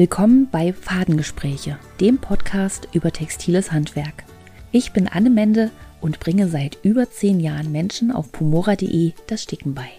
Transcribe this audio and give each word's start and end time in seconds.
Willkommen 0.00 0.48
bei 0.50 0.72
Fadengespräche, 0.72 1.78
dem 2.00 2.16
Podcast 2.16 2.88
über 2.94 3.12
textiles 3.12 3.70
Handwerk. 3.70 4.24
Ich 4.72 4.94
bin 4.94 5.06
Anne 5.06 5.28
Mende 5.28 5.70
und 6.00 6.20
bringe 6.20 6.48
seit 6.48 6.78
über 6.82 7.10
zehn 7.10 7.38
Jahren 7.38 7.70
Menschen 7.70 8.10
auf 8.10 8.32
pumora.de 8.32 9.12
das 9.26 9.42
Sticken 9.42 9.74
bei. 9.74 9.90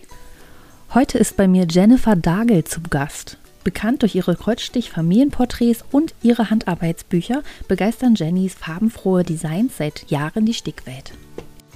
Heute 0.95 1.19
ist 1.19 1.37
bei 1.37 1.47
mir 1.47 1.67
Jennifer 1.69 2.15
Dagel 2.15 2.63
zu 2.63 2.81
Gast. 2.81 3.37
Bekannt 3.63 4.01
durch 4.01 4.15
ihre 4.15 4.35
Kreuzstich-Familienporträts 4.35 5.85
und 5.91 6.15
ihre 6.23 6.49
Handarbeitsbücher 6.49 7.43
begeistern 7.67 8.15
Jennys 8.15 8.55
farbenfrohe 8.55 9.21
Designs 9.21 9.77
seit 9.77 10.09
Jahren 10.09 10.47
die 10.47 10.55
Stickwelt. 10.55 11.11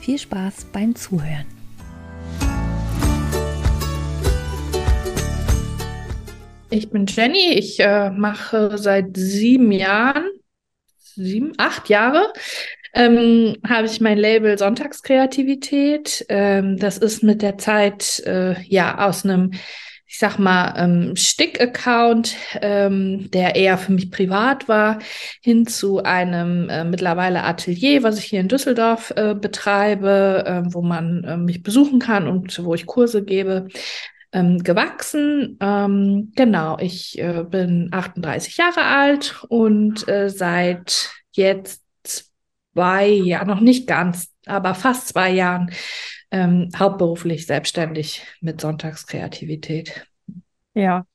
Viel 0.01 0.17
Spaß 0.17 0.65
beim 0.73 0.95
Zuhören. 0.95 1.45
Ich 6.69 6.89
bin 6.89 7.05
Jenny. 7.05 7.53
Ich 7.53 7.79
äh, 7.79 8.09
mache 8.09 8.77
seit 8.77 9.15
sieben 9.15 9.71
Jahren, 9.71 10.29
sieben, 10.97 11.53
acht 11.57 11.89
Jahre, 11.89 12.33
ähm, 12.93 13.57
habe 13.67 13.87
ich 13.87 14.01
mein 14.01 14.17
Label 14.17 14.57
Sonntagskreativität. 14.57 16.25
Ähm, 16.29 16.77
das 16.77 16.97
ist 16.97 17.23
mit 17.23 17.41
der 17.41 17.57
Zeit 17.57 18.19
äh, 18.25 18.59
ja 18.63 19.05
aus 19.07 19.25
einem, 19.25 19.51
ich 20.07 20.17
sag 20.17 20.39
mal, 20.39 20.73
ähm, 20.77 21.15
Stick-Account, 21.15 22.35
ähm, 22.61 23.29
der 23.31 23.55
eher 23.55 23.77
für 23.77 23.91
mich 23.91 24.09
privat 24.09 24.67
war, 24.67 24.99
hin 25.41 25.67
zu 25.67 26.03
einem 26.03 26.69
äh, 26.69 26.83
mittlerweile 26.83 27.43
Atelier, 27.43 28.01
was 28.01 28.17
ich 28.17 28.25
hier 28.25 28.39
in 28.39 28.47
Düsseldorf 28.47 29.13
äh, 29.15 29.35
betreibe, 29.35 30.43
äh, 30.47 30.73
wo 30.73 30.81
man 30.81 31.23
äh, 31.25 31.37
mich 31.37 31.61
besuchen 31.61 31.99
kann 31.99 32.27
und 32.27 32.63
wo 32.63 32.73
ich 32.73 32.85
Kurse 32.87 33.23
gebe 33.23 33.67
ähm, 34.35 34.61
gewachsen. 34.61 35.57
Ähm, 35.61 36.33
genau, 36.35 36.77
ich 36.77 37.17
äh, 37.17 37.45
bin 37.49 37.89
38 37.91 38.57
Jahre 38.57 38.83
alt 38.83 39.43
und 39.47 40.07
äh, 40.09 40.29
seit 40.29 41.13
jetzt 41.31 41.83
zwei 42.73 43.07
Jahren, 43.07 43.47
noch 43.47 43.61
nicht 43.61 43.87
ganz, 43.87 44.33
aber 44.45 44.75
fast 44.75 45.07
zwei 45.07 45.31
Jahren 45.31 45.71
ähm, 46.31 46.69
hauptberuflich 46.77 47.45
selbstständig 47.45 48.23
mit 48.41 48.59
Sonntagskreativität. 48.59 50.05
Ja. 50.73 51.05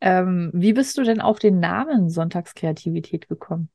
Ähm, 0.00 0.50
wie 0.52 0.72
bist 0.72 0.98
du 0.98 1.04
denn 1.04 1.20
auf 1.20 1.38
den 1.38 1.60
Namen 1.60 2.10
Sonntagskreativität 2.10 3.28
gekommen? 3.28 3.70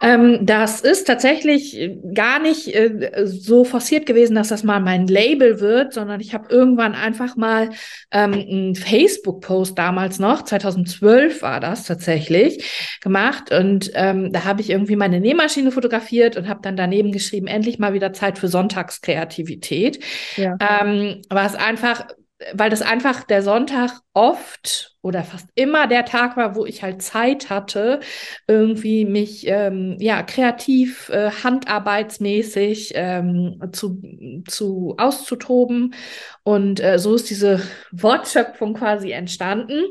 Ähm, 0.00 0.46
das 0.46 0.80
ist 0.80 1.06
tatsächlich 1.06 1.78
äh, 1.78 1.98
gar 2.14 2.38
nicht 2.38 2.74
äh, 2.74 3.26
so 3.26 3.64
forciert 3.64 4.06
gewesen, 4.06 4.34
dass 4.34 4.48
das 4.48 4.62
mal 4.62 4.80
mein 4.80 5.06
Label 5.06 5.60
wird, 5.60 5.92
sondern 5.92 6.20
ich 6.20 6.34
habe 6.34 6.48
irgendwann 6.50 6.94
einfach 6.94 7.36
mal 7.36 7.70
ähm, 8.10 8.32
einen 8.32 8.74
Facebook-Post 8.74 9.78
damals 9.78 10.18
noch, 10.18 10.42
2012 10.42 11.42
war 11.42 11.60
das 11.60 11.84
tatsächlich, 11.84 12.98
gemacht 13.00 13.52
und 13.52 13.90
ähm, 13.94 14.32
da 14.32 14.44
habe 14.44 14.60
ich 14.60 14.70
irgendwie 14.70 14.96
meine 14.96 15.20
Nähmaschine 15.20 15.72
fotografiert 15.72 16.36
und 16.36 16.48
habe 16.48 16.60
dann 16.62 16.76
daneben 16.76 17.12
geschrieben, 17.12 17.46
endlich 17.46 17.78
mal 17.78 17.94
wieder 17.94 18.12
Zeit 18.12 18.38
für 18.38 18.48
Sonntagskreativität. 18.48 20.02
Ja. 20.36 20.56
Ähm, 20.60 21.22
was 21.30 21.54
einfach 21.54 22.06
weil 22.52 22.70
das 22.70 22.82
einfach 22.82 23.24
der 23.24 23.42
Sonntag 23.42 23.90
oft 24.14 24.96
oder 25.00 25.22
fast 25.22 25.48
immer 25.54 25.86
der 25.86 26.04
Tag 26.04 26.36
war, 26.36 26.56
wo 26.56 26.66
ich 26.66 26.82
halt 26.82 27.02
Zeit 27.02 27.50
hatte, 27.50 28.00
irgendwie 28.48 29.04
mich 29.04 29.46
ähm, 29.46 29.96
ja 30.00 30.22
kreativ, 30.24 31.08
äh, 31.10 31.30
handarbeitsmäßig 31.30 32.92
ähm, 32.96 33.60
zu, 33.72 34.02
zu 34.48 34.96
auszutoben. 34.98 35.94
Und 36.42 36.82
äh, 36.82 36.98
so 36.98 37.14
ist 37.14 37.30
diese 37.30 37.62
Wortschöpfung 37.92 38.74
quasi 38.74 39.12
entstanden. 39.12 39.84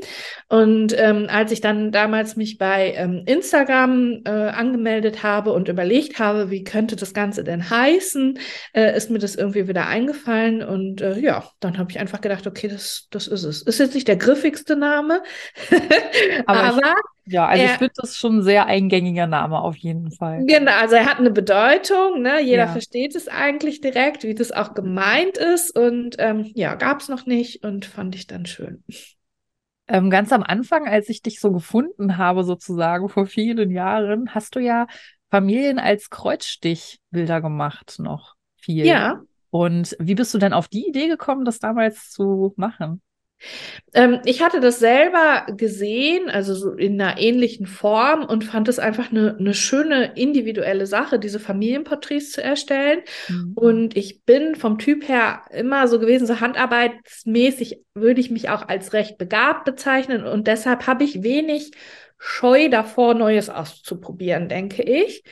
Und 0.49 0.93
ähm, 0.97 1.27
als 1.29 1.51
ich 1.51 1.61
dann 1.61 1.91
damals 1.91 2.35
mich 2.35 2.57
bei 2.57 2.93
ähm, 2.97 3.23
Instagram 3.25 4.23
äh, 4.25 4.29
angemeldet 4.29 5.23
habe 5.23 5.53
und 5.53 5.69
überlegt 5.69 6.19
habe, 6.19 6.51
wie 6.51 6.65
könnte 6.65 6.97
das 6.97 7.13
Ganze 7.13 7.45
denn 7.45 7.69
heißen, 7.69 8.39
äh, 8.73 8.95
ist 8.95 9.09
mir 9.09 9.19
das 9.19 9.35
irgendwie 9.35 9.69
wieder 9.69 9.87
eingefallen. 9.87 10.61
Und 10.63 10.99
äh, 10.99 11.17
ja, 11.19 11.45
dann 11.61 11.77
habe 11.77 11.91
ich 11.91 11.99
einfach 11.99 12.19
gedacht, 12.19 12.45
okay, 12.45 12.67
das, 12.67 13.07
das 13.09 13.27
ist 13.27 13.45
es. 13.45 13.61
Ist 13.61 13.79
jetzt 13.79 13.95
nicht 13.95 14.07
der 14.07 14.17
griffigste 14.17 14.75
Name 14.75 14.96
Name. 14.97 15.23
Aber, 16.45 16.59
Aber 16.63 16.77
ich, 17.25 17.33
ja, 17.33 17.47
also 17.47 17.63
er, 17.63 17.71
ich 17.71 17.77
finde 17.77 17.93
das 17.97 18.17
schon 18.17 18.37
ein 18.37 18.43
sehr 18.43 18.65
eingängiger 18.65 19.27
Name 19.27 19.59
auf 19.59 19.75
jeden 19.75 20.11
Fall. 20.11 20.45
Genau, 20.45 20.71
also 20.71 20.95
er 20.95 21.05
hat 21.05 21.19
eine 21.19 21.31
Bedeutung, 21.31 22.21
ne? 22.21 22.41
Jeder 22.41 22.65
ja. 22.65 22.67
versteht 22.67 23.15
es 23.15 23.27
eigentlich 23.27 23.81
direkt, 23.81 24.23
wie 24.23 24.35
das 24.35 24.51
auch 24.51 24.73
gemeint 24.73 25.37
ist. 25.37 25.77
Und 25.77 26.15
ähm, 26.19 26.49
ja, 26.55 26.75
gab 26.75 27.01
es 27.01 27.09
noch 27.09 27.25
nicht 27.25 27.63
und 27.63 27.85
fand 27.85 28.15
ich 28.15 28.27
dann 28.27 28.45
schön. 28.45 28.83
Ähm, 29.89 30.09
ganz 30.09 30.33
am 30.33 30.43
Anfang, 30.43 30.87
als 30.87 31.07
ich 31.09 31.21
dich 31.21 31.39
so 31.39 31.51
gefunden 31.51 32.17
habe, 32.17 32.43
sozusagen 32.43 33.07
vor 33.07 33.25
vielen 33.25 33.71
Jahren, 33.71 34.33
hast 34.33 34.55
du 34.55 34.59
ja 34.59 34.87
Familien 35.29 35.79
als 35.79 36.09
Kreuzstichbilder 36.09 37.41
gemacht 37.41 37.95
noch 37.99 38.35
viel. 38.55 38.85
Ja. 38.85 39.21
Und 39.49 39.95
wie 39.99 40.15
bist 40.15 40.33
du 40.33 40.37
denn 40.37 40.53
auf 40.53 40.67
die 40.67 40.87
Idee 40.87 41.07
gekommen, 41.07 41.45
das 41.45 41.59
damals 41.59 42.11
zu 42.11 42.53
machen? 42.57 43.01
Ähm, 43.93 44.19
ich 44.25 44.41
hatte 44.41 44.59
das 44.59 44.79
selber 44.79 45.45
gesehen, 45.55 46.29
also 46.29 46.53
so 46.53 46.71
in 46.73 46.99
einer 46.99 47.19
ähnlichen 47.19 47.65
Form 47.67 48.23
und 48.25 48.43
fand 48.43 48.67
es 48.67 48.79
einfach 48.79 49.11
eine, 49.11 49.37
eine 49.37 49.53
schöne 49.53 50.13
individuelle 50.15 50.85
Sache, 50.85 51.19
diese 51.19 51.39
Familienporträts 51.39 52.31
zu 52.31 52.43
erstellen. 52.43 53.01
Mhm. 53.27 53.53
Und 53.55 53.97
ich 53.97 54.23
bin 54.23 54.55
vom 54.55 54.77
Typ 54.77 55.07
her 55.07 55.41
immer 55.51 55.87
so 55.87 55.99
gewesen, 55.99 56.27
so 56.27 56.39
handarbeitsmäßig 56.39 57.81
würde 57.93 58.21
ich 58.21 58.31
mich 58.31 58.49
auch 58.49 58.67
als 58.67 58.93
recht 58.93 59.17
begabt 59.17 59.65
bezeichnen 59.65 60.25
und 60.25 60.47
deshalb 60.47 60.87
habe 60.87 61.03
ich 61.03 61.23
wenig 61.23 61.71
Scheu 62.19 62.69
davor, 62.69 63.13
Neues 63.13 63.49
auszuprobieren, 63.49 64.49
denke 64.49 64.81
ich. 64.81 65.23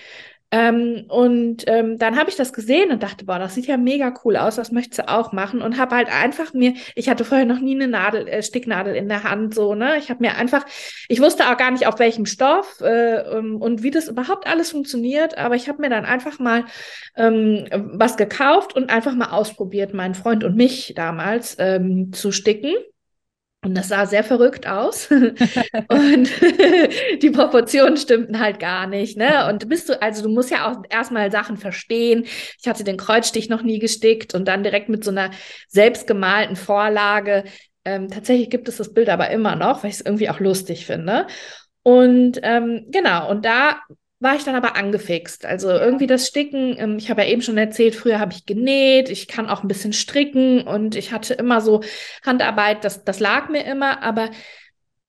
Ähm, 0.51 1.05
und 1.09 1.63
ähm, 1.67 1.97
dann 1.97 2.17
habe 2.17 2.29
ich 2.29 2.35
das 2.35 2.53
gesehen 2.53 2.91
und 2.91 3.03
dachte, 3.03 3.25
boah, 3.25 3.39
das 3.39 3.55
sieht 3.55 3.65
ja 3.65 3.77
mega 3.77 4.13
cool 4.23 4.37
aus, 4.37 4.55
das 4.55 4.71
möchtest 4.71 4.99
du 4.99 5.09
auch 5.09 5.31
machen. 5.31 5.61
Und 5.61 5.77
habe 5.77 5.95
halt 5.95 6.07
einfach 6.07 6.53
mir, 6.53 6.73
ich 6.95 7.09
hatte 7.09 7.25
vorher 7.25 7.45
noch 7.45 7.59
nie 7.59 7.75
eine 7.75 7.87
Nadel, 7.87 8.27
äh, 8.27 8.43
Sticknadel 8.43 8.95
in 8.95 9.09
der 9.09 9.23
Hand, 9.23 9.55
so, 9.55 9.75
ne? 9.75 9.97
Ich 9.97 10.09
habe 10.09 10.21
mir 10.21 10.35
einfach, 10.35 10.65
ich 11.09 11.19
wusste 11.19 11.49
auch 11.49 11.57
gar 11.57 11.71
nicht, 11.71 11.87
auf 11.87 11.99
welchem 11.99 12.25
Stoff 12.25 12.79
äh, 12.81 13.23
um, 13.37 13.61
und 13.61 13.83
wie 13.83 13.91
das 13.91 14.07
überhaupt 14.07 14.47
alles 14.47 14.71
funktioniert, 14.71 15.37
aber 15.37 15.55
ich 15.55 15.67
habe 15.67 15.81
mir 15.81 15.89
dann 15.89 16.05
einfach 16.05 16.39
mal 16.39 16.65
ähm, 17.17 17.65
was 17.93 18.15
gekauft 18.17 18.75
und 18.75 18.89
einfach 18.89 19.15
mal 19.15 19.31
ausprobiert, 19.31 19.93
meinen 19.93 20.15
Freund 20.15 20.43
und 20.43 20.55
mich 20.55 20.93
damals 20.95 21.57
ähm, 21.59 22.13
zu 22.13 22.31
sticken. 22.31 22.75
Und 23.65 23.75
das 23.75 23.87
sah 23.87 24.05
sehr 24.05 24.23
verrückt 24.23 24.67
aus. 24.67 25.09
und 25.11 25.21
die 27.21 27.31
Proportionen 27.31 27.97
stimmten 27.97 28.39
halt 28.39 28.59
gar 28.59 28.85
nicht. 28.85 29.17
Ne? 29.17 29.49
Und 29.49 29.67
bist 29.67 29.89
du, 29.89 29.99
also 29.99 30.21
du 30.21 30.29
musst 30.29 30.51
ja 30.51 30.71
auch 30.71 30.83
erstmal 30.87 31.31
Sachen 31.31 31.57
verstehen. 31.57 32.25
Ich 32.61 32.67
hatte 32.67 32.83
den 32.83 32.97
Kreuzstich 32.97 33.49
noch 33.49 33.63
nie 33.63 33.79
gestickt 33.79 34.35
und 34.35 34.47
dann 34.47 34.61
direkt 34.61 34.89
mit 34.89 35.03
so 35.03 35.09
einer 35.09 35.31
selbstgemalten 35.67 36.55
Vorlage. 36.55 37.43
Ähm, 37.85 38.09
tatsächlich 38.09 38.51
gibt 38.51 38.69
es 38.69 38.77
das 38.77 38.93
Bild 38.93 39.09
aber 39.09 39.31
immer 39.31 39.55
noch, 39.55 39.81
weil 39.81 39.89
ich 39.89 39.97
es 39.97 40.05
irgendwie 40.05 40.29
auch 40.29 40.39
lustig 40.39 40.85
finde. 40.85 41.25
Und 41.81 42.39
ähm, 42.43 42.85
genau, 42.89 43.31
und 43.31 43.45
da 43.45 43.79
war 44.25 44.35
ich 44.35 44.43
dann 44.43 44.55
aber 44.55 44.75
angefixt. 44.75 45.45
Also 45.45 45.69
irgendwie 45.69 46.07
das 46.07 46.27
Sticken, 46.27 46.75
ähm, 46.77 46.97
ich 46.97 47.09
habe 47.09 47.21
ja 47.21 47.29
eben 47.29 47.41
schon 47.41 47.57
erzählt, 47.57 47.95
früher 47.95 48.19
habe 48.19 48.33
ich 48.33 48.45
genäht, 48.45 49.09
ich 49.09 49.29
kann 49.29 49.47
auch 49.47 49.63
ein 49.63 49.69
bisschen 49.69 49.93
stricken 49.93 50.63
und 50.67 50.95
ich 50.95 51.13
hatte 51.13 51.35
immer 51.35 51.61
so 51.61 51.81
Handarbeit, 52.25 52.83
das, 52.83 53.05
das 53.05 53.19
lag 53.21 53.47
mir 53.49 53.63
immer, 53.63 54.03
aber 54.03 54.31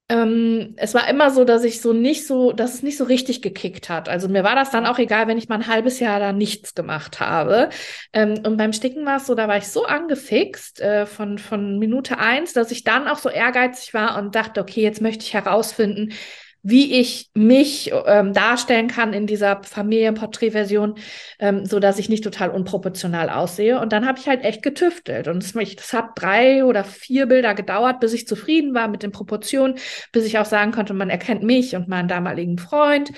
ähm, 0.09 0.75
es 0.77 0.95
war 0.95 1.09
immer 1.09 1.31
so, 1.31 1.45
dass 1.45 1.65
ich 1.65 1.81
so 1.81 1.93
nicht 1.93 2.27
so, 2.27 2.53
dass 2.53 2.75
es 2.75 2.83
nicht 2.85 2.97
so 2.97 3.05
richtig 3.05 3.43
gekickt 3.43 3.89
hat. 3.89 4.09
Also 4.09 4.29
mir 4.29 4.45
war 4.45 4.55
das 4.55 4.71
dann 4.71 4.87
auch 4.87 4.99
egal, 5.01 5.27
wenn 5.27 5.39
ich 5.39 5.49
mal 5.49 5.57
ein 5.57 5.67
halbes 5.67 5.99
Jahr 5.99 6.21
da 6.21 6.33
nichts 6.33 6.75
gemacht 6.77 7.19
habe. 7.19 7.71
Ähm, 8.13 8.35
und 8.47 8.57
beim 8.57 8.73
Sticken 8.73 9.05
war 9.05 9.17
es 9.17 9.27
so, 9.27 9.35
da 9.35 9.49
war 9.49 9.57
ich 9.57 9.67
so 9.67 9.85
angefixt 9.85 10.81
äh, 10.81 11.07
von, 11.07 11.39
von 11.39 11.79
Minute 11.81 12.19
eins, 12.19 12.53
dass 12.53 12.71
ich 12.71 12.85
dann 12.85 13.09
auch 13.09 13.19
so 13.19 13.29
ehrgeizig 13.31 13.95
war 13.95 14.17
und 14.19 14.37
dachte, 14.37 14.61
okay, 14.61 14.83
jetzt 14.83 15.01
möchte 15.01 15.25
ich 15.25 15.35
herausfinden, 15.35 16.13
wie 16.69 16.99
ich 16.99 17.31
mich 17.33 17.93
ähm, 18.07 18.33
darstellen 18.33 18.89
kann 18.89 19.13
in 19.13 19.29
dieser 19.29 19.63
Familienporträtversion, 19.63 20.97
ähm, 21.39 21.65
so 21.65 21.79
dass 21.79 22.01
ich 22.01 22.09
nicht 22.09 22.25
total 22.25 22.51
unproportional 22.51 23.31
aussehe. 23.31 23.81
Und 23.81 23.93
dann 23.93 24.05
habe 24.05 24.19
ich 24.19 24.27
halt 24.27 24.43
echt 24.43 24.65
getüftelt. 24.65 25.29
Und 25.29 25.45
es, 25.45 25.53
das 25.53 25.93
hat 25.93 26.11
drei 26.17 26.65
oder 26.65 26.83
vier 26.83 27.27
Bilder 27.27 27.55
gedauert, 27.55 28.01
bis 28.01 28.13
ich 28.15 28.27
zufrieden 28.27 28.75
war 28.75 28.89
mit 28.89 29.05
den 29.05 29.13
Proportionen, 29.13 29.77
bis 30.11 30.25
ich 30.25 30.39
auch 30.39 30.45
sagen 30.45 30.73
konnte, 30.73 30.93
man 30.93 31.09
erkennt 31.09 31.45
mich 31.45 31.77
und 31.77 31.87
meinen 31.87 32.09
damaligen 32.09 32.59
Freund. 32.59 33.13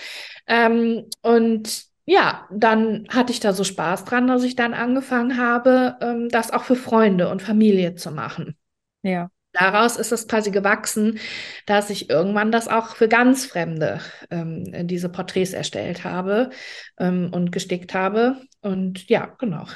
Ähm, 0.47 1.07
und 1.23 1.85
ja, 2.05 2.47
dann 2.53 3.07
hatte 3.09 3.33
ich 3.33 3.41
da 3.41 3.55
so 3.55 3.65
Spaß 3.65 4.05
dran, 4.05 4.27
dass 4.27 4.45
ich 4.45 4.57
dann 4.57 4.75
angefangen 4.75 5.39
habe, 5.39 5.97
ähm, 6.03 6.29
das 6.29 6.51
auch 6.53 6.65
für 6.65 6.77
Freunde 6.77 7.31
und 7.31 7.41
Familie 7.41 7.95
zu 7.95 8.11
machen. 8.11 8.59
Ja 9.03 9.31
daraus 9.59 9.97
ist 9.97 10.13
es 10.13 10.29
quasi 10.29 10.51
gewachsen, 10.51 11.19
dass 11.67 11.91
ich 11.91 12.11
irgendwann 12.11 12.53
das 12.53 12.69
auch 12.69 12.97
für 12.97 13.09
ganz 13.09 13.47
Fremde 13.47 14.01
ähm, 14.31 14.87
diese 14.87 15.09
Porträts 15.09 15.53
erstellt 15.53 16.05
habe 16.05 16.51
ähm, 16.99 17.31
und 17.33 17.53
gestickt 17.53 17.95
habe. 17.95 18.41
Und 18.61 19.09
ja, 19.09 19.27
genau. 19.39 19.67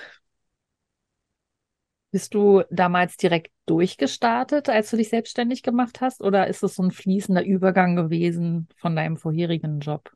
Bist 2.10 2.34
du 2.34 2.62
damals 2.70 3.16
direkt 3.16 3.52
durchgestartet, 3.66 4.68
als 4.68 4.90
du 4.90 4.98
dich 4.98 5.08
selbstständig 5.08 5.62
gemacht 5.62 6.00
hast, 6.02 6.20
oder 6.20 6.46
ist 6.46 6.62
es 6.62 6.74
so 6.74 6.82
ein 6.82 6.90
fließender 6.90 7.42
Übergang 7.44 7.96
gewesen 7.96 8.68
von 8.76 8.94
deinem 8.94 9.16
vorherigen 9.16 9.80
Job? 9.80 10.12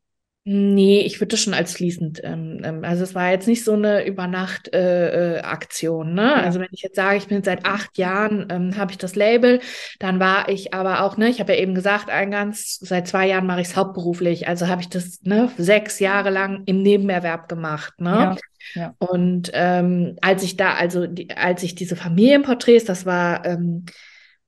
Nee, 0.49 1.01
ich 1.01 1.21
würde 1.21 1.31
das 1.31 1.41
schon 1.41 1.55
als 1.55 1.75
fließend. 1.75 2.21
Ähm, 2.23 2.61
ähm, 2.63 2.85
also 2.85 3.03
es 3.03 3.17
war 3.17 3.33
jetzt 3.33 3.49
nicht 3.49 3.65
so 3.65 3.73
eine 3.73 4.07
Übernacht-Aktion. 4.07 6.07
Äh, 6.07 6.11
äh, 6.11 6.15
ne? 6.15 6.23
Ja. 6.23 6.35
Also 6.35 6.61
wenn 6.61 6.69
ich 6.71 6.83
jetzt 6.83 6.95
sage, 6.95 7.17
ich 7.17 7.27
bin 7.27 7.43
seit 7.43 7.67
acht 7.67 7.99
Jahren, 7.99 8.47
ähm, 8.49 8.77
habe 8.77 8.93
ich 8.93 8.99
das 8.99 9.17
Label, 9.17 9.59
dann 9.99 10.21
war 10.21 10.49
ich 10.49 10.73
aber 10.73 11.03
auch, 11.03 11.17
ne, 11.17 11.29
ich 11.29 11.41
habe 11.41 11.53
ja 11.53 11.59
eben 11.59 11.75
gesagt, 11.75 12.11
eingangs, 12.11 12.79
seit 12.81 13.09
zwei 13.09 13.27
Jahren 13.27 13.45
mache 13.45 13.61
ich 13.61 13.67
es 13.67 13.77
hauptberuflich. 13.77 14.47
Also 14.47 14.69
habe 14.69 14.83
ich 14.83 14.89
das 14.89 15.21
ne, 15.25 15.51
sechs 15.59 15.99
Jahre 15.99 16.31
lang 16.31 16.63
im 16.67 16.81
Nebenerwerb 16.81 17.49
gemacht. 17.49 18.01
Ne? 18.01 18.11
Ja. 18.11 18.37
Ja. 18.75 18.95
Und 18.99 19.51
ähm, 19.53 20.17
als 20.21 20.45
ich 20.45 20.57
da, 20.57 20.75
also 20.75 21.09
die, 21.09 21.29
als 21.31 21.65
ich 21.65 21.75
diese 21.75 21.97
Familienporträts, 21.97 22.85
das 22.85 23.05
war 23.05 23.45
ähm, 23.45 23.85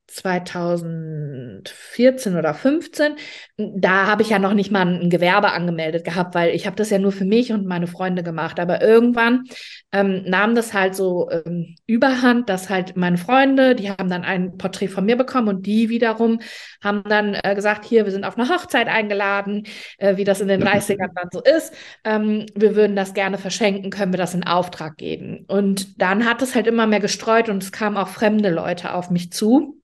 2014 0.09 2.37
oder 2.37 2.55
15, 2.55 3.17
da 3.57 4.07
habe 4.07 4.23
ich 4.23 4.31
ja 4.31 4.39
noch 4.39 4.55
nicht 4.55 4.71
mal 4.71 4.87
ein 4.87 5.11
Gewerbe 5.11 5.53
angemeldet 5.53 6.05
gehabt, 6.05 6.35
weil 6.35 6.55
ich 6.55 6.65
habe 6.67 6.77
das 6.77 6.89
ja 6.89 6.99
nur 6.99 7.13
für 7.13 7.27
mich 7.27 7.53
und 7.53 7.67
meine 7.67 7.87
Freunde 7.87 8.23
gemacht. 8.23 8.59
Aber 8.59 8.81
irgendwann 8.81 9.45
ähm, 9.93 10.23
nahm 10.27 10.55
das 10.55 10.73
halt 10.73 10.95
so 10.95 11.29
ähm, 11.31 11.75
überhand, 11.87 12.49
dass 12.49 12.71
halt 12.71 12.97
meine 12.97 13.19
Freunde, 13.19 13.75
die 13.75 13.91
haben 13.91 14.09
dann 14.09 14.25
ein 14.25 14.57
Porträt 14.57 14.89
von 14.89 15.05
mir 15.05 15.17
bekommen 15.17 15.49
und 15.49 15.67
die 15.67 15.91
wiederum 15.91 16.41
haben 16.83 17.03
dann 17.05 17.35
äh, 17.35 17.55
gesagt, 17.55 17.85
hier, 17.85 18.07
wir 18.07 18.13
sind 18.13 18.25
auf 18.25 18.39
eine 18.39 18.49
Hochzeit 18.49 18.89
eingeladen, 18.89 19.65
äh, 19.99 20.17
wie 20.17 20.25
das 20.25 20.41
in 20.41 20.49
den 20.49 20.63
30ern 20.63 21.11
dann 21.15 21.29
so 21.31 21.43
ist. 21.43 21.75
Ähm, 22.05 22.47
wir 22.55 22.77
würden 22.77 22.97
das 22.97 23.13
gerne 23.13 23.37
verschenken, 23.39 23.91
können 23.91 24.13
wir 24.13 24.19
das 24.19 24.35
in 24.35 24.47
Auftrag 24.47 24.97
geben. 24.97 25.45
Und 25.49 26.01
dann 26.01 26.25
hat 26.25 26.41
es 26.41 26.55
halt 26.55 26.67
immer 26.67 26.87
mehr 26.87 27.01
gestreut 27.01 27.51
und 27.51 27.63
es 27.63 27.73
kamen 27.73 27.99
auch 27.99 28.09
fremde 28.09 28.49
Leute 28.51 28.95
auf 28.95 29.11
mich 29.11 29.33
zu. 29.33 29.78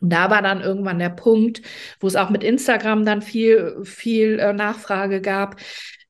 Und 0.00 0.12
da 0.12 0.30
war 0.30 0.42
dann 0.42 0.60
irgendwann 0.60 0.98
der 0.98 1.10
Punkt, 1.10 1.62
wo 2.00 2.06
es 2.06 2.16
auch 2.16 2.30
mit 2.30 2.44
Instagram 2.44 3.04
dann 3.04 3.22
viel, 3.22 3.80
viel 3.84 4.38
äh, 4.38 4.52
Nachfrage 4.52 5.20
gab, 5.20 5.56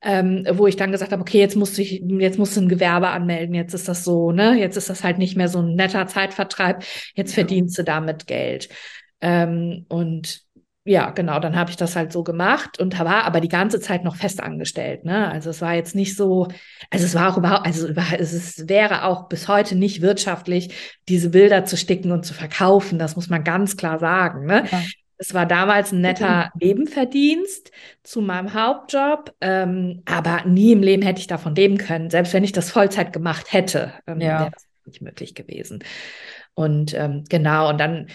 ähm, 0.02 0.46
wo 0.52 0.66
ich 0.66 0.76
dann 0.76 0.92
gesagt 0.92 1.12
habe, 1.12 1.22
okay, 1.22 1.38
jetzt 1.38 1.56
muss 1.56 1.76
ich, 1.78 2.02
jetzt 2.06 2.38
musst 2.38 2.56
du 2.56 2.60
ein 2.60 2.68
Gewerbe 2.68 3.08
anmelden, 3.08 3.54
jetzt 3.54 3.74
ist 3.74 3.88
das 3.88 4.04
so, 4.04 4.30
ne? 4.30 4.58
Jetzt 4.58 4.76
ist 4.76 4.90
das 4.90 5.02
halt 5.02 5.18
nicht 5.18 5.36
mehr 5.36 5.48
so 5.48 5.60
ein 5.60 5.74
netter 5.74 6.06
Zeitvertreib, 6.06 6.84
jetzt 7.14 7.32
ja. 7.32 7.34
verdienst 7.42 7.76
du 7.78 7.82
damit 7.82 8.26
Geld. 8.26 8.68
Ähm, 9.20 9.86
und 9.88 10.42
ja, 10.88 11.10
genau, 11.10 11.38
dann 11.38 11.54
habe 11.54 11.70
ich 11.70 11.76
das 11.76 11.96
halt 11.96 12.12
so 12.12 12.24
gemacht 12.24 12.80
und 12.80 12.98
war 12.98 13.24
aber 13.24 13.40
die 13.40 13.48
ganze 13.48 13.78
Zeit 13.78 14.04
noch 14.04 14.16
fest 14.16 14.42
angestellt. 14.42 15.04
Ne? 15.04 15.30
Also 15.30 15.50
es 15.50 15.60
war 15.60 15.74
jetzt 15.74 15.94
nicht 15.94 16.16
so, 16.16 16.48
also 16.90 17.04
es 17.04 17.14
war 17.14 17.30
auch 17.30 17.36
überhaupt, 17.36 17.66
also 17.66 17.86
es 17.86 18.68
wäre 18.68 19.04
auch 19.04 19.28
bis 19.28 19.48
heute 19.48 19.76
nicht 19.76 20.00
wirtschaftlich, 20.00 20.98
diese 21.06 21.28
Bilder 21.28 21.66
zu 21.66 21.76
sticken 21.76 22.10
und 22.10 22.24
zu 22.24 22.32
verkaufen. 22.32 22.98
Das 22.98 23.16
muss 23.16 23.28
man 23.28 23.44
ganz 23.44 23.76
klar 23.76 23.98
sagen. 23.98 24.46
Ne? 24.46 24.64
Ja. 24.70 24.82
Es 25.18 25.34
war 25.34 25.44
damals 25.44 25.92
ein 25.92 26.00
netter 26.00 26.50
Nebenverdienst 26.58 27.70
zu 28.02 28.22
meinem 28.22 28.54
Hauptjob, 28.54 29.34
ähm, 29.42 30.02
aber 30.06 30.46
nie 30.46 30.72
im 30.72 30.82
Leben 30.82 31.02
hätte 31.02 31.20
ich 31.20 31.26
davon 31.26 31.54
leben 31.54 31.76
können. 31.76 32.08
Selbst 32.08 32.32
wenn 32.32 32.44
ich 32.44 32.52
das 32.52 32.70
Vollzeit 32.70 33.12
gemacht 33.12 33.52
hätte, 33.52 33.92
ähm, 34.06 34.20
ja. 34.20 34.40
wäre 34.40 34.50
das 34.52 34.66
nicht 34.86 35.02
möglich 35.02 35.34
gewesen. 35.34 35.84
Und 36.54 36.94
ähm, 36.94 37.24
genau, 37.28 37.68
und 37.68 37.78
dann 37.78 38.06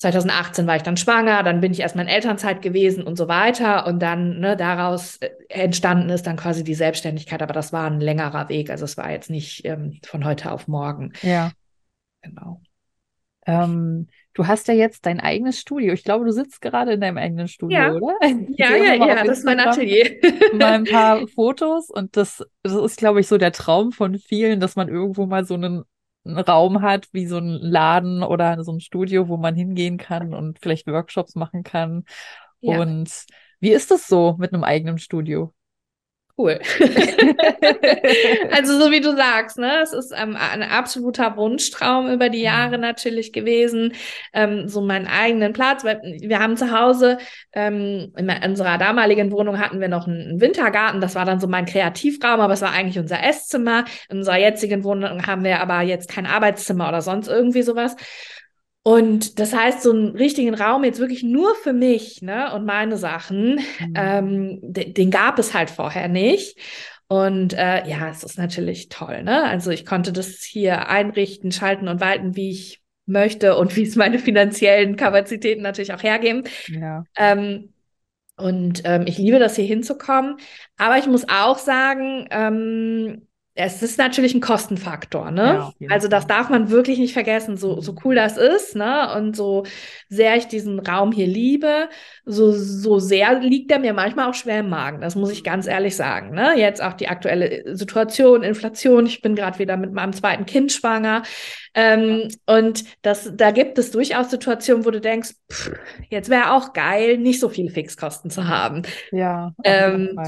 2018 0.00 0.66
war 0.66 0.76
ich 0.76 0.82
dann 0.82 0.96
schwanger, 0.96 1.42
dann 1.42 1.60
bin 1.60 1.72
ich 1.72 1.80
erstmal 1.80 2.06
in 2.06 2.10
Elternzeit 2.10 2.62
gewesen 2.62 3.04
und 3.04 3.16
so 3.16 3.28
weiter. 3.28 3.86
Und 3.86 4.00
dann 4.00 4.40
ne, 4.40 4.56
daraus 4.56 5.18
äh, 5.18 5.28
entstanden 5.50 6.08
ist 6.08 6.26
dann 6.26 6.36
quasi 6.36 6.64
die 6.64 6.74
Selbstständigkeit. 6.74 7.42
Aber 7.42 7.52
das 7.52 7.70
war 7.74 7.86
ein 7.86 8.00
längerer 8.00 8.48
Weg. 8.48 8.70
Also 8.70 8.86
es 8.86 8.96
war 8.96 9.10
jetzt 9.10 9.28
nicht 9.28 9.66
ähm, 9.66 10.00
von 10.04 10.24
heute 10.24 10.52
auf 10.52 10.68
morgen. 10.68 11.12
Ja. 11.20 11.52
Genau. 12.22 12.62
Ähm, 13.46 14.08
du 14.32 14.46
hast 14.46 14.68
ja 14.68 14.74
jetzt 14.74 15.04
dein 15.04 15.20
eigenes 15.20 15.60
Studio. 15.60 15.92
Ich 15.92 16.04
glaube, 16.04 16.24
du 16.24 16.32
sitzt 16.32 16.62
gerade 16.62 16.94
in 16.94 17.02
deinem 17.02 17.18
eigenen 17.18 17.48
Studio, 17.48 17.78
ja. 17.78 17.92
oder? 17.92 18.16
ja, 18.56 18.70
ja, 18.76 18.94
ja, 18.94 19.24
das 19.24 19.38
ist 19.38 19.44
mein 19.44 19.60
Atelier. 19.60 20.18
mal 20.54 20.72
ein 20.72 20.84
paar 20.84 21.26
Fotos 21.28 21.90
und 21.90 22.16
das, 22.16 22.42
das 22.62 22.72
ist, 22.72 22.96
glaube 22.96 23.20
ich, 23.20 23.28
so 23.28 23.36
der 23.36 23.52
Traum 23.52 23.92
von 23.92 24.18
vielen, 24.18 24.60
dass 24.60 24.76
man 24.76 24.88
irgendwo 24.88 25.26
mal 25.26 25.44
so 25.44 25.54
einen 25.54 25.84
einen 26.24 26.38
Raum 26.38 26.82
hat, 26.82 27.08
wie 27.12 27.26
so 27.26 27.38
ein 27.38 27.48
Laden 27.48 28.22
oder 28.22 28.62
so 28.64 28.72
ein 28.72 28.80
Studio, 28.80 29.28
wo 29.28 29.36
man 29.36 29.54
hingehen 29.54 29.96
kann 29.96 30.34
und 30.34 30.58
vielleicht 30.60 30.86
Workshops 30.86 31.34
machen 31.34 31.62
kann. 31.62 32.04
Ja. 32.60 32.80
Und 32.80 33.10
wie 33.60 33.70
ist 33.70 33.90
das 33.90 34.06
so 34.06 34.36
mit 34.38 34.52
einem 34.52 34.64
eigenen 34.64 34.98
Studio? 34.98 35.54
Cool. 36.40 36.58
also 38.50 38.78
so 38.78 38.90
wie 38.90 39.00
du 39.02 39.14
sagst, 39.14 39.58
ne, 39.58 39.80
es 39.82 39.92
ist 39.92 40.10
ähm, 40.16 40.36
ein 40.36 40.62
absoluter 40.62 41.36
Wunschtraum 41.36 42.10
über 42.10 42.30
die 42.30 42.38
mhm. 42.38 42.44
Jahre 42.44 42.78
natürlich 42.78 43.34
gewesen, 43.34 43.92
ähm, 44.32 44.66
so 44.66 44.80
meinen 44.80 45.06
eigenen 45.06 45.52
Platz. 45.52 45.84
Weil 45.84 46.00
wir 46.02 46.38
haben 46.38 46.56
zu 46.56 46.70
Hause 46.70 47.18
ähm, 47.52 48.14
in 48.16 48.30
unserer 48.42 48.78
damaligen 48.78 49.32
Wohnung 49.32 49.58
hatten 49.58 49.80
wir 49.80 49.88
noch 49.88 50.06
einen 50.06 50.40
Wintergarten. 50.40 51.02
Das 51.02 51.14
war 51.14 51.26
dann 51.26 51.40
so 51.40 51.46
mein 51.46 51.66
Kreativraum, 51.66 52.40
aber 52.40 52.54
es 52.54 52.62
war 52.62 52.72
eigentlich 52.72 52.98
unser 52.98 53.22
Esszimmer. 53.22 53.84
In 54.08 54.18
unserer 54.18 54.38
jetzigen 54.38 54.82
Wohnung 54.82 55.26
haben 55.26 55.44
wir 55.44 55.60
aber 55.60 55.82
jetzt 55.82 56.08
kein 56.08 56.24
Arbeitszimmer 56.24 56.88
oder 56.88 57.02
sonst 57.02 57.28
irgendwie 57.28 57.62
sowas. 57.62 57.96
Und 58.82 59.38
das 59.38 59.54
heißt, 59.54 59.82
so 59.82 59.90
einen 59.90 60.16
richtigen 60.16 60.54
Raum 60.54 60.84
jetzt 60.84 61.00
wirklich 61.00 61.22
nur 61.22 61.54
für 61.54 61.72
mich 61.72 62.22
ne, 62.22 62.52
und 62.54 62.64
meine 62.64 62.96
Sachen, 62.96 63.56
mhm. 63.56 63.94
ähm, 63.94 64.58
den, 64.62 64.94
den 64.94 65.10
gab 65.10 65.38
es 65.38 65.52
halt 65.52 65.70
vorher 65.70 66.08
nicht. 66.08 66.58
Und 67.08 67.54
äh, 67.54 67.86
ja, 67.88 68.08
es 68.08 68.22
ist 68.22 68.38
natürlich 68.38 68.88
toll. 68.88 69.22
Ne? 69.24 69.42
Also 69.42 69.70
ich 69.70 69.84
konnte 69.84 70.12
das 70.12 70.42
hier 70.42 70.88
einrichten, 70.88 71.50
schalten 71.52 71.88
und 71.88 72.00
walten, 72.00 72.36
wie 72.36 72.50
ich 72.50 72.80
möchte 73.04 73.56
und 73.56 73.76
wie 73.76 73.82
es 73.82 73.96
meine 73.96 74.18
finanziellen 74.18 74.96
Kapazitäten 74.96 75.62
natürlich 75.62 75.92
auch 75.92 76.02
hergeben. 76.02 76.44
Ja. 76.68 77.04
Ähm, 77.16 77.74
und 78.36 78.82
ähm, 78.84 79.04
ich 79.06 79.18
liebe 79.18 79.38
das, 79.38 79.56
hier 79.56 79.64
hinzukommen. 79.66 80.36
Aber 80.78 80.98
ich 80.98 81.06
muss 81.06 81.28
auch 81.28 81.58
sagen, 81.58 82.26
ähm, 82.30 83.26
es 83.64 83.82
ist 83.82 83.98
natürlich 83.98 84.34
ein 84.34 84.40
Kostenfaktor, 84.40 85.30
ne? 85.30 85.72
Ja, 85.78 85.88
also 85.90 86.08
das 86.08 86.26
darf 86.26 86.48
man 86.50 86.70
wirklich 86.70 86.98
nicht 86.98 87.12
vergessen, 87.12 87.56
so, 87.56 87.80
so 87.80 87.94
cool 88.04 88.14
das 88.14 88.36
ist, 88.36 88.76
ne? 88.76 89.14
Und 89.14 89.36
so 89.36 89.64
sehr 90.08 90.36
ich 90.36 90.46
diesen 90.46 90.80
Raum 90.80 91.12
hier 91.12 91.26
liebe, 91.26 91.88
so, 92.24 92.52
so 92.52 92.98
sehr 92.98 93.40
liegt 93.40 93.70
er 93.70 93.78
mir 93.78 93.92
manchmal 93.92 94.28
auch 94.28 94.34
schwer 94.34 94.60
im 94.60 94.68
Magen. 94.68 95.00
Das 95.00 95.16
muss 95.16 95.30
ich 95.30 95.44
ganz 95.44 95.66
ehrlich 95.66 95.96
sagen. 95.96 96.30
Ne? 96.34 96.54
Jetzt 96.56 96.82
auch 96.82 96.94
die 96.94 97.08
aktuelle 97.08 97.76
Situation, 97.76 98.42
Inflation. 98.42 99.06
Ich 99.06 99.22
bin 99.22 99.34
gerade 99.34 99.58
wieder 99.58 99.76
mit 99.76 99.92
meinem 99.92 100.12
zweiten 100.12 100.46
Kind 100.46 100.72
schwanger. 100.72 101.22
Ähm, 101.74 102.28
und 102.46 102.84
das, 103.02 103.32
da 103.34 103.50
gibt 103.50 103.78
es 103.78 103.90
durchaus 103.90 104.30
Situationen, 104.30 104.84
wo 104.84 104.90
du 104.90 105.00
denkst, 105.00 105.30
pff, 105.50 105.72
jetzt 106.08 106.30
wäre 106.30 106.52
auch 106.52 106.72
geil, 106.72 107.18
nicht 107.18 107.40
so 107.40 107.48
viele 107.48 107.70
Fixkosten 107.70 108.30
zu 108.30 108.48
haben. 108.48 108.82
Ja. 109.12 109.52
Ähm, 109.64 110.18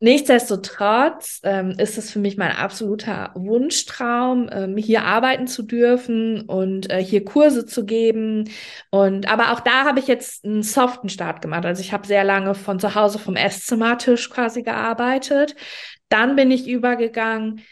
Nichtsdestotrotz 0.00 1.40
ähm, 1.42 1.70
ist 1.70 1.98
es 1.98 2.12
für 2.12 2.20
mich 2.20 2.36
mein 2.36 2.52
absoluter 2.52 3.32
Wunschtraum, 3.34 4.48
ähm, 4.52 4.76
hier 4.76 5.02
arbeiten 5.02 5.48
zu 5.48 5.64
dürfen 5.64 6.42
und 6.42 6.88
äh, 6.88 7.02
hier 7.02 7.24
Kurse 7.24 7.66
zu 7.66 7.84
geben. 7.84 8.48
Und 8.90 9.28
aber 9.28 9.52
auch 9.52 9.60
da 9.60 9.84
habe 9.84 9.98
ich 9.98 10.06
jetzt 10.06 10.44
einen 10.44 10.62
soften 10.62 11.08
Start 11.08 11.42
gemacht. 11.42 11.66
Also 11.66 11.80
ich 11.80 11.92
habe 11.92 12.06
sehr 12.06 12.22
lange 12.22 12.54
von 12.54 12.78
zu 12.78 12.94
Hause 12.94 13.18
vom 13.18 13.34
Esszimmertisch 13.34 14.30
quasi 14.30 14.62
gearbeitet. 14.62 15.56
Dann 16.08 16.36
bin 16.36 16.52
ich 16.52 16.68
übergegangen, 16.68 17.62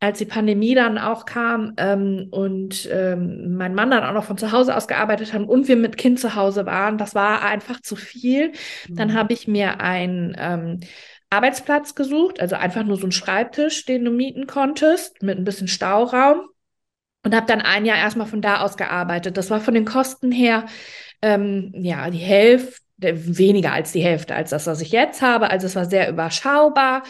als 0.00 0.18
die 0.18 0.26
Pandemie 0.26 0.74
dann 0.74 0.98
auch 0.98 1.24
kam 1.24 1.72
ähm, 1.78 2.28
und 2.30 2.86
ähm, 2.92 3.56
mein 3.56 3.74
Mann 3.74 3.90
dann 3.90 4.04
auch 4.04 4.12
noch 4.12 4.24
von 4.24 4.36
zu 4.36 4.52
Hause 4.52 4.76
aus 4.76 4.88
gearbeitet 4.88 5.32
haben 5.32 5.46
und 5.46 5.68
wir 5.68 5.76
mit 5.76 5.96
Kind 5.96 6.20
zu 6.20 6.34
Hause 6.34 6.66
waren, 6.66 6.98
das 6.98 7.14
war 7.14 7.42
einfach 7.42 7.80
zu 7.80 7.96
viel. 7.96 8.52
Mhm. 8.88 8.96
Dann 8.96 9.14
habe 9.14 9.32
ich 9.32 9.48
mir 9.48 9.80
ein 9.80 10.36
ähm, 10.38 10.80
Arbeitsplatz 11.30 11.94
gesucht, 11.94 12.40
also 12.40 12.56
einfach 12.56 12.84
nur 12.84 12.96
so 12.96 13.02
einen 13.02 13.12
Schreibtisch, 13.12 13.84
den 13.84 14.04
du 14.04 14.10
mieten 14.10 14.46
konntest, 14.46 15.22
mit 15.22 15.38
ein 15.38 15.44
bisschen 15.44 15.68
Stauraum. 15.68 16.48
Und 17.24 17.34
habe 17.34 17.46
dann 17.46 17.60
ein 17.60 17.84
Jahr 17.84 17.98
erstmal 17.98 18.28
von 18.28 18.40
da 18.40 18.60
aus 18.60 18.76
gearbeitet. 18.76 19.36
Das 19.36 19.50
war 19.50 19.60
von 19.60 19.74
den 19.74 19.84
Kosten 19.84 20.30
her, 20.30 20.66
ähm, 21.22 21.72
ja, 21.74 22.08
die 22.10 22.18
Hälfte, 22.18 22.82
weniger 22.98 23.72
als 23.72 23.90
die 23.90 24.00
Hälfte 24.00 24.36
als 24.36 24.50
das, 24.50 24.68
was 24.68 24.80
ich 24.80 24.92
jetzt 24.92 25.22
habe. 25.22 25.50
Also 25.50 25.66
es 25.66 25.74
war 25.74 25.86
sehr 25.86 26.08
überschaubar. 26.08 27.02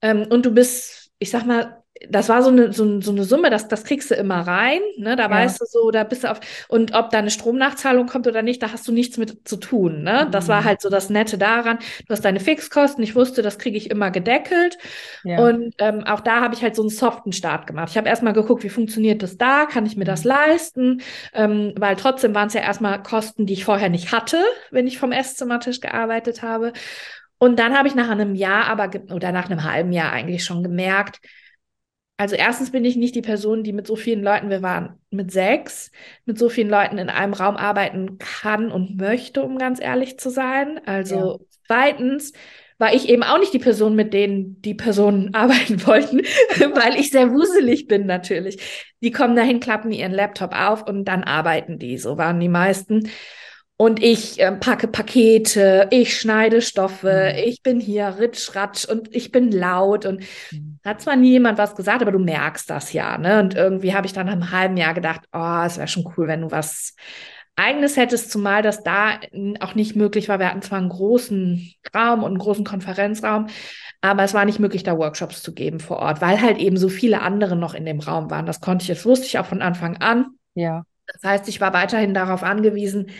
Ähm, 0.00 0.26
und 0.30 0.46
du 0.46 0.52
bist, 0.52 1.10
ich 1.18 1.30
sag 1.30 1.44
mal, 1.44 1.83
das 2.08 2.28
war 2.28 2.42
so 2.42 2.50
eine, 2.50 2.72
so, 2.72 3.00
so, 3.00 3.12
eine 3.12 3.24
Summe, 3.24 3.50
das, 3.50 3.68
das 3.68 3.84
kriegst 3.84 4.10
du 4.10 4.14
immer 4.14 4.40
rein, 4.40 4.80
ne? 4.96 5.14
Da 5.14 5.24
ja. 5.24 5.30
weißt 5.30 5.60
du 5.60 5.64
so, 5.64 5.90
da 5.90 6.02
bist 6.04 6.24
du 6.24 6.30
auf, 6.30 6.40
und 6.68 6.94
ob 6.94 7.10
da 7.10 7.18
eine 7.18 7.30
Stromnachzahlung 7.30 8.06
kommt 8.06 8.26
oder 8.26 8.42
nicht, 8.42 8.62
da 8.62 8.72
hast 8.72 8.86
du 8.88 8.92
nichts 8.92 9.16
mit 9.16 9.46
zu 9.46 9.56
tun, 9.56 10.02
ne? 10.02 10.24
Mhm. 10.26 10.30
Das 10.32 10.48
war 10.48 10.62
mhm. 10.62 10.64
halt 10.64 10.80
so 10.80 10.90
das 10.90 11.08
Nette 11.08 11.38
daran. 11.38 11.78
Du 12.06 12.12
hast 12.12 12.24
deine 12.24 12.40
Fixkosten, 12.40 13.02
ich 13.04 13.14
wusste, 13.14 13.42
das 13.42 13.58
kriege 13.58 13.76
ich 13.76 13.90
immer 13.90 14.10
gedeckelt. 14.10 14.76
Ja. 15.22 15.38
Und 15.38 15.74
ähm, 15.78 16.04
auch 16.04 16.20
da 16.20 16.40
habe 16.40 16.54
ich 16.54 16.62
halt 16.62 16.74
so 16.74 16.82
einen 16.82 16.90
soften 16.90 17.32
Start 17.32 17.66
gemacht. 17.66 17.90
Ich 17.90 17.96
habe 17.96 18.08
erstmal 18.08 18.32
geguckt, 18.32 18.64
wie 18.64 18.70
funktioniert 18.70 19.22
das 19.22 19.38
da? 19.38 19.66
Kann 19.66 19.86
ich 19.86 19.96
mir 19.96 20.04
das 20.04 20.24
mhm. 20.24 20.30
leisten? 20.30 21.02
Ähm, 21.32 21.74
weil 21.76 21.94
trotzdem 21.96 22.34
waren 22.34 22.48
es 22.48 22.54
ja 22.54 22.60
erstmal 22.60 23.02
Kosten, 23.02 23.46
die 23.46 23.52
ich 23.52 23.64
vorher 23.64 23.88
nicht 23.88 24.12
hatte, 24.12 24.42
wenn 24.72 24.88
ich 24.88 24.98
vom 24.98 25.12
Esszimmertisch 25.12 25.80
gearbeitet 25.80 26.42
habe. 26.42 26.72
Und 27.38 27.58
dann 27.58 27.76
habe 27.76 27.88
ich 27.88 27.94
nach 27.94 28.08
einem 28.08 28.34
Jahr 28.34 28.66
aber, 28.66 28.90
oder 29.12 29.30
nach 29.30 29.50
einem 29.50 29.64
halben 29.64 29.92
Jahr 29.92 30.12
eigentlich 30.12 30.44
schon 30.44 30.62
gemerkt, 30.62 31.20
also 32.16 32.36
erstens 32.36 32.70
bin 32.70 32.84
ich 32.84 32.96
nicht 32.96 33.14
die 33.14 33.22
Person, 33.22 33.64
die 33.64 33.72
mit 33.72 33.86
so 33.86 33.96
vielen 33.96 34.22
Leuten, 34.22 34.48
wir 34.48 34.62
waren 34.62 35.00
mit 35.10 35.32
sechs, 35.32 35.90
mit 36.24 36.38
so 36.38 36.48
vielen 36.48 36.70
Leuten 36.70 36.98
in 36.98 37.10
einem 37.10 37.32
Raum 37.32 37.56
arbeiten 37.56 38.18
kann 38.18 38.70
und 38.70 38.96
möchte, 38.96 39.42
um 39.42 39.58
ganz 39.58 39.80
ehrlich 39.80 40.18
zu 40.18 40.30
sein. 40.30 40.80
Also 40.86 41.16
ja. 41.16 41.38
zweitens 41.66 42.32
war 42.78 42.94
ich 42.94 43.08
eben 43.08 43.22
auch 43.22 43.38
nicht 43.38 43.52
die 43.52 43.58
Person, 43.58 43.96
mit 43.96 44.12
denen 44.12 44.60
die 44.62 44.74
Personen 44.74 45.34
arbeiten 45.34 45.84
wollten, 45.86 46.18
weil 46.74 46.96
ich 46.98 47.10
sehr 47.10 47.32
wuselig 47.32 47.88
bin 47.88 48.06
natürlich. 48.06 48.92
Die 49.02 49.10
kommen 49.10 49.34
dahin, 49.34 49.58
klappen 49.58 49.90
ihren 49.90 50.12
Laptop 50.12 50.54
auf 50.54 50.86
und 50.86 51.06
dann 51.06 51.24
arbeiten 51.24 51.78
die. 51.78 51.98
So 51.98 52.16
waren 52.16 52.38
die 52.38 52.48
meisten. 52.48 53.10
Und 53.76 54.00
ich 54.00 54.38
äh, 54.38 54.52
packe 54.52 54.86
Pakete, 54.86 55.88
ich 55.90 56.16
schneide 56.16 56.62
Stoffe, 56.62 57.32
mhm. 57.32 57.42
ich 57.44 57.60
bin 57.60 57.80
hier 57.80 58.18
ritsch, 58.20 58.54
ratsch 58.54 58.84
und 58.84 59.12
ich 59.14 59.32
bin 59.32 59.50
laut. 59.50 60.06
Und 60.06 60.20
mhm. 60.52 60.73
Hat 60.84 61.00
zwar 61.00 61.16
nie 61.16 61.30
jemand 61.30 61.58
was 61.58 61.74
gesagt, 61.74 62.02
aber 62.02 62.12
du 62.12 62.18
merkst 62.18 62.68
das 62.68 62.92
ja. 62.92 63.16
Ne? 63.18 63.40
Und 63.40 63.54
irgendwie 63.54 63.94
habe 63.94 64.06
ich 64.06 64.12
dann 64.12 64.26
nach 64.26 64.32
einem 64.32 64.50
halben 64.50 64.76
Jahr 64.76 64.94
gedacht, 64.94 65.22
oh, 65.32 65.62
es 65.64 65.78
wäre 65.78 65.88
schon 65.88 66.12
cool, 66.16 66.28
wenn 66.28 66.42
du 66.42 66.50
was 66.50 66.94
Eigenes 67.56 67.96
hättest, 67.96 68.32
zumal 68.32 68.62
das 68.62 68.82
da 68.82 69.20
auch 69.60 69.74
nicht 69.74 69.94
möglich 69.94 70.28
war. 70.28 70.40
Wir 70.40 70.48
hatten 70.48 70.62
zwar 70.62 70.78
einen 70.78 70.88
großen 70.88 71.72
Raum 71.94 72.24
und 72.24 72.32
einen 72.32 72.38
großen 72.38 72.64
Konferenzraum, 72.64 73.46
aber 74.00 74.24
es 74.24 74.34
war 74.34 74.44
nicht 74.44 74.58
möglich, 74.58 74.82
da 74.82 74.98
Workshops 74.98 75.40
zu 75.40 75.54
geben 75.54 75.78
vor 75.78 75.98
Ort, 75.98 76.20
weil 76.20 76.40
halt 76.42 76.58
eben 76.58 76.76
so 76.76 76.88
viele 76.88 77.22
andere 77.22 77.54
noch 77.54 77.74
in 77.74 77.86
dem 77.86 78.00
Raum 78.00 78.28
waren. 78.28 78.46
Das 78.46 78.60
konnte 78.60 78.82
ich, 78.82 78.88
das 78.88 79.06
wusste 79.06 79.26
ich 79.26 79.38
auch 79.38 79.46
von 79.46 79.62
Anfang 79.62 79.98
an. 79.98 80.26
Ja. 80.54 80.84
Das 81.06 81.22
heißt, 81.22 81.48
ich 81.48 81.60
war 81.60 81.72
weiterhin 81.72 82.12
darauf 82.12 82.42
angewiesen, 82.42 83.10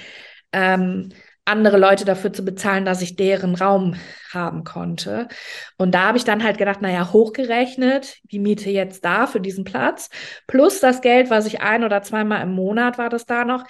ähm, 0.52 1.10
andere 1.44 1.78
Leute 1.78 2.04
dafür 2.04 2.32
zu 2.32 2.44
bezahlen, 2.44 2.84
dass 2.84 3.02
ich 3.02 3.16
deren 3.16 3.54
Raum 3.54 3.96
haben 4.32 4.64
konnte. 4.64 5.28
Und 5.76 5.94
da 5.94 6.08
habe 6.08 6.18
ich 6.18 6.24
dann 6.24 6.42
halt 6.42 6.58
gedacht, 6.58 6.80
naja, 6.80 7.12
hochgerechnet, 7.12 8.16
die 8.24 8.38
Miete 8.38 8.70
jetzt 8.70 9.04
da 9.04 9.26
für 9.26 9.40
diesen 9.40 9.64
Platz, 9.64 10.08
plus 10.46 10.80
das 10.80 11.00
Geld, 11.02 11.30
was 11.30 11.46
ich 11.46 11.60
ein 11.60 11.84
oder 11.84 12.02
zweimal 12.02 12.42
im 12.42 12.52
Monat 12.52 12.98
war 12.98 13.10
das 13.10 13.26
da 13.26 13.44
noch, 13.44 13.64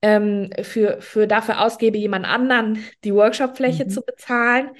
ähm, 0.00 0.50
für, 0.62 1.00
für 1.00 1.26
dafür 1.26 1.60
ausgebe, 1.60 1.98
jemand 1.98 2.24
anderen 2.24 2.84
die 3.04 3.14
Workshopfläche 3.14 3.86
mhm. 3.86 3.90
zu 3.90 4.02
bezahlen, 4.02 4.70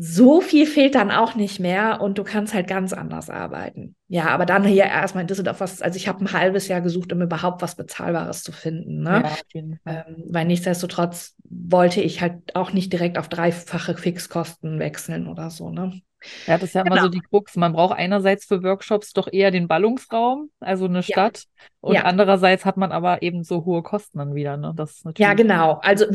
so 0.00 0.40
viel 0.40 0.66
fehlt 0.66 0.94
dann 0.94 1.10
auch 1.10 1.34
nicht 1.34 1.58
mehr 1.58 2.00
und 2.00 2.18
du 2.18 2.22
kannst 2.22 2.54
halt 2.54 2.68
ganz 2.68 2.92
anders 2.92 3.30
arbeiten. 3.30 3.96
Ja, 4.06 4.28
aber 4.28 4.46
dann 4.46 4.62
hier 4.62 4.84
erstmal 4.84 5.22
in 5.22 5.26
Düsseldorf 5.26 5.58
was, 5.58 5.82
also 5.82 5.96
ich 5.96 6.06
habe 6.06 6.24
ein 6.24 6.32
halbes 6.32 6.68
Jahr 6.68 6.80
gesucht, 6.80 7.12
um 7.12 7.20
überhaupt 7.20 7.62
was 7.62 7.74
Bezahlbares 7.74 8.44
zu 8.44 8.52
finden. 8.52 9.02
Ne? 9.02 9.24
Ja, 9.52 9.62
ähm, 9.86 10.24
weil 10.28 10.46
nichtsdestotrotz 10.46 11.34
wollte 11.42 12.00
ich 12.00 12.20
halt 12.20 12.54
auch 12.54 12.72
nicht 12.72 12.92
direkt 12.92 13.18
auf 13.18 13.28
dreifache 13.28 13.96
Fixkosten 13.96 14.78
wechseln 14.78 15.26
oder 15.26 15.50
so, 15.50 15.70
ne? 15.70 16.00
Ja, 16.46 16.58
das 16.58 16.70
ist 16.70 16.74
ja 16.74 16.82
genau. 16.82 16.96
immer 16.96 17.04
so 17.04 17.08
die 17.08 17.20
Krux. 17.20 17.56
Man 17.56 17.72
braucht 17.72 17.96
einerseits 17.96 18.44
für 18.44 18.62
Workshops 18.62 19.12
doch 19.12 19.28
eher 19.30 19.50
den 19.50 19.68
Ballungsraum, 19.68 20.50
also 20.60 20.86
eine 20.86 21.02
Stadt. 21.02 21.44
Ja. 21.44 21.68
Und 21.80 21.94
ja. 21.94 22.02
andererseits 22.02 22.64
hat 22.64 22.76
man 22.76 22.90
aber 22.90 23.22
eben 23.22 23.44
so 23.44 23.64
hohe 23.64 23.82
Kosten 23.82 24.18
dann 24.18 24.34
wieder. 24.34 24.56
Ne? 24.56 24.72
Das 24.76 25.04
ja, 25.16 25.34
genau. 25.34 25.80
Also 25.82 26.06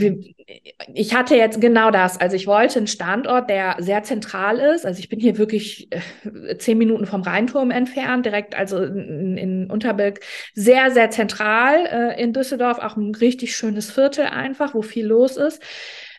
ich 0.94 1.16
hatte 1.16 1.36
jetzt 1.36 1.62
genau 1.62 1.90
das. 1.90 2.20
Also 2.20 2.36
ich 2.36 2.48
wollte 2.48 2.80
einen 2.80 2.88
Standort, 2.88 3.50
der 3.50 3.78
sehr 3.80 4.04
zentral 4.04 4.58
ist. 4.58 4.86
Also 4.86 5.00
ich 5.00 5.08
bin 5.08 5.20
hier 5.20 5.38
wirklich 5.38 5.90
äh, 5.92 6.58
zehn 6.58 6.78
Minuten 6.78 7.06
vom 7.06 7.22
Rheinturm 7.22 7.72
entfernt, 7.72 8.26
direkt 8.26 8.56
also 8.56 8.84
in, 8.84 9.38
in 9.38 9.72
Unterbilk. 9.72 10.20
Sehr, 10.54 10.92
sehr 10.92 11.10
zentral 11.12 11.86
äh, 11.86 12.22
in 12.22 12.34
Düsseldorf. 12.34 12.80
Auch 12.80 12.98
ein 12.98 13.16
richtig 13.16 13.56
schönes 13.56 13.90
Viertel 13.90 14.26
einfach, 14.26 14.74
wo 14.74 14.82
viel 14.82 15.06
los 15.06 15.38
ist. 15.38 15.62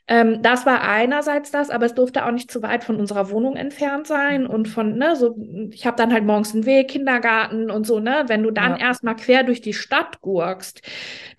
Ähm, 0.07 0.43
das 0.43 0.67
war 0.67 0.83
einerseits 0.83 1.51
das, 1.51 1.71
aber 1.71 1.87
es 1.87 1.95
durfte 1.95 2.27
auch 2.27 2.31
nicht 2.31 2.51
zu 2.51 2.63
weit 2.63 2.85
von 2.85 2.97
unserer 2.97 3.31
Wohnung 3.31 3.57
entfernt 3.57 4.07
sein 4.07 4.43
mhm. 4.43 4.51
und 4.51 4.69
von, 4.69 4.99
ne, 4.99 5.17
so, 5.17 5.35
ich 5.71 5.87
habe 5.87 5.97
dann 5.97 6.13
halt 6.13 6.25
morgens 6.25 6.53
einen 6.53 6.67
Weg, 6.67 6.89
Kindergarten 6.89 7.71
und 7.71 7.87
so, 7.87 8.01
ne, 8.01 8.25
wenn 8.27 8.43
du 8.43 8.51
dann 8.51 8.73
ja. 8.73 8.89
erstmal 8.89 9.17
quer 9.17 9.45
durch 9.45 9.63
die 9.63 9.73
Stadt 9.73 10.21
gurkst, 10.21 10.83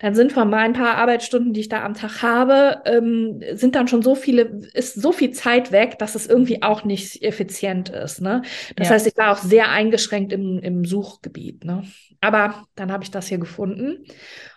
dann 0.00 0.16
sind 0.16 0.32
von 0.32 0.50
meinen 0.50 0.72
paar 0.72 0.96
Arbeitsstunden, 0.96 1.52
die 1.52 1.60
ich 1.60 1.68
da 1.68 1.84
am 1.84 1.94
Tag 1.94 2.22
habe, 2.22 2.82
ähm, 2.86 3.40
sind 3.52 3.76
dann 3.76 3.86
schon 3.86 4.02
so 4.02 4.16
viele, 4.16 4.42
ist 4.74 5.00
so 5.00 5.12
viel 5.12 5.30
Zeit 5.30 5.70
weg, 5.70 5.98
dass 6.00 6.16
es 6.16 6.26
irgendwie 6.26 6.62
auch 6.62 6.82
nicht 6.82 7.22
effizient 7.22 7.88
ist, 7.90 8.20
ne. 8.20 8.42
Das 8.74 8.88
ja. 8.88 8.94
heißt, 8.94 9.06
ich 9.06 9.16
war 9.16 9.30
auch 9.30 9.38
sehr 9.38 9.70
eingeschränkt 9.70 10.32
im, 10.32 10.58
im 10.58 10.84
Suchgebiet, 10.84 11.64
ne. 11.64 11.84
Aber 12.20 12.66
dann 12.74 12.90
habe 12.90 13.04
ich 13.04 13.12
das 13.12 13.28
hier 13.28 13.38
gefunden 13.38 14.04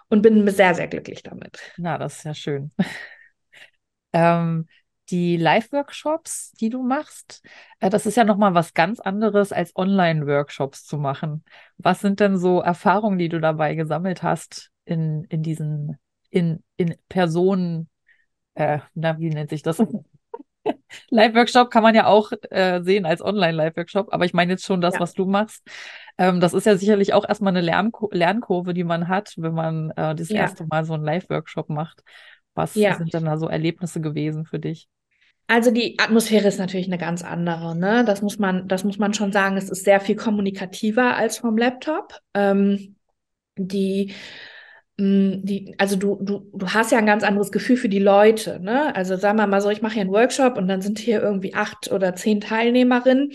und 0.10 0.24
bin 0.24 0.48
sehr, 0.50 0.74
sehr 0.74 0.88
glücklich 0.88 1.22
damit. 1.22 1.60
Na, 1.78 2.00
das 2.00 2.18
ist 2.18 2.24
ja 2.24 2.34
schön. 2.34 2.72
Ähm, 4.14 4.68
die 5.10 5.38
Live-Workshops, 5.38 6.52
die 6.60 6.70
du 6.70 6.84
machst, 6.84 7.42
äh, 7.80 7.90
das 7.90 8.06
ist 8.06 8.16
ja 8.16 8.24
nochmal 8.24 8.54
was 8.54 8.74
ganz 8.74 9.00
anderes 9.00 9.52
als 9.52 9.76
Online-Workshops 9.76 10.86
zu 10.86 10.98
machen. 10.98 11.44
Was 11.78 12.00
sind 12.02 12.20
denn 12.20 12.38
so 12.38 12.62
Erfahrungen, 12.62 13.18
die 13.18 13.30
du 13.30 13.40
dabei 13.40 13.76
gesammelt 13.76 14.24
hast 14.24 14.70
in, 14.86 15.24
in 15.26 15.42
diesen, 15.42 15.98
in, 16.30 16.64
in 16.78 16.96
Personen, 17.08 17.90
äh, 18.54 18.80
na, 18.94 19.18
wie 19.20 19.30
nennt 19.30 19.50
sich 19.50 19.64
das? 19.64 19.80
Live-Workshop 21.10 21.72
kann 21.72 21.84
man 21.84 21.96
ja 21.96 22.06
auch 22.06 22.32
äh, 22.50 22.82
sehen 22.82 23.06
als 23.06 23.22
Online-Live-Workshop, 23.22 24.14
aber 24.14 24.26
ich 24.26 24.34
meine 24.34 24.52
jetzt 24.54 24.66
schon 24.66 24.82
das, 24.82 24.96
ja. 24.96 25.00
was 25.00 25.14
du 25.14 25.26
machst. 25.26 25.66
Ähm, 26.18 26.40
das 26.40 26.54
ist 26.54 26.66
ja 26.66 26.76
sicherlich 26.78 27.14
auch 27.14 27.28
erstmal 27.28 27.52
eine 27.52 27.62
Lernkur 27.62 28.10
Lernkurve, 28.12 28.74
die 28.74 28.84
man 28.84 29.08
hat, 29.08 29.34
wenn 29.38 29.54
man 29.54 29.92
äh, 29.92 30.14
das 30.16 30.30
ja. 30.30 30.42
erste 30.42 30.66
Mal 30.66 30.86
so 30.86 30.94
einen 30.94 31.04
Live-Workshop 31.04 31.70
macht. 31.70 32.04
Was 32.60 32.76
ja. 32.76 32.98
sind 32.98 33.14
denn 33.14 33.24
da 33.24 33.38
so 33.38 33.48
Erlebnisse 33.48 34.02
gewesen 34.02 34.44
für 34.44 34.60
dich? 34.60 34.90
Also 35.48 35.72
die 35.72 35.98
Atmosphäre 35.98 36.50
ist 36.50 36.60
natürlich 36.60 36.88
eine 36.88 36.98
ganz 36.98 37.24
andere, 37.24 37.74
ne? 37.74 38.04
Das 38.06 38.22
muss 38.22 38.38
man, 38.38 38.68
das 38.68 38.84
muss 38.84 39.00
man 39.00 39.14
schon 39.14 39.32
sagen. 39.32 39.56
Es 39.56 39.70
ist 39.70 39.86
sehr 39.86 40.02
viel 40.02 40.18
kommunikativer 40.18 41.16
als 41.16 41.38
vom 41.38 41.58
Laptop. 41.58 42.20
Ähm, 42.34 42.98
die, 43.56 44.14
mm, 44.98 45.46
die, 45.46 45.74
also 45.78 45.96
du, 45.96 46.20
du, 46.22 46.52
du 46.54 46.68
hast 46.68 46.92
ja 46.92 46.98
ein 46.98 47.06
ganz 47.06 47.24
anderes 47.24 47.54
Gefühl 47.54 47.78
für 47.78 47.88
die 47.88 48.00
Leute, 48.00 48.60
ne? 48.60 48.94
Also 48.94 49.16
sagen 49.16 49.38
wir 49.38 49.48
mal 49.48 49.62
so, 49.62 49.70
ich 49.70 49.82
mache 49.82 49.94
hier 49.94 50.02
einen 50.02 50.12
Workshop 50.12 50.58
und 50.58 50.68
dann 50.68 50.82
sind 50.82 51.00
hier 51.00 51.22
irgendwie 51.22 51.54
acht 51.54 51.90
oder 51.92 52.14
zehn 52.14 52.42
Teilnehmerinnen 52.42 53.32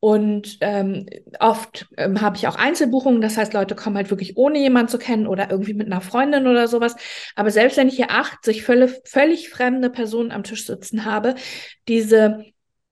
und 0.00 0.58
ähm, 0.60 1.06
oft 1.40 1.88
ähm, 1.96 2.20
habe 2.20 2.36
ich 2.36 2.46
auch 2.46 2.54
Einzelbuchungen, 2.54 3.20
das 3.20 3.36
heißt, 3.36 3.52
Leute 3.52 3.74
kommen 3.74 3.96
halt 3.96 4.10
wirklich 4.10 4.36
ohne 4.36 4.58
jemanden 4.58 4.88
zu 4.88 4.98
kennen 4.98 5.26
oder 5.26 5.50
irgendwie 5.50 5.74
mit 5.74 5.86
einer 5.86 6.00
Freundin 6.00 6.46
oder 6.46 6.68
sowas. 6.68 6.94
Aber 7.34 7.50
selbst 7.50 7.76
wenn 7.76 7.88
ich 7.88 7.96
hier 7.96 8.10
80 8.10 8.62
völlig, 8.62 8.92
völlig 9.04 9.48
fremde 9.50 9.90
Personen 9.90 10.30
am 10.30 10.44
Tisch 10.44 10.66
sitzen 10.66 11.04
habe, 11.04 11.34
diese 11.88 12.44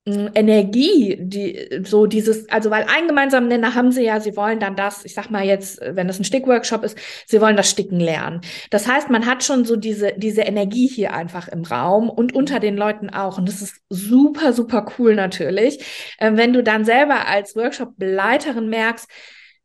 Energie, 0.06 1.16
die 1.18 1.82
so 1.84 2.06
dieses, 2.06 2.48
also 2.48 2.70
weil 2.70 2.84
einen 2.84 3.08
gemeinsamen 3.08 3.48
Nenner 3.48 3.75
haben 3.75 3.90
sie 3.90 4.04
ja, 4.04 4.20
sie 4.20 4.36
wollen 4.36 4.60
dann 4.60 4.76
das, 4.76 5.04
ich 5.04 5.14
sag 5.14 5.30
mal 5.30 5.44
jetzt, 5.44 5.80
wenn 5.82 6.06
das 6.06 6.20
ein 6.20 6.25
Stickworkshop 6.25 6.84
ist, 6.84 6.96
sie 7.26 7.40
wollen 7.40 7.56
das 7.56 7.68
Sticken 7.68 7.98
lernen. 7.98 8.40
Das 8.70 8.86
heißt, 8.86 9.10
man 9.10 9.26
hat 9.26 9.42
schon 9.42 9.64
so 9.64 9.75
diese, 9.75 10.12
diese 10.16 10.42
Energie 10.42 10.86
hier 10.86 11.12
einfach 11.12 11.48
im 11.48 11.64
Raum 11.64 12.08
und 12.08 12.36
unter 12.36 12.60
den 12.60 12.76
Leuten 12.76 13.10
auch. 13.10 13.36
Und 13.38 13.48
das 13.48 13.62
ist 13.62 13.80
super, 13.90 14.52
super 14.52 14.86
cool 14.96 15.16
natürlich. 15.16 15.84
Ähm, 16.20 16.36
wenn 16.36 16.52
du 16.52 16.62
dann 16.62 16.84
selber 16.84 17.26
als 17.26 17.56
Workshop-Leiterin 17.56 18.68
merkst, 18.68 19.08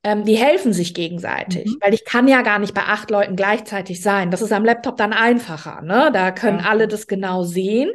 ähm, 0.03 0.25
die 0.25 0.35
helfen 0.35 0.73
sich 0.73 0.93
gegenseitig, 0.93 1.65
mhm. 1.65 1.77
weil 1.81 1.93
ich 1.93 2.05
kann 2.05 2.27
ja 2.27 2.41
gar 2.41 2.57
nicht 2.57 2.73
bei 2.73 2.81
acht 2.81 3.11
Leuten 3.11 3.35
gleichzeitig 3.35 4.01
sein. 4.01 4.31
Das 4.31 4.41
ist 4.41 4.51
am 4.51 4.65
Laptop 4.65 4.97
dann 4.97 5.13
einfacher, 5.13 5.81
ne? 5.81 6.09
Da 6.11 6.31
können 6.31 6.59
ja. 6.59 6.65
alle 6.65 6.87
das 6.87 7.07
genau 7.07 7.43
sehen. 7.43 7.91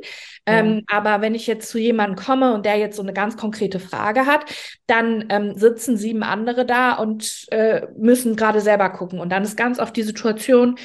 Ähm, 0.48 0.84
aber 0.88 1.20
wenn 1.20 1.34
ich 1.34 1.48
jetzt 1.48 1.68
zu 1.68 1.78
jemandem 1.78 2.14
komme 2.14 2.54
und 2.54 2.64
der 2.64 2.76
jetzt 2.76 2.94
so 2.94 3.02
eine 3.02 3.12
ganz 3.12 3.36
konkrete 3.36 3.80
Frage 3.80 4.26
hat, 4.26 4.44
dann 4.86 5.24
ähm, 5.28 5.54
sitzen 5.56 5.96
sieben 5.96 6.22
andere 6.22 6.64
da 6.64 6.92
und 6.92 7.46
äh, 7.50 7.88
müssen 7.98 8.36
gerade 8.36 8.60
selber 8.60 8.90
gucken. 8.90 9.18
Und 9.18 9.30
dann 9.30 9.42
ist 9.42 9.56
ganz 9.56 9.80
oft 9.80 9.96
die 9.96 10.04
Situation, 10.04 10.76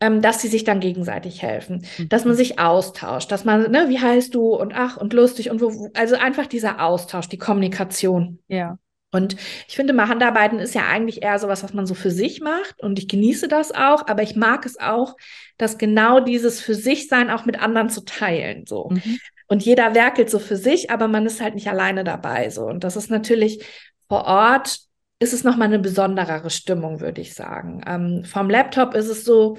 ähm, 0.00 0.22
dass 0.22 0.40
sie 0.40 0.48
sich 0.48 0.64
dann 0.64 0.80
gegenseitig 0.80 1.42
helfen, 1.42 1.84
mhm. 1.98 2.08
dass 2.08 2.24
man 2.24 2.34
sich 2.34 2.58
austauscht, 2.58 3.30
dass 3.30 3.44
man, 3.44 3.70
ne, 3.70 3.90
wie 3.90 4.00
heißt 4.00 4.34
du 4.34 4.54
und 4.54 4.72
ach 4.74 4.96
und 4.96 5.12
lustig 5.12 5.50
und 5.50 5.60
wo, 5.60 5.90
also 5.92 6.16
einfach 6.16 6.46
dieser 6.46 6.82
Austausch, 6.82 7.28
die 7.28 7.36
Kommunikation. 7.36 8.38
Ja. 8.48 8.78
Und 9.12 9.36
ich 9.66 9.74
finde 9.74 9.92
mal, 9.92 10.08
Handarbeiten 10.08 10.60
ist 10.60 10.74
ja 10.74 10.86
eigentlich 10.86 11.22
eher 11.22 11.38
sowas, 11.38 11.64
was 11.64 11.74
man 11.74 11.86
so 11.86 11.94
für 11.94 12.10
sich 12.10 12.40
macht. 12.40 12.80
Und 12.80 12.98
ich 12.98 13.08
genieße 13.08 13.48
das 13.48 13.72
auch, 13.72 14.06
aber 14.06 14.22
ich 14.22 14.36
mag 14.36 14.64
es 14.66 14.78
auch, 14.78 15.16
dass 15.58 15.78
genau 15.78 16.20
dieses 16.20 16.60
für 16.60 16.74
sich 16.74 17.08
sein 17.08 17.30
auch 17.30 17.44
mit 17.44 17.60
anderen 17.60 17.90
zu 17.90 18.04
teilen, 18.04 18.66
so. 18.66 18.90
Mhm. 18.90 19.18
Und 19.48 19.64
jeder 19.64 19.96
werkelt 19.96 20.30
so 20.30 20.38
für 20.38 20.56
sich, 20.56 20.90
aber 20.90 21.08
man 21.08 21.26
ist 21.26 21.40
halt 21.40 21.56
nicht 21.56 21.68
alleine 21.68 22.04
dabei, 22.04 22.50
so. 22.50 22.66
Und 22.66 22.84
das 22.84 22.94
ist 22.94 23.10
natürlich 23.10 23.64
vor 24.08 24.24
Ort 24.24 24.78
ist 25.20 25.34
es 25.34 25.44
nochmal 25.44 25.68
eine 25.68 25.78
besonderere 25.78 26.48
Stimmung, 26.48 27.00
würde 27.00 27.20
ich 27.20 27.34
sagen. 27.34 27.82
Ähm, 27.86 28.24
vom 28.24 28.48
Laptop 28.48 28.94
ist 28.94 29.08
es 29.08 29.24
so, 29.24 29.58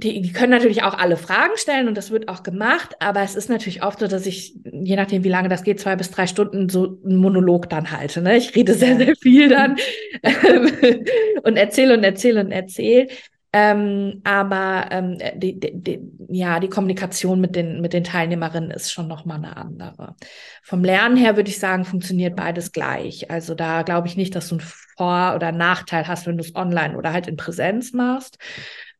die, 0.00 0.22
die 0.22 0.32
können 0.32 0.50
natürlich 0.50 0.82
auch 0.82 0.98
alle 0.98 1.16
Fragen 1.16 1.56
stellen 1.56 1.88
und 1.88 1.96
das 1.96 2.10
wird 2.10 2.28
auch 2.28 2.42
gemacht, 2.42 2.96
aber 2.98 3.22
es 3.22 3.34
ist 3.34 3.48
natürlich 3.48 3.82
oft 3.82 4.00
so, 4.00 4.06
dass 4.06 4.26
ich, 4.26 4.54
je 4.64 4.96
nachdem, 4.96 5.24
wie 5.24 5.28
lange 5.28 5.48
das 5.48 5.62
geht, 5.62 5.80
zwei 5.80 5.96
bis 5.96 6.10
drei 6.10 6.26
Stunden 6.26 6.68
so 6.68 6.98
einen 7.04 7.16
Monolog 7.16 7.68
dann 7.68 7.90
halte. 7.90 8.22
Ne? 8.22 8.36
Ich 8.36 8.54
rede 8.56 8.74
sehr, 8.74 8.96
sehr 8.96 9.14
viel 9.16 9.48
dann 9.48 9.76
und 11.42 11.56
erzähle 11.56 11.96
und 11.96 12.04
erzähle 12.04 12.40
und 12.40 12.52
erzähle. 12.52 13.08
Ähm, 13.52 14.20
aber 14.22 14.86
ähm, 14.92 15.18
die, 15.34 15.58
die, 15.58 15.72
die, 15.74 16.00
ja, 16.28 16.60
die 16.60 16.68
Kommunikation 16.68 17.40
mit 17.40 17.56
den, 17.56 17.80
mit 17.80 17.92
den 17.92 18.04
Teilnehmerinnen 18.04 18.70
ist 18.70 18.92
schon 18.92 19.08
nochmal 19.08 19.38
eine 19.38 19.56
andere. 19.56 20.14
Vom 20.62 20.84
Lernen 20.84 21.16
her 21.16 21.34
würde 21.36 21.50
ich 21.50 21.58
sagen, 21.58 21.84
funktioniert 21.84 22.36
beides 22.36 22.70
gleich. 22.70 23.28
Also 23.28 23.56
da 23.56 23.82
glaube 23.82 24.06
ich 24.06 24.16
nicht, 24.16 24.36
dass 24.36 24.48
du 24.48 24.56
einen 24.56 24.66
Vor- 24.96 25.34
oder 25.34 25.50
Nachteil 25.50 26.06
hast, 26.06 26.28
wenn 26.28 26.36
du 26.36 26.44
es 26.44 26.54
online 26.54 26.96
oder 26.96 27.12
halt 27.12 27.26
in 27.26 27.36
Präsenz 27.36 27.92
machst. 27.92 28.38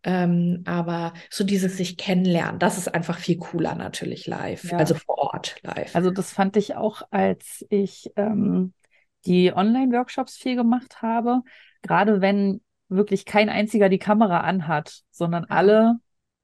Ähm, 0.03 0.63
aber 0.67 1.13
so 1.29 1.45
dieses 1.45 1.77
sich 1.77 1.97
kennenlernen, 1.97 2.59
das 2.59 2.79
ist 2.79 2.95
einfach 2.95 3.19
viel 3.19 3.37
cooler 3.37 3.75
natürlich 3.75 4.27
live, 4.27 4.71
ja. 4.71 4.79
also 4.79 4.95
vor 4.95 5.19
Ort 5.19 5.57
live. 5.63 5.95
Also 5.95 6.11
das 6.11 6.33
fand 6.33 6.57
ich 6.57 6.75
auch, 6.75 7.03
als 7.11 7.67
ich 7.69 8.11
ähm, 8.17 8.73
die 9.27 9.53
Online-Workshops 9.55 10.37
viel 10.37 10.57
gemacht 10.57 11.03
habe, 11.03 11.43
gerade 11.83 12.21
wenn 12.21 12.63
wirklich 12.89 13.25
kein 13.25 13.49
einziger 13.49 13.89
die 13.89 13.99
Kamera 13.99 14.41
anhat, 14.41 15.03
sondern 15.11 15.45
alle 15.45 15.97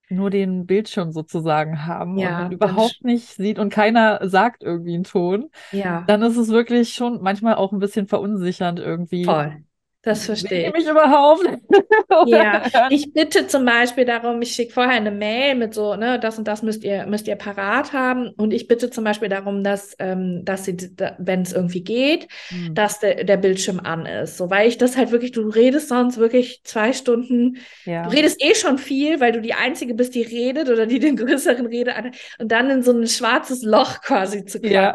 nur 0.09 0.31
den 0.31 0.67
Bildschirm 0.67 1.11
sozusagen 1.11 1.85
haben 1.85 2.17
ja, 2.19 2.29
und 2.29 2.43
man 2.45 2.53
überhaupt 2.53 3.01
nicht 3.03 3.27
sieht 3.27 3.59
und 3.59 3.71
keiner 3.71 4.29
sagt 4.29 4.63
irgendwie 4.63 4.95
einen 4.95 5.05
Ton, 5.05 5.51
ja. 5.73 6.05
dann 6.07 6.23
ist 6.23 6.37
es 6.37 6.49
wirklich 6.49 6.91
schon 6.91 7.21
manchmal 7.23 7.57
auch 7.57 7.73
ein 7.73 7.81
bisschen 7.81 8.07
verunsichernd 8.07 8.79
irgendwie. 8.79 9.25
Voll. 9.25 9.65
Das 10.07 10.25
verstehe 10.25 10.69
ich. 10.69 10.73
mich 10.73 10.87
überhaupt. 10.87 11.43
ja, 12.27 12.63
ich 12.91 13.13
bitte 13.13 13.49
zum 13.49 13.65
Beispiel 13.65 14.05
darum, 14.05 14.41
ich 14.41 14.53
schicke 14.53 14.73
vorher 14.73 14.93
eine 14.95 15.11
Mail 15.11 15.57
mit 15.57 15.75
so, 15.75 15.97
ne, 15.97 16.21
das 16.21 16.39
und 16.39 16.47
das 16.47 16.63
müsst 16.63 16.85
ihr, 16.85 17.07
müsst 17.07 17.27
ihr 17.27 17.35
parat 17.35 17.93
haben. 17.93 18.29
Und 18.37 18.53
ich 18.53 18.69
bitte 18.69 18.89
zum 18.89 19.03
Beispiel 19.03 19.29
darum, 19.29 19.65
dass, 19.65 19.97
ähm, 19.99 20.45
dass 20.45 20.65
sie, 20.65 20.77
wenn 21.19 21.43
es 21.43 21.53
irgendwie 21.53 21.83
geht, 21.83 22.29
mhm. 22.53 22.73
dass 22.77 23.01
der, 23.01 23.25
der 23.25 23.37
Bildschirm 23.37 23.81
an 23.81 24.07
ist. 24.07 24.37
So, 24.37 24.49
weil 24.49 24.69
ich 24.69 24.79
das 24.79 24.97
halt 24.97 25.11
wirklich, 25.11 25.33
du 25.33 25.41
redest 25.49 25.89
sonst 25.89 26.19
wirklich 26.19 26.61
zwei 26.63 26.93
Stunden, 26.93 27.57
ja. 27.85 28.05
du 28.05 28.11
redest 28.11 28.41
eh 28.41 28.55
schon 28.55 28.79
viel, 28.79 29.19
weil 29.19 29.33
du 29.33 29.41
die 29.41 29.55
Einzige 29.55 29.95
bist, 29.95 30.15
die 30.15 30.23
redet 30.23 30.69
oder 30.69 30.87
die 30.87 31.01
den 31.01 31.17
größeren 31.17 31.67
Rede 31.67 31.93
und 32.39 32.53
dann 32.53 32.71
in 32.71 32.85
so 32.85 32.93
ein 32.93 33.09
schwarzes 33.09 33.65
Loch 33.65 34.03
quasi 34.03 34.45
zu 34.45 34.61
kommen. 34.61 34.73
Ja. 34.73 34.95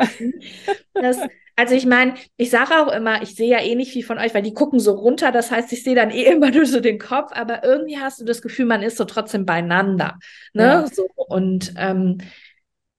Das, 0.93 1.17
also 1.61 1.75
ich 1.75 1.85
meine, 1.85 2.15
ich 2.37 2.49
sage 2.49 2.71
auch 2.71 2.91
immer, 2.91 3.21
ich 3.21 3.35
sehe 3.35 3.51
ja 3.51 3.59
eh 3.59 3.75
nicht 3.75 3.91
viel 3.91 4.03
von 4.03 4.17
euch, 4.17 4.33
weil 4.33 4.41
die 4.41 4.55
gucken 4.55 4.79
so 4.79 4.93
runter. 4.93 5.31
Das 5.31 5.51
heißt, 5.51 5.71
ich 5.73 5.83
sehe 5.83 5.93
dann 5.93 6.09
eh 6.09 6.23
immer 6.31 6.49
nur 6.49 6.65
so 6.65 6.79
den 6.79 6.97
Kopf, 6.97 7.31
aber 7.33 7.63
irgendwie 7.63 7.99
hast 7.99 8.19
du 8.19 8.25
das 8.25 8.41
Gefühl, 8.41 8.65
man 8.65 8.81
ist 8.81 8.97
so 8.97 9.05
trotzdem 9.05 9.45
beieinander. 9.45 10.17
Ne? 10.53 10.63
Ja. 10.63 10.87
So, 10.87 11.07
und 11.15 11.73
ähm, 11.77 12.17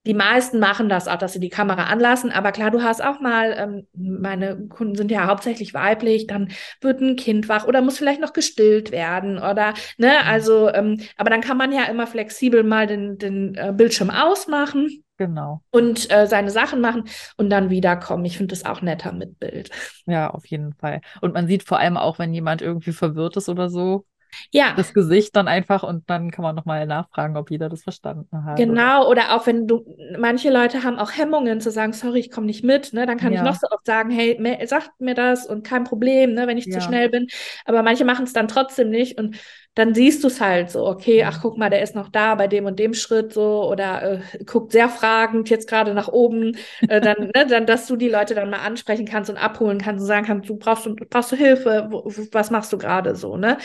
die 0.07 0.15
meisten 0.15 0.61
machen 0.61 0.89
das 0.89 1.09
auch, 1.09 1.17
dass 1.17 1.33
sie 1.33 1.41
die 1.41 1.49
Kamera 1.49 1.85
anlassen. 1.85 2.31
Aber 2.31 2.53
klar, 2.53 2.71
du 2.71 2.85
hast 2.85 3.03
auch 3.03 3.19
mal, 3.19 3.53
ähm, 3.59 3.87
meine 3.95 4.69
Kunden 4.69 4.95
sind 4.95 5.11
ja 5.11 5.27
hauptsächlich 5.27 5.75
weiblich, 5.75 6.29
dann 6.29 6.53
wird 6.81 7.01
ein 7.01 7.17
Kind 7.17 7.49
wach 7.49 7.67
oder 7.67 7.83
muss 7.83 7.99
vielleicht 7.99 8.21
noch 8.21 8.33
gestillt 8.33 8.93
werden 8.93 9.39
oder, 9.39 9.75
ne, 9.99 10.19
mhm. 10.23 10.29
also, 10.29 10.73
ähm, 10.73 11.01
aber 11.17 11.31
dann 11.31 11.41
kann 11.41 11.57
man 11.57 11.73
ja 11.73 11.85
immer 11.87 12.07
flexibel 12.07 12.63
mal 12.63 12.87
den, 12.87 13.19
den 13.19 13.57
äh, 13.57 13.73
Bildschirm 13.75 14.11
ausmachen. 14.11 15.02
Genau. 15.19 15.63
Und 15.71 16.11
äh, 16.11 16.27
seine 16.27 16.51
Sachen 16.51 16.81
machen 16.81 17.05
und 17.37 17.51
dann 17.51 17.71
wiederkommen. 17.71 18.25
Ich 18.25 18.39
finde 18.39 18.55
das 18.55 18.65
auch 18.65 18.83
netter 18.83 19.13
mit 19.13 19.39
Bild. 19.39 19.71
Ja, 20.07 20.31
auf 20.31 20.47
jeden 20.47 20.75
Fall. 20.75 21.01
Und 21.21 21.35
man 21.35 21.47
sieht 21.47 21.63
vor 21.63 21.79
allem 21.79 21.97
auch, 21.97 22.19
wenn 22.19 22.35
jemand 22.35 22.63
irgendwie 22.63 22.93
verwirrt 22.93 23.37
ist 23.37 23.49
oder 23.49 23.69
so, 23.69 24.07
ja. 24.51 24.75
das 24.77 24.95
Gesicht 24.95 25.37
dann 25.37 25.49
einfach 25.49 25.83
und 25.83 26.09
dann 26.09 26.31
kann 26.31 26.43
man 26.43 26.55
nochmal 26.55 26.87
nachfragen, 26.87 27.37
ob 27.37 27.51
jeder 27.51 27.69
das 27.69 27.83
verstanden 27.83 28.45
hat. 28.45 28.57
Genau, 28.57 29.03
oder? 29.03 29.09
oder 29.09 29.37
auch 29.37 29.47
wenn 29.47 29.67
du, 29.67 29.85
manche 30.19 30.51
Leute 30.51 30.83
haben 30.83 30.99
auch 30.99 31.13
Hemmungen 31.13 31.61
zu 31.61 31.71
sagen, 31.71 31.93
sorry, 31.93 32.21
ich 32.21 32.31
komme 32.31 32.47
nicht 32.47 32.65
mit, 32.65 32.93
ne? 32.93 33.07
Dann 33.07 33.19
kann 33.19 33.33
ja. 33.33 33.41
ich 33.41 33.45
noch 33.45 33.57
so 33.57 33.67
oft 33.71 33.87
sagen, 33.87 34.11
hey, 34.11 34.39
sagt 34.67 35.01
mir 35.01 35.15
das 35.15 35.47
und 35.47 35.65
kein 35.65 35.85
Problem, 35.85 36.35
ne, 36.35 36.47
wenn 36.47 36.59
ich 36.59 36.67
ja. 36.67 36.79
zu 36.79 36.81
schnell 36.81 37.11
bin. 37.11 37.27
Aber 37.65 37.83
manche 37.83 38.05
machen 38.05 38.25
es 38.25 38.33
dann 38.33 38.49
trotzdem 38.49 38.91
nicht 38.91 39.19
und 39.19 39.37
dann 39.75 39.95
siehst 39.95 40.23
du 40.23 40.29
es 40.29 40.41
halt 40.41 40.71
so, 40.71 40.87
okay, 40.87 41.25
ach 41.25 41.41
guck 41.41 41.57
mal, 41.57 41.71
der 41.71 41.81
ist 41.83 41.95
noch 41.95 42.09
da 42.11 42.35
bei 42.35 42.47
dem 42.47 42.67
und 42.67 42.79
dem 42.79 42.93
Schritt 42.93 43.33
so 43.33 43.71
oder 43.71 44.21
äh, 44.21 44.45
guckt 44.45 44.73
sehr 44.73 44.91
fragend 44.91 45.49
jetzt 45.49 45.67
gerade 45.69 45.95
nach 45.95 46.09
oben, 46.09 46.57
äh, 46.89 47.01
dann, 47.01 47.31
ne, 47.35 47.47
dann, 47.49 47.65
dass 47.65 47.87
du 47.87 47.97
die 47.97 48.09
Leute 48.11 48.35
dann 48.35 48.51
mal 48.51 48.59
ansprechen 48.61 49.07
kannst 49.07 49.31
und 49.31 49.39
abholen 49.39 49.79
kannst 49.79 50.03
und 50.03 50.07
sagen 50.07 50.27
kannst, 50.27 50.49
du 50.51 50.57
brauchst, 50.57 50.85
du 50.85 50.95
brauchst 50.95 51.33
du 51.33 51.37
Hilfe, 51.37 51.89
wo, 51.91 52.05
was 52.33 52.51
machst 52.51 52.73
du 52.73 52.79
gerade 52.79 53.17
so, 53.17 53.37
ne? 53.39 53.57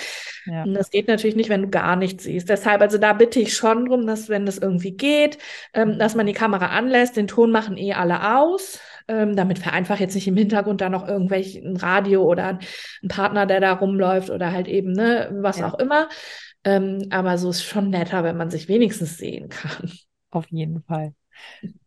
Ja. 0.46 0.64
Und 0.64 0.74
das 0.76 0.92
geht 0.92 1.08
natürlich 1.10 1.36
nicht, 1.36 1.50
wenn 1.50 1.64
du 1.64 1.70
gar 1.70 1.98
nichts 1.98 2.24
siehst. 2.24 2.48
Deshalb, 2.50 2.82
also 2.82 2.98
da 2.98 3.12
bitte 3.14 3.40
ich 3.40 3.56
schon 3.56 3.86
drum, 3.86 4.08
dass 4.08 4.30
wenn 4.30 4.46
das 4.46 4.58
irgendwie 4.58 4.92
geht, 4.92 5.38
ähm, 5.74 6.00
dass 6.00 6.16
man 6.16 6.26
die 6.26 6.34
Kamera 6.34 6.68
anlässt, 6.68 7.18
den 7.18 7.28
Ton 7.28 7.52
machen 7.52 7.78
eh 7.78 7.94
alle 7.94 8.38
aus 8.38 8.80
ähm, 9.08 9.36
damit 9.36 9.64
wir 9.64 9.74
einfach 9.74 10.00
jetzt 10.00 10.16
nicht 10.16 10.28
im 10.28 10.38
Hintergrund 10.38 10.82
da 10.82 10.90
noch 10.90 11.08
irgendwelchen 11.08 11.78
Radio 11.78 12.24
oder 12.24 12.60
ein 13.02 13.08
Partner, 13.08 13.46
der 13.46 13.60
da 13.60 13.74
rumläuft 13.74 14.30
oder 14.30 14.52
halt 14.52 14.68
eben, 14.68 14.92
ne, 14.92 15.30
was 15.42 15.60
ja. 15.60 15.68
auch 15.68 15.80
immer. 15.80 16.10
Ähm, 16.64 17.08
aber 17.12 17.38
so 17.38 17.50
ist 17.50 17.64
schon 17.64 17.90
netter, 17.90 18.24
wenn 18.24 18.38
man 18.38 18.50
sich 18.50 18.68
wenigstens 18.68 19.18
sehen 19.18 19.50
kann. 19.50 19.92
Auf 20.32 20.48
jeden 20.50 20.84
Fall. 20.84 21.14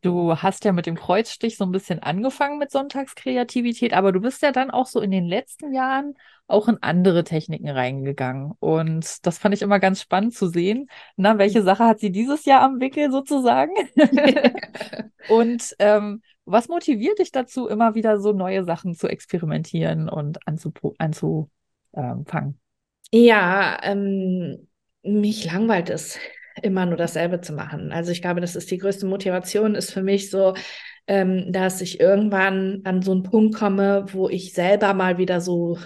Du 0.01 0.37
hast 0.37 0.65
ja 0.65 0.73
mit 0.73 0.87
dem 0.87 0.97
Kreuzstich 0.97 1.57
so 1.57 1.65
ein 1.65 1.73
bisschen 1.73 1.99
angefangen 1.99 2.59
mit 2.59 2.71
Sonntagskreativität, 2.71 3.93
aber 3.93 4.13
du 4.13 4.21
bist 4.21 4.43
ja 4.43 4.53
dann 4.53 4.71
auch 4.71 4.87
so 4.87 5.01
in 5.01 5.11
den 5.11 5.27
letzten 5.27 5.75
Jahren 5.75 6.15
auch 6.47 6.69
in 6.69 6.79
andere 6.83 7.25
Techniken 7.25 7.69
reingegangen. 7.69 8.53
Und 8.59 9.25
das 9.27 9.39
fand 9.39 9.55
ich 9.55 9.63
immer 9.63 9.79
ganz 9.79 10.01
spannend 10.01 10.35
zu 10.35 10.49
sehen. 10.49 10.89
Na, 11.17 11.39
welche 11.39 11.63
Sache 11.63 11.85
hat 11.85 12.01
sie 12.01 12.11
dieses 12.11 12.45
Jahr 12.45 12.63
am 12.63 12.81
Wickel 12.81 13.11
sozusagen? 13.11 13.73
und 15.29 15.75
ähm, 15.79 16.23
was 16.45 16.69
motiviert 16.69 17.19
dich 17.19 17.33
dazu, 17.33 17.69
immer 17.69 17.95
wieder 17.95 18.19
so 18.19 18.33
neue 18.33 18.65
Sachen 18.65 18.95
zu 18.95 19.09
experimentieren 19.09 20.09
und 20.09 20.39
anzufangen? 20.47 21.51
Ja, 23.13 23.79
ähm, 23.83 24.69
mich 25.03 25.45
langweilt 25.45 25.91
es, 25.91 26.19
immer 26.63 26.87
nur 26.87 26.97
dasselbe 26.97 27.41
zu 27.41 27.53
machen. 27.53 27.93
Also 27.93 28.13
ich 28.13 28.23
glaube, 28.23 28.41
das 28.41 28.57
ist 28.57 28.71
die 28.71 28.79
größte 28.79 29.07
Motivation, 29.07 29.75
ist 29.75 29.93
für 29.93 30.03
mich 30.03 30.31
so, 30.31 30.55
ähm, 31.07 31.53
dass 31.53 31.81
ich 31.81 32.01
irgendwann 32.01 32.83
an 32.85 33.03
so 33.03 33.13
einen 33.13 33.23
Punkt 33.23 33.55
komme, 33.55 34.07
wo 34.13 34.29
ich 34.29 34.53
selber 34.53 34.95
mal 34.95 35.19
wieder 35.19 35.41
so 35.41 35.79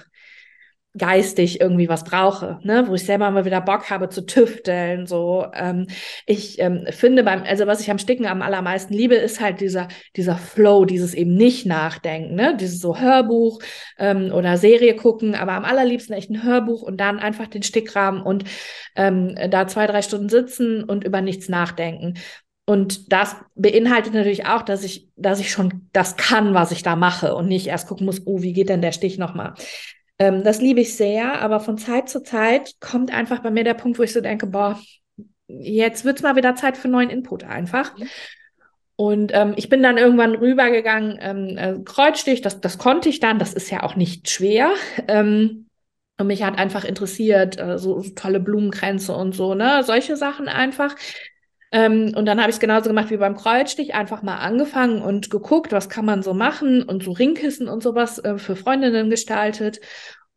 geistig 0.97 1.61
irgendwie 1.61 1.89
was 1.89 2.05
brauche, 2.05 2.61
ne, 2.63 2.85
wo 2.87 2.95
ich 2.95 3.05
selber 3.05 3.31
mal 3.31 3.45
wieder 3.45 3.61
Bock 3.61 3.91
habe 3.91 4.09
zu 4.09 4.25
tüfteln. 4.27 5.07
So, 5.07 5.47
ähm, 5.53 5.89
ich 6.25 6.61
ähm, 6.61 6.87
finde 6.91 7.25
beim, 7.25 7.43
also 7.43 7.67
was 7.67 7.81
ich 7.81 7.91
am 7.91 7.99
Sticken 7.99 8.27
am 8.27 8.43
allermeisten 8.43 8.95
liebe, 8.95 9.17
ist 9.17 9.41
halt 9.41 9.61
dieser 9.61 9.89
dieser 10.17 10.37
Flow, 10.37 10.85
dieses 10.85 11.15
eben 11.15 11.35
nicht 11.35 11.67
nachdenken, 11.67 12.37
ne, 12.37 12.57
dieses 12.57 12.81
so 12.81 12.99
Hörbuch 12.99 13.61
ähm, 13.99 14.31
oder 14.33 14.57
Serie 14.57 14.95
gucken, 14.95 15.35
aber 15.35 15.53
am 15.53 15.65
allerliebsten 15.65 16.15
echt 16.15 16.31
ein 16.31 16.45
Hörbuch 16.45 16.83
und 16.83 16.99
dann 16.99 17.19
einfach 17.19 17.49
den 17.49 17.65
Stickrahmen 17.65 18.23
und 18.23 18.45
ähm, 18.95 19.37
da 19.51 19.67
zwei 19.67 19.87
drei 19.89 20.03
Stunden 20.03 20.29
sitzen 20.29 20.85
und 20.85 21.05
über 21.05 21.21
nichts 21.21 21.49
nachdenken. 21.49 22.15
Und 22.67 23.13
das 23.13 23.37
beinhaltet 23.55 24.15
natürlich 24.15 24.47
auch, 24.47 24.63
dass 24.63 24.85
ich, 24.85 25.09
dass 25.17 25.39
ich 25.39 25.51
schon 25.51 25.89
das 25.93 26.17
kann, 26.17 26.55
was 26.55 26.73
ich 26.73 26.83
da 26.83 26.97
mache 26.97 27.35
und 27.35 27.47
nicht 27.47 27.67
erst 27.67 27.89
gucken 27.89 28.07
muss, 28.07 28.23
oh, 28.27 28.41
wie 28.41 28.55
geht 28.55 28.71
denn 28.71 28.81
der 28.81 28.93
Stich 28.93 29.19
nochmal? 29.19 29.55
Ähm, 30.19 30.45
das 30.45 30.61
liebe 30.61 30.81
ich 30.81 30.97
sehr, 30.97 31.41
aber 31.41 31.61
von 31.61 31.79
Zeit 31.79 32.09
zu 32.09 32.23
Zeit 32.23 32.75
kommt 32.81 33.13
einfach 33.13 33.41
bei 33.41 33.51
mir 33.51 33.65
der 33.65 33.75
Punkt, 33.75 33.99
wo 33.99 34.03
ich 34.03 34.13
so 34.13 34.21
denke, 34.21 34.47
boah, 34.47 34.81
jetzt 35.49 36.05
wird 36.05 36.17
es 36.17 36.23
mal 36.23 36.37
wieder 36.37 36.55
Zeit 36.55 36.77
für 36.77 36.89
neuen 36.89 37.11
Input 37.11 37.45
einfach. 37.45 37.97
Mhm. 37.97 38.09
Und 38.97 39.33
ähm, 39.35 39.55
ich 39.57 39.69
bin 39.69 39.83
dann 39.83 39.99
irgendwann 39.99 40.37
rübergegangen, 40.37 41.19
ähm, 41.21 41.59
äh, 41.59 41.83
Kreuzstich, 41.85 42.43
das, 42.43 42.61
das 42.61 42.79
konnte 42.79 43.09
ich 43.09 43.19
dann, 43.19 43.41
das 43.41 43.53
ist 43.53 43.71
ja 43.71 43.83
auch 43.83 43.97
nicht 43.97 44.31
schwer. 44.31 44.71
Ähm, 45.09 45.67
und 46.17 46.29
mich 46.29 46.45
hat 46.45 46.57
einfach 46.57 46.85
interessiert, 46.85 47.59
äh, 47.59 47.77
so, 47.77 48.01
so 48.01 48.11
tolle 48.15 48.39
Blumenkränze 48.39 49.13
und 49.13 49.35
so, 49.35 49.55
ne, 49.55 49.83
solche 49.83 50.17
Sachen 50.17 50.47
einfach. 50.47 50.95
Ähm, 51.73 52.13
und 52.17 52.27
dann 52.27 52.39
habe 52.41 52.51
ich 52.51 52.57
es 52.57 52.61
genauso 52.61 52.89
gemacht 52.89 53.11
wie 53.11 53.17
beim 53.17 53.37
Kreuzstich, 53.37 53.95
einfach 53.95 54.23
mal 54.23 54.37
angefangen 54.37 55.03
und 55.03 55.31
geguckt, 55.31 55.73
was 55.73 55.89
kann 55.89 56.05
man 56.05 56.23
so 56.23 56.35
machen 56.35 56.83
und 56.83 57.03
so 57.03 57.13
Ringkissen 57.13 57.69
und 57.69 57.83
sowas 57.83 58.19
äh, 58.19 58.39
für 58.39 58.57
Freundinnen 58.57 59.11
gestaltet. 59.11 59.81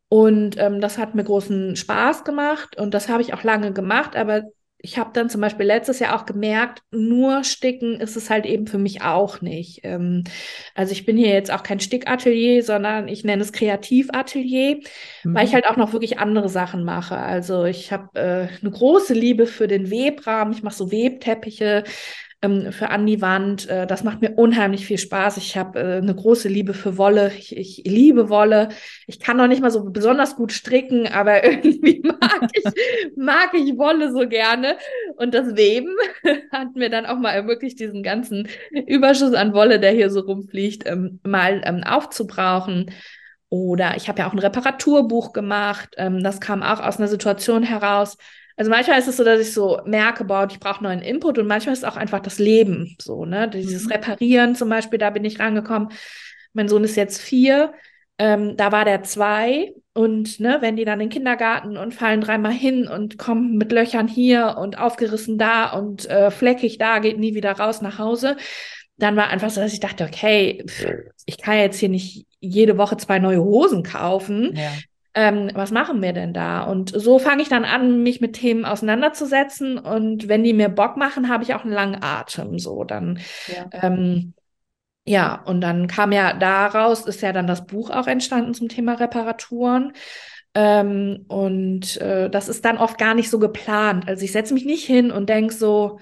Und 0.08 0.56
ähm, 0.58 0.80
das 0.80 0.98
hat 0.98 1.14
mir 1.14 1.24
großen 1.24 1.76
Spaß 1.76 2.24
gemacht 2.24 2.78
und 2.78 2.94
das 2.94 3.08
habe 3.08 3.22
ich 3.22 3.34
auch 3.34 3.42
lange 3.42 3.72
gemacht, 3.72 4.16
aber 4.16 4.44
ich 4.80 4.96
habe 4.96 5.10
dann 5.12 5.28
zum 5.28 5.40
Beispiel 5.40 5.66
letztes 5.66 5.98
Jahr 5.98 6.14
auch 6.14 6.24
gemerkt, 6.24 6.82
nur 6.92 7.42
Sticken 7.42 8.00
ist 8.00 8.16
es 8.16 8.30
halt 8.30 8.46
eben 8.46 8.68
für 8.68 8.78
mich 8.78 9.02
auch 9.02 9.40
nicht. 9.40 9.80
Ähm, 9.82 10.22
also 10.74 10.92
ich 10.92 11.04
bin 11.04 11.16
hier 11.16 11.30
jetzt 11.30 11.50
auch 11.50 11.64
kein 11.64 11.80
Stickatelier, 11.80 12.62
sondern 12.62 13.08
ich 13.08 13.24
nenne 13.24 13.42
es 13.42 13.52
Kreativatelier, 13.52 14.76
mhm. 15.24 15.34
weil 15.34 15.44
ich 15.44 15.50
mhm. 15.50 15.54
halt 15.54 15.66
auch 15.66 15.76
noch 15.76 15.92
wirklich 15.92 16.20
andere 16.20 16.48
Sachen 16.48 16.84
mache. 16.84 17.16
Also 17.16 17.64
ich 17.64 17.92
habe 17.92 18.08
äh, 18.14 18.48
eine 18.60 18.70
große 18.70 19.14
Liebe 19.14 19.46
für 19.46 19.66
den 19.66 19.90
Webrahmen. 19.90 20.52
Ich 20.52 20.62
mache 20.62 20.76
so 20.76 20.92
Webteppiche 20.92 21.82
ähm, 22.42 22.72
für 22.72 22.90
an 22.90 23.06
die 23.06 23.20
Wand. 23.20 23.68
Äh, 23.68 23.86
das 23.86 24.04
macht 24.04 24.20
mir 24.20 24.32
unheimlich 24.32 24.86
viel 24.86 24.98
Spaß. 24.98 25.36
Ich 25.38 25.56
habe 25.56 25.78
äh, 25.78 25.96
eine 25.98 26.14
große 26.14 26.48
Liebe 26.48 26.74
für 26.74 26.96
Wolle. 26.96 27.32
Ich, 27.36 27.56
ich 27.56 27.82
liebe 27.84 28.28
Wolle. 28.28 28.68
Ich 29.06 29.18
kann 29.18 29.36
noch 29.36 29.48
nicht 29.48 29.60
mal 29.60 29.70
so 29.70 29.84
besonders 29.90 30.36
gut 30.36 30.52
stricken, 30.52 31.08
aber 31.08 31.44
irgendwie 31.48 32.02
mag 32.04 32.48
ich, 32.52 32.64
mag 33.16 33.50
ich 33.54 33.76
Wolle 33.76 34.12
so 34.12 34.28
gerne. 34.28 34.76
Und 35.16 35.34
das 35.34 35.56
Weben 35.56 35.94
hat 36.52 36.76
mir 36.76 36.90
dann 36.90 37.06
auch 37.06 37.18
mal 37.18 37.32
ermöglicht, 37.32 37.80
diesen 37.80 38.02
ganzen 38.02 38.48
Überschuss 38.86 39.34
an 39.34 39.52
Wolle, 39.52 39.80
der 39.80 39.92
hier 39.92 40.10
so 40.10 40.20
rumfliegt, 40.20 40.88
ähm, 40.88 41.20
mal 41.24 41.60
ähm, 41.64 41.82
aufzubrauchen. 41.84 42.90
Oder 43.50 43.96
ich 43.96 44.08
habe 44.08 44.20
ja 44.20 44.28
auch 44.28 44.32
ein 44.32 44.38
Reparaturbuch 44.38 45.32
gemacht. 45.32 45.94
Ähm, 45.96 46.22
das 46.22 46.40
kam 46.40 46.62
auch 46.62 46.80
aus 46.80 46.98
einer 46.98 47.08
Situation 47.08 47.62
heraus. 47.62 48.16
Also 48.58 48.70
manchmal 48.70 48.98
ist 48.98 49.06
es 49.06 49.16
so, 49.16 49.24
dass 49.24 49.40
ich 49.40 49.54
so 49.54 49.80
merke, 49.86 50.24
boah, 50.24 50.46
ich 50.50 50.58
brauche 50.58 50.82
neuen 50.82 51.00
Input 51.00 51.38
und 51.38 51.46
manchmal 51.46 51.74
ist 51.74 51.84
es 51.84 51.88
auch 51.88 51.96
einfach 51.96 52.20
das 52.20 52.40
Leben 52.40 52.96
so, 53.00 53.24
ne? 53.24 53.48
Dieses 53.48 53.84
mhm. 53.84 53.92
Reparieren 53.92 54.54
zum 54.56 54.68
Beispiel, 54.68 54.98
da 54.98 55.10
bin 55.10 55.24
ich 55.24 55.38
rangekommen. 55.38 55.90
Mein 56.52 56.68
Sohn 56.68 56.82
ist 56.82 56.96
jetzt 56.96 57.20
vier, 57.20 57.72
ähm, 58.18 58.56
da 58.56 58.72
war 58.72 58.84
der 58.84 59.04
zwei 59.04 59.74
und 59.92 60.40
ne, 60.40 60.58
wenn 60.60 60.74
die 60.74 60.84
dann 60.84 61.00
in 61.00 61.08
den 61.08 61.12
Kindergarten 61.12 61.76
und 61.76 61.94
fallen 61.94 62.20
dreimal 62.20 62.52
hin 62.52 62.88
und 62.88 63.16
kommen 63.16 63.56
mit 63.56 63.70
Löchern 63.70 64.08
hier 64.08 64.56
und 64.58 64.76
aufgerissen 64.76 65.38
da 65.38 65.70
und 65.70 66.06
äh, 66.10 66.32
fleckig 66.32 66.78
da, 66.78 66.98
geht 66.98 67.18
nie 67.18 67.34
wieder 67.34 67.52
raus 67.52 67.80
nach 67.80 67.98
Hause, 68.00 68.36
dann 68.96 69.14
war 69.14 69.28
einfach 69.28 69.50
so, 69.50 69.60
dass 69.60 69.72
ich 69.72 69.80
dachte, 69.80 70.04
okay, 70.04 70.64
ich 71.26 71.38
kann 71.38 71.58
jetzt 71.58 71.78
hier 71.78 71.88
nicht 71.88 72.26
jede 72.40 72.76
Woche 72.76 72.96
zwei 72.96 73.20
neue 73.20 73.42
Hosen 73.42 73.84
kaufen. 73.84 74.56
Ja. 74.56 74.70
Ähm, 75.20 75.50
was 75.52 75.72
machen 75.72 76.00
wir 76.00 76.12
denn 76.12 76.32
da? 76.32 76.62
Und 76.62 76.92
so 76.94 77.18
fange 77.18 77.42
ich 77.42 77.48
dann 77.48 77.64
an, 77.64 78.04
mich 78.04 78.20
mit 78.20 78.34
Themen 78.34 78.64
auseinanderzusetzen. 78.64 79.76
Und 79.76 80.28
wenn 80.28 80.44
die 80.44 80.52
mir 80.52 80.68
Bock 80.68 80.96
machen, 80.96 81.28
habe 81.28 81.42
ich 81.42 81.54
auch 81.54 81.64
einen 81.64 81.72
langen 81.72 82.00
Atem. 82.00 82.60
So, 82.60 82.84
dann 82.84 83.18
ja. 83.48 83.68
Ähm, 83.82 84.32
ja, 85.04 85.42
und 85.44 85.60
dann 85.60 85.88
kam 85.88 86.12
ja 86.12 86.34
daraus, 86.34 87.04
ist 87.04 87.20
ja 87.20 87.32
dann 87.32 87.48
das 87.48 87.66
Buch 87.66 87.90
auch 87.90 88.06
entstanden 88.06 88.54
zum 88.54 88.68
Thema 88.68 88.94
Reparaturen. 88.94 89.92
Ähm, 90.54 91.24
und 91.26 92.00
äh, 92.00 92.30
das 92.30 92.48
ist 92.48 92.64
dann 92.64 92.78
oft 92.78 92.96
gar 92.96 93.14
nicht 93.14 93.28
so 93.28 93.40
geplant. 93.40 94.06
Also 94.06 94.24
ich 94.24 94.30
setze 94.30 94.54
mich 94.54 94.66
nicht 94.66 94.86
hin 94.86 95.10
und 95.10 95.28
denke 95.28 95.52
so, 95.52 95.98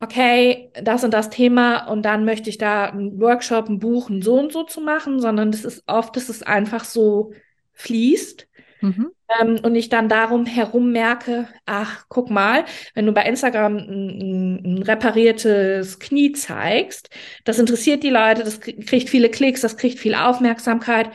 okay, 0.00 0.72
das 0.82 1.04
und 1.04 1.12
das 1.12 1.28
Thema 1.28 1.86
und 1.86 2.02
dann 2.02 2.24
möchte 2.24 2.48
ich 2.48 2.56
da 2.56 2.86
einen 2.86 3.20
Workshop, 3.20 3.68
ein 3.68 3.78
Buch, 3.78 4.08
ein 4.08 4.22
so 4.22 4.38
und 4.38 4.52
so 4.54 4.62
zu 4.62 4.80
machen, 4.80 5.20
sondern 5.20 5.52
das 5.52 5.66
ist 5.66 5.82
oft, 5.86 6.16
dass 6.16 6.30
es 6.30 6.42
einfach 6.42 6.84
so 6.84 7.32
fließt. 7.74 8.48
Mhm. 8.80 9.12
Ähm, 9.40 9.60
und 9.62 9.74
ich 9.76 9.88
dann 9.88 10.08
darum 10.08 10.44
herum 10.44 10.90
merke, 10.92 11.48
ach, 11.66 12.04
guck 12.08 12.30
mal, 12.30 12.64
wenn 12.94 13.06
du 13.06 13.12
bei 13.12 13.22
Instagram 13.22 13.76
ein, 13.76 14.64
ein, 14.64 14.82
repariertes 14.82 15.98
Knie 16.00 16.32
zeigst, 16.32 17.08
das 17.44 17.58
interessiert 17.58 18.02
die 18.02 18.10
Leute, 18.10 18.42
das 18.42 18.60
kriegt 18.60 19.08
viele 19.08 19.30
Klicks, 19.30 19.60
das 19.60 19.76
kriegt 19.76 19.98
viel 19.98 20.14
Aufmerksamkeit. 20.14 21.10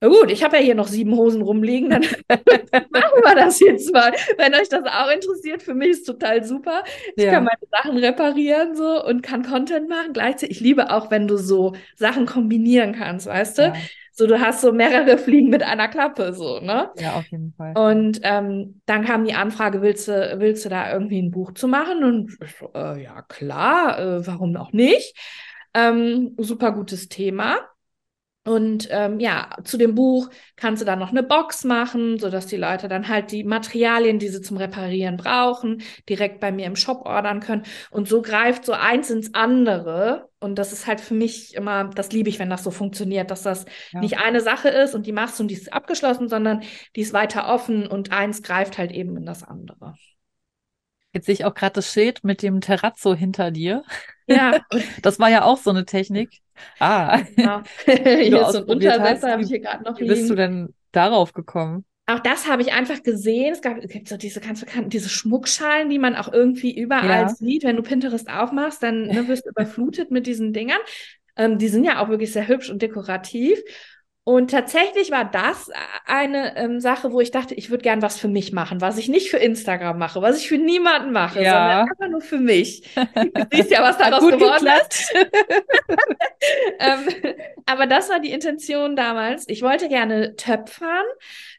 Na 0.00 0.08
gut, 0.08 0.30
ich 0.30 0.44
habe 0.44 0.56
ja 0.56 0.62
hier 0.62 0.74
noch 0.74 0.88
sieben 0.88 1.16
Hosen 1.16 1.40
rumliegen, 1.40 1.88
dann 1.88 2.02
machen 2.30 3.22
wir 3.24 3.34
das 3.34 3.60
jetzt 3.60 3.92
mal. 3.92 4.12
Wenn 4.36 4.54
euch 4.54 4.68
das 4.68 4.84
auch 4.84 5.10
interessiert, 5.10 5.62
für 5.62 5.74
mich 5.74 5.90
ist 5.90 6.04
total 6.04 6.44
super. 6.44 6.84
Ich 7.16 7.24
ja. 7.24 7.32
kann 7.32 7.44
meine 7.44 7.66
Sachen 7.70 7.96
reparieren 7.96 8.76
so 8.76 9.02
und 9.04 9.22
kann 9.22 9.42
Content 9.42 9.88
machen. 9.88 10.12
Gleichzeitig, 10.12 10.56
ich 10.56 10.60
liebe 10.62 10.90
auch, 10.90 11.10
wenn 11.10 11.26
du 11.26 11.38
so 11.38 11.74
Sachen 11.94 12.26
kombinieren 12.26 12.94
kannst, 12.94 13.26
weißt 13.26 13.58
du? 13.58 13.62
Ja. 13.62 13.74
So, 14.16 14.26
du 14.26 14.40
hast 14.40 14.62
so 14.62 14.72
mehrere 14.72 15.18
Fliegen 15.18 15.50
mit 15.50 15.62
einer 15.62 15.88
Klappe, 15.88 16.32
so, 16.32 16.60
ne? 16.60 16.90
Ja, 16.96 17.14
auf 17.14 17.30
jeden 17.30 17.52
Fall. 17.54 17.74
Und 17.74 18.20
ähm, 18.22 18.80
dann 18.86 19.04
kam 19.04 19.24
die 19.26 19.34
Anfrage, 19.34 19.82
willst 19.82 20.08
du, 20.08 20.36
willst 20.38 20.64
du 20.64 20.70
da 20.70 20.90
irgendwie 20.92 21.20
ein 21.20 21.30
Buch 21.30 21.52
zu 21.52 21.68
machen? 21.68 22.02
Und 22.04 22.38
äh, 22.74 23.02
ja, 23.02 23.22
klar, 23.22 23.98
äh, 23.98 24.26
warum 24.26 24.56
auch 24.56 24.72
nicht? 24.72 25.14
Ähm, 25.74 26.34
super 26.38 26.72
gutes 26.72 27.08
Thema. 27.08 27.58
Und 28.46 28.86
ähm, 28.92 29.18
ja, 29.18 29.50
zu 29.64 29.76
dem 29.76 29.96
Buch 29.96 30.30
kannst 30.54 30.80
du 30.80 30.86
dann 30.86 31.00
noch 31.00 31.10
eine 31.10 31.24
Box 31.24 31.64
machen, 31.64 32.20
sodass 32.20 32.46
die 32.46 32.56
Leute 32.56 32.86
dann 32.86 33.08
halt 33.08 33.32
die 33.32 33.42
Materialien, 33.42 34.20
die 34.20 34.28
sie 34.28 34.40
zum 34.40 34.56
Reparieren 34.56 35.16
brauchen, 35.16 35.82
direkt 36.08 36.38
bei 36.38 36.52
mir 36.52 36.66
im 36.66 36.76
Shop 36.76 37.04
ordern 37.04 37.40
können. 37.40 37.64
Und 37.90 38.08
so 38.08 38.22
greift 38.22 38.64
so 38.64 38.72
eins 38.72 39.10
ins 39.10 39.34
andere. 39.34 40.28
Und 40.38 40.60
das 40.60 40.72
ist 40.72 40.86
halt 40.86 41.00
für 41.00 41.14
mich 41.14 41.54
immer, 41.54 41.90
das 41.90 42.12
liebe 42.12 42.28
ich, 42.28 42.38
wenn 42.38 42.48
das 42.48 42.62
so 42.62 42.70
funktioniert, 42.70 43.32
dass 43.32 43.42
das 43.42 43.64
ja. 43.90 43.98
nicht 43.98 44.18
eine 44.18 44.40
Sache 44.40 44.68
ist 44.68 44.94
und 44.94 45.06
die 45.06 45.12
machst 45.12 45.40
du 45.40 45.42
und 45.42 45.48
die 45.48 45.54
ist 45.54 45.72
abgeschlossen, 45.72 46.28
sondern 46.28 46.62
die 46.94 47.00
ist 47.00 47.12
weiter 47.12 47.48
offen 47.48 47.88
und 47.88 48.12
eins 48.12 48.44
greift 48.44 48.78
halt 48.78 48.92
eben 48.92 49.16
in 49.16 49.26
das 49.26 49.42
andere. 49.42 49.94
Jetzt 51.16 51.24
sehe 51.24 51.32
ich 51.32 51.46
auch 51.46 51.54
gerade 51.54 51.72
das 51.72 51.90
Schild 51.90 52.24
mit 52.24 52.42
dem 52.42 52.60
Terrazzo 52.60 53.14
hinter 53.14 53.50
dir. 53.50 53.84
Ja. 54.26 54.60
Das 55.00 55.18
war 55.18 55.30
ja 55.30 55.44
auch 55.44 55.56
so 55.56 55.70
eine 55.70 55.86
Technik. 55.86 56.40
Ah. 56.78 57.22
Ja. 57.38 57.62
hier 57.86 58.42
ist 58.42 58.52
so 58.52 58.58
ein 58.58 58.64
Untersetzer, 58.64 59.32
habe 59.32 59.40
ich 59.40 59.48
hier 59.48 59.60
gerade 59.60 59.82
noch 59.82 59.98
Wie 59.98 60.06
bist 60.06 60.28
du 60.28 60.34
denn 60.34 60.74
darauf 60.92 61.32
gekommen? 61.32 61.86
Auch 62.04 62.18
das 62.18 62.50
habe 62.50 62.60
ich 62.60 62.74
einfach 62.74 63.02
gesehen. 63.02 63.54
Es 63.54 63.62
gab, 63.62 63.78
es 63.78 63.88
gibt 63.88 64.08
so 64.08 64.18
diese 64.18 64.40
ganz 64.40 64.60
bekannten, 64.60 64.90
diese 64.90 65.08
Schmuckschalen, 65.08 65.88
die 65.88 65.98
man 65.98 66.16
auch 66.16 66.30
irgendwie 66.30 66.78
überall 66.78 67.22
ja. 67.22 67.28
sieht. 67.30 67.64
Wenn 67.64 67.76
du 67.76 67.82
Pinterest 67.82 68.28
aufmachst, 68.28 68.82
dann 68.82 69.06
ne, 69.06 69.26
wirst 69.26 69.46
du 69.46 69.50
überflutet 69.50 70.10
mit 70.10 70.26
diesen 70.26 70.52
Dingern. 70.52 70.80
Ähm, 71.36 71.56
die 71.56 71.68
sind 71.68 71.84
ja 71.84 72.02
auch 72.02 72.10
wirklich 72.10 72.30
sehr 72.30 72.46
hübsch 72.46 72.68
und 72.68 72.82
dekorativ. 72.82 73.58
Und 74.28 74.50
tatsächlich 74.50 75.12
war 75.12 75.24
das 75.24 75.70
eine 76.04 76.56
ähm, 76.56 76.80
Sache, 76.80 77.12
wo 77.12 77.20
ich 77.20 77.30
dachte, 77.30 77.54
ich 77.54 77.70
würde 77.70 77.84
gern 77.84 78.02
was 78.02 78.18
für 78.18 78.26
mich 78.26 78.52
machen, 78.52 78.80
was 78.80 78.98
ich 78.98 79.08
nicht 79.08 79.30
für 79.30 79.36
Instagram 79.36 79.98
mache, 79.98 80.20
was 80.20 80.40
ich 80.40 80.48
für 80.48 80.58
niemanden 80.58 81.12
mache, 81.12 81.40
ja. 81.40 81.52
sondern 81.52 81.88
einfach 81.88 82.08
nur 82.08 82.20
für 82.20 82.40
mich. 82.40 82.82
Du 82.96 83.46
siehst 83.52 83.70
ja, 83.70 83.84
was 83.84 83.98
daraus 83.98 84.28
geworden 84.28 84.66
ist. 84.80 85.14
ähm, 86.80 87.34
aber 87.66 87.86
das 87.86 88.10
war 88.10 88.18
die 88.18 88.32
Intention 88.32 88.96
damals. 88.96 89.44
Ich 89.46 89.62
wollte 89.62 89.88
gerne 89.88 90.34
töpfern, 90.34 91.04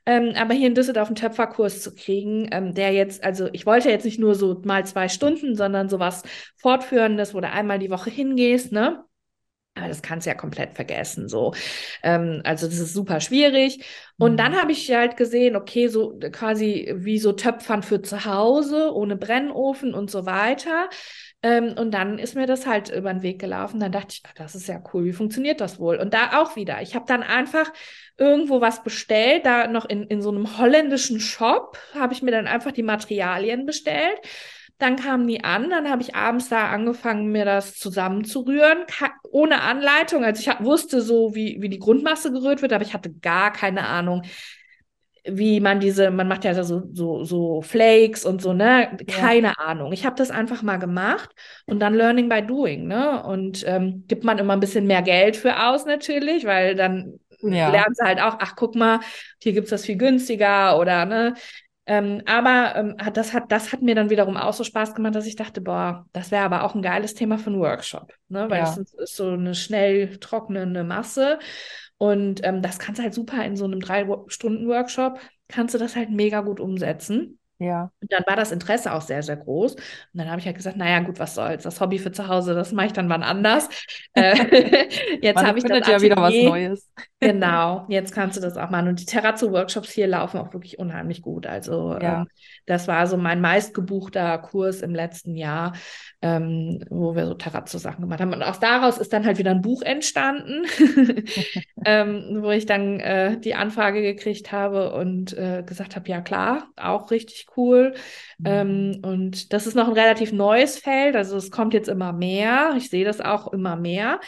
ähm, 0.05 0.33
aber 0.35 0.53
hier 0.53 0.67
in 0.67 0.75
Düsseldorf 0.75 1.07
einen 1.07 1.15
Töpferkurs 1.15 1.81
zu 1.81 1.95
kriegen, 1.95 2.49
ähm, 2.51 2.73
der 2.73 2.91
jetzt, 2.91 3.23
also 3.23 3.47
ich 3.53 3.65
wollte 3.65 3.89
jetzt 3.89 4.03
nicht 4.03 4.19
nur 4.19 4.35
so 4.35 4.61
mal 4.65 4.85
zwei 4.85 5.07
Stunden, 5.07 5.55
sondern 5.55 5.87
sowas 5.87 6.23
Fortführendes, 6.57 7.33
wo 7.33 7.39
du 7.39 7.49
einmal 7.49 7.79
die 7.79 7.91
Woche 7.91 8.09
hingehst, 8.09 8.73
ne? 8.73 9.05
Aber 9.77 9.87
das 9.87 10.01
kannst 10.01 10.25
du 10.25 10.29
ja 10.29 10.35
komplett 10.35 10.73
vergessen. 10.73 11.27
So. 11.27 11.53
Ähm, 12.03 12.41
also 12.43 12.67
das 12.67 12.79
ist 12.79 12.93
super 12.93 13.19
schwierig. 13.19 13.85
Und 14.17 14.33
mhm. 14.33 14.37
dann 14.37 14.61
habe 14.61 14.71
ich 14.71 14.91
halt 14.91 15.17
gesehen, 15.17 15.55
okay, 15.55 15.87
so 15.87 16.19
quasi 16.31 16.93
wie 16.97 17.19
so 17.19 17.33
Töpfern 17.33 17.83
für 17.83 18.01
zu 18.01 18.25
Hause, 18.25 18.93
ohne 18.93 19.15
Brennofen 19.15 19.93
und 19.93 20.09
so 20.09 20.25
weiter. 20.25 20.89
Ähm, 21.43 21.75
und 21.77 21.91
dann 21.91 22.17
ist 22.17 22.35
mir 22.35 22.47
das 22.47 22.65
halt 22.65 22.89
über 22.89 23.13
den 23.13 23.21
Weg 23.21 23.39
gelaufen. 23.39 23.79
Dann 23.79 23.91
dachte 23.91 24.07
ich, 24.11 24.23
ach, 24.27 24.33
das 24.33 24.55
ist 24.55 24.67
ja 24.67 24.81
cool, 24.93 25.05
wie 25.05 25.13
funktioniert 25.13 25.61
das 25.61 25.79
wohl? 25.79 25.97
Und 25.97 26.13
da 26.13 26.41
auch 26.41 26.55
wieder. 26.55 26.81
Ich 26.81 26.95
habe 26.95 27.05
dann 27.07 27.21
einfach 27.23 27.71
irgendwo 28.17 28.61
was 28.61 28.83
bestellt, 28.83 29.45
da 29.45 29.67
noch 29.67 29.85
in, 29.85 30.03
in 30.03 30.21
so 30.21 30.29
einem 30.29 30.57
holländischen 30.57 31.19
Shop 31.19 31.77
habe 31.93 32.13
ich 32.13 32.23
mir 32.23 32.31
dann 32.31 32.47
einfach 32.47 32.71
die 32.71 32.83
Materialien 32.83 33.65
bestellt 33.65 34.19
dann 34.77 34.95
kamen 34.95 35.27
die 35.27 35.43
an, 35.43 35.69
dann 35.69 35.89
habe 35.89 36.03
ich 36.03 36.15
abends 36.15 36.49
da 36.49 36.69
angefangen, 36.69 37.31
mir 37.31 37.45
das 37.45 37.75
zusammenzurühren, 37.75 38.79
ohne 39.31 39.61
Anleitung. 39.61 40.23
Also 40.23 40.41
ich 40.41 40.59
wusste 40.63 41.01
so, 41.01 41.33
wie, 41.33 41.57
wie 41.61 41.69
die 41.69 41.79
Grundmasse 41.79 42.31
gerührt 42.31 42.61
wird, 42.61 42.73
aber 42.73 42.83
ich 42.83 42.93
hatte 42.93 43.11
gar 43.11 43.51
keine 43.51 43.87
Ahnung, 43.87 44.23
wie 45.29 45.59
man 45.59 45.79
diese, 45.79 46.09
man 46.09 46.27
macht 46.27 46.45
ja 46.45 46.63
so, 46.63 46.83
so, 46.93 47.23
so 47.23 47.61
Flakes 47.61 48.23
und 48.23 48.41
so, 48.41 48.53
ne? 48.53 48.97
Keine 49.07 49.47
ja. 49.47 49.53
Ahnung. 49.57 49.91
Ich 49.91 50.05
habe 50.05 50.15
das 50.15 50.31
einfach 50.31 50.61
mal 50.61 50.77
gemacht 50.77 51.29
und 51.65 51.79
dann 51.79 51.95
Learning 51.95 52.29
by 52.29 52.41
Doing, 52.41 52.87
ne? 52.87 53.23
Und 53.23 53.63
ähm, 53.67 54.05
gibt 54.07 54.23
man 54.23 54.37
immer 54.37 54.53
ein 54.53 54.59
bisschen 54.59 54.87
mehr 54.87 55.01
Geld 55.01 55.35
für 55.35 55.67
aus 55.67 55.85
natürlich, 55.85 56.45
weil 56.45 56.75
dann 56.75 57.19
ja. 57.41 57.69
lernst 57.69 57.99
du 57.99 58.05
halt 58.05 58.21
auch, 58.21 58.37
ach 58.39 58.55
guck 58.55 58.75
mal, 58.75 58.99
hier 59.41 59.53
gibt 59.53 59.65
es 59.65 59.71
das 59.71 59.85
viel 59.85 59.97
günstiger 59.97 60.79
oder 60.79 61.05
ne? 61.05 61.33
Ähm, 61.87 62.21
aber 62.25 62.75
ähm, 62.75 62.95
das, 63.13 63.33
hat, 63.33 63.51
das 63.51 63.71
hat 63.71 63.81
mir 63.81 63.95
dann 63.95 64.09
wiederum 64.09 64.35
auch 64.35 64.53
so 64.53 64.65
Spaß 64.65 64.93
gemacht, 64.93 65.15
dass 65.15 65.25
ich 65.25 65.37
dachte, 65.37 65.61
boah, 65.61 66.05
das 66.11 66.31
wäre 66.31 66.43
aber 66.43 66.63
auch 66.63 66.75
ein 66.75 66.81
geiles 66.81 67.13
Thema 67.13 67.37
für 67.37 67.49
einen 67.49 67.61
Workshop, 67.61 68.13
ne? 68.27 68.49
weil 68.49 68.63
es 68.63 68.75
ist 68.75 69.15
so 69.15 69.29
eine 69.29 69.55
schnell 69.55 70.17
trocknende 70.17 70.83
Masse 70.83 71.39
und 71.97 72.45
ähm, 72.45 72.61
das 72.61 72.77
kannst 72.77 72.99
du 72.99 73.03
halt 73.03 73.13
super 73.13 73.43
in 73.45 73.55
so 73.55 73.65
einem 73.65 73.79
Drei-Stunden-Workshop, 73.79 75.19
kannst 75.47 75.73
du 75.73 75.79
das 75.79 75.95
halt 75.95 76.09
mega 76.09 76.41
gut 76.41 76.59
umsetzen. 76.59 77.39
Ja. 77.59 77.91
Und 78.01 78.11
dann 78.11 78.23
war 78.27 78.35
das 78.35 78.51
Interesse 78.51 78.93
auch 78.93 79.01
sehr, 79.01 79.23
sehr 79.23 79.37
groß. 79.37 79.73
Und 79.75 79.83
dann 80.13 80.29
habe 80.29 80.39
ich 80.39 80.45
halt 80.45 80.55
gesagt, 80.55 80.77
naja, 80.77 80.99
gut, 80.99 81.19
was 81.19 81.33
soll's. 81.33 81.63
Das 81.63 81.81
Hobby 81.81 81.97
für 81.97 82.11
zu 82.11 82.27
Hause, 82.27 82.53
das 82.53 82.71
mache 82.71 82.87
ich 82.87 82.93
dann 82.93 83.09
wann 83.09 83.23
anders. 83.23 83.67
äh, 84.13 84.87
jetzt 85.21 85.43
habe 85.43 85.57
ich 85.57 85.63
das 85.63 85.87
ja 85.87 86.01
wieder 86.01 86.17
was 86.17 86.33
Neues. 86.33 86.89
genau, 87.19 87.85
jetzt 87.89 88.13
kannst 88.13 88.37
du 88.37 88.41
das 88.41 88.57
auch 88.57 88.69
machen. 88.69 88.89
Und 88.89 88.99
die 88.99 89.05
Terrazzo-Workshops 89.05 89.91
hier 89.91 90.07
laufen 90.07 90.39
auch 90.39 90.53
wirklich 90.53 90.77
unheimlich 90.77 91.21
gut. 91.21 91.47
Also 91.47 91.97
ja. 91.99 92.21
ähm, 92.21 92.27
das 92.67 92.87
war 92.87 93.07
so 93.07 93.17
mein 93.17 93.41
meistgebuchter 93.41 94.37
Kurs 94.37 94.81
im 94.81 94.93
letzten 94.93 95.35
Jahr, 95.35 95.73
ähm, 96.21 96.83
wo 96.89 97.15
wir 97.15 97.25
so 97.25 97.33
Terrazzo-Sachen 97.33 98.01
gemacht 98.01 98.19
haben. 98.19 98.33
Und 98.33 98.43
auch 98.43 98.57
daraus 98.57 98.97
ist 98.97 99.13
dann 99.13 99.25
halt 99.25 99.37
wieder 99.37 99.51
ein 99.51 99.61
Buch 99.61 99.81
entstanden, 99.81 100.65
ähm, 101.85 102.39
wo 102.41 102.51
ich 102.51 102.65
dann 102.65 102.99
äh, 102.99 103.39
die 103.39 103.55
Anfrage 103.55 104.01
gekriegt 104.01 104.51
habe 104.51 104.93
und 104.93 105.35
äh, 105.37 105.63
gesagt 105.65 105.95
habe, 105.95 106.09
ja 106.09 106.19
klar, 106.19 106.67
auch 106.75 107.09
richtig 107.09 107.47
cool. 107.55 107.95
Mhm. 108.37 108.45
Ähm, 108.45 108.99
und 109.01 109.53
das 109.53 109.65
ist 109.65 109.75
noch 109.75 109.87
ein 109.87 109.93
relativ 109.93 110.33
neues 110.33 110.77
Feld, 110.77 111.15
also 111.15 111.37
es 111.37 111.49
kommt 111.51 111.73
jetzt 111.73 111.87
immer 111.87 112.11
mehr. 112.11 112.73
Ich 112.75 112.89
sehe 112.89 113.05
das 113.05 113.21
auch 113.21 113.53
immer 113.53 113.77
mehr. 113.77 114.19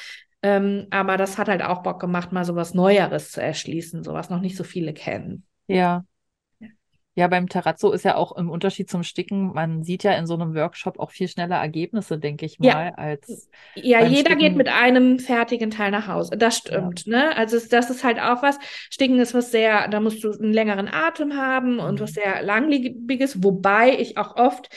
Ähm, 0.41 0.88
aber 0.91 1.17
das 1.17 1.38
hat 1.38 1.49
halt 1.49 1.62
auch 1.62 1.84
Bock 1.84 1.99
gemacht, 1.99 2.32
mal 2.32 2.45
so 2.45 2.56
was 2.56 2.73
Neueres 2.73 3.32
zu 3.32 3.41
erschließen, 3.41 4.06
so 4.06 4.13
was 4.13 4.30
noch 4.30 4.39
nicht 4.39 4.56
so 4.56 4.63
viele 4.63 4.93
kennen. 4.93 5.45
Ja. 5.67 6.06
Ja, 7.19 7.27
beim 7.27 7.49
Terrazzo 7.49 7.91
ist 7.91 8.05
ja 8.05 8.15
auch 8.15 8.32
im 8.38 8.49
Unterschied 8.49 8.89
zum 8.89 9.03
Sticken, 9.03 9.53
man 9.53 9.84
sieht 9.84 10.03
ja 10.03 10.13
in 10.13 10.25
so 10.25 10.36
einem 10.36 10.55
Workshop 10.55 10.99
auch 10.99 11.12
viel 11.12 11.27
schneller 11.27 11.58
Ergebnisse, 11.58 12.17
denke 12.19 12.45
ich 12.45 12.60
mal, 12.60 12.91
Ja. 12.91 12.93
als 12.95 13.49
Ja, 13.75 14.01
jeder 14.01 14.36
geht 14.36 14.55
Sticken. 14.55 14.58
mit 14.58 14.67
einem 14.69 15.19
fertigen 15.19 15.71
Teil 15.71 15.91
nach 15.91 16.08
Hause. 16.08 16.38
Das 16.38 16.58
stimmt, 16.58 17.08
ne? 17.08 17.36
Also 17.38 17.58
das 17.69 17.89
ist 17.89 18.03
halt 18.03 18.19
auch 18.19 18.41
was. 18.43 18.58
Sticken 18.89 19.19
ist 19.19 19.34
was 19.34 19.51
sehr, 19.51 19.88
da 19.88 19.99
musst 20.01 20.23
du 20.23 20.32
einen 20.32 20.53
längeren 20.53 20.88
Atem 20.88 21.36
haben 21.38 21.79
und 21.79 21.99
was 22.01 22.12
Mhm. 22.12 22.15
sehr 22.15 22.43
langlebiges, 22.43 23.43
wobei 23.43 23.97
ich 23.99 24.17
auch 24.17 24.36
oft 24.36 24.69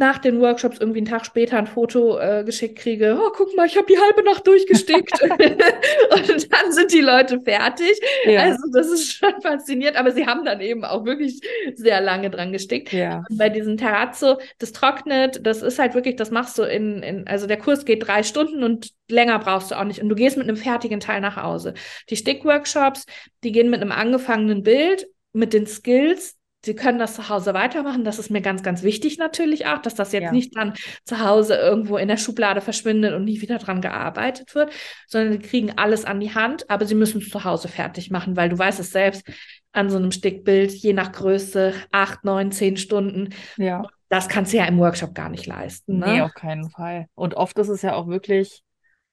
nach 0.00 0.18
den 0.18 0.40
Workshops 0.40 0.78
irgendwie 0.80 1.00
einen 1.00 1.06
Tag 1.06 1.26
später 1.26 1.58
ein 1.58 1.66
Foto 1.66 2.18
äh, 2.18 2.42
geschickt 2.42 2.78
kriege. 2.78 3.18
Oh, 3.22 3.30
guck 3.36 3.54
mal, 3.54 3.66
ich 3.66 3.76
habe 3.76 3.86
die 3.86 3.98
halbe 3.98 4.24
Nacht 4.24 4.46
durchgestickt. 4.46 5.12
Und 5.22 6.52
dann 6.52 6.72
sind 6.72 6.92
die 6.92 7.02
Leute 7.02 7.38
fertig. 7.40 8.00
Ja, 8.24 8.40
Also 8.40 8.62
das 8.72 8.88
ist 8.88 9.12
schon 9.12 9.40
faszinierend, 9.42 9.98
aber 9.98 10.10
sie 10.10 10.26
haben 10.26 10.44
dann 10.44 10.60
eben 10.62 10.84
auch 10.84 11.04
wirklich 11.04 11.40
sehr 11.74 12.00
lange 12.00 12.30
dran 12.30 12.50
gestickt. 12.50 12.92
ja, 12.92 13.22
Und 13.28 13.36
bei 13.36 13.50
diesem 13.50 13.76
Terrazzo, 13.76 14.38
das 14.58 14.72
trocknet, 14.72 15.46
das 15.46 15.60
ist 15.60 15.78
halt 15.78 15.94
wirklich, 15.94 16.16
das 16.16 16.30
machst 16.30 16.56
du 16.56 16.62
in, 16.62 17.02
in, 17.02 17.26
also 17.28 17.46
der 17.46 17.58
Kurs 17.58 17.84
geht 17.84 18.06
drei 18.06 18.22
Stunden 18.22 18.64
und 18.64 18.90
länger 19.08 19.38
brauchst 19.38 19.70
du 19.70 19.78
auch 19.78 19.84
nicht. 19.84 20.00
Und 20.00 20.08
du 20.08 20.14
gehst 20.14 20.38
mit 20.38 20.48
einem 20.48 20.56
fertigen 20.56 21.00
Teil 21.00 21.20
nach 21.20 21.36
Hause. 21.36 21.74
Die 22.08 22.16
Stickworkshops, 22.16 23.04
die 23.44 23.52
gehen 23.52 23.68
mit 23.68 23.82
einem 23.82 23.92
angefangenen 23.92 24.62
Bild, 24.62 25.06
mit 25.34 25.52
den 25.52 25.66
Skills. 25.66 26.36
Sie 26.64 26.74
können 26.74 26.98
das 26.98 27.14
zu 27.14 27.28
Hause 27.30 27.54
weitermachen. 27.54 28.04
Das 28.04 28.18
ist 28.18 28.30
mir 28.30 28.42
ganz, 28.42 28.62
ganz 28.62 28.82
wichtig 28.82 29.16
natürlich 29.18 29.66
auch, 29.66 29.78
dass 29.78 29.94
das 29.94 30.12
jetzt 30.12 30.24
Ja. 30.24 30.32
nicht 30.32 30.54
dann 30.56 30.74
zu 31.04 31.24
Hause 31.24 31.54
irgendwo 31.56 31.96
in 31.96 32.08
der 32.08 32.18
Schublade 32.18 32.60
verschwindet 32.60 33.14
und 33.14 33.24
nie 33.24 33.40
wieder 33.40 33.58
dran 33.58 33.80
gearbeitet 33.80 34.54
wird, 34.54 34.72
sondern 35.06 35.32
sie 35.32 35.38
kriegen 35.38 35.72
alles 35.78 36.04
an 36.04 36.20
die 36.20 36.34
Hand, 36.34 36.68
aber 36.68 36.84
sie 36.84 36.94
müssen 36.94 37.22
es 37.22 37.30
zu 37.30 37.44
Hause 37.44 37.68
fertig 37.68 38.10
machen, 38.10 38.36
weil 38.36 38.50
du 38.50 38.58
weißt 38.58 38.78
es 38.80 38.90
selbst, 38.92 39.26
an 39.72 39.88
so 39.88 39.96
einem 39.96 40.10
Stickbild, 40.10 40.72
je 40.72 40.92
nach 40.92 41.12
Größe, 41.12 41.72
acht, 41.92 42.24
neun, 42.24 42.50
zehn 42.52 42.76
Stunden, 42.76 43.30
ja. 43.56 43.82
das 44.08 44.28
kannst 44.28 44.52
du 44.52 44.56
ja 44.58 44.64
im 44.66 44.78
Workshop 44.78 45.14
gar 45.14 45.28
nicht 45.28 45.46
leisten. 45.46 45.98
Nee, 46.00 46.16
Ne? 46.18 46.24
auf 46.24 46.34
keinen 46.34 46.68
Fall. 46.70 47.06
Und 47.14 47.34
oft 47.34 47.56
ist 47.58 47.68
es 47.68 47.80
ja 47.82 47.94
auch 47.94 48.08
wirklich, 48.08 48.62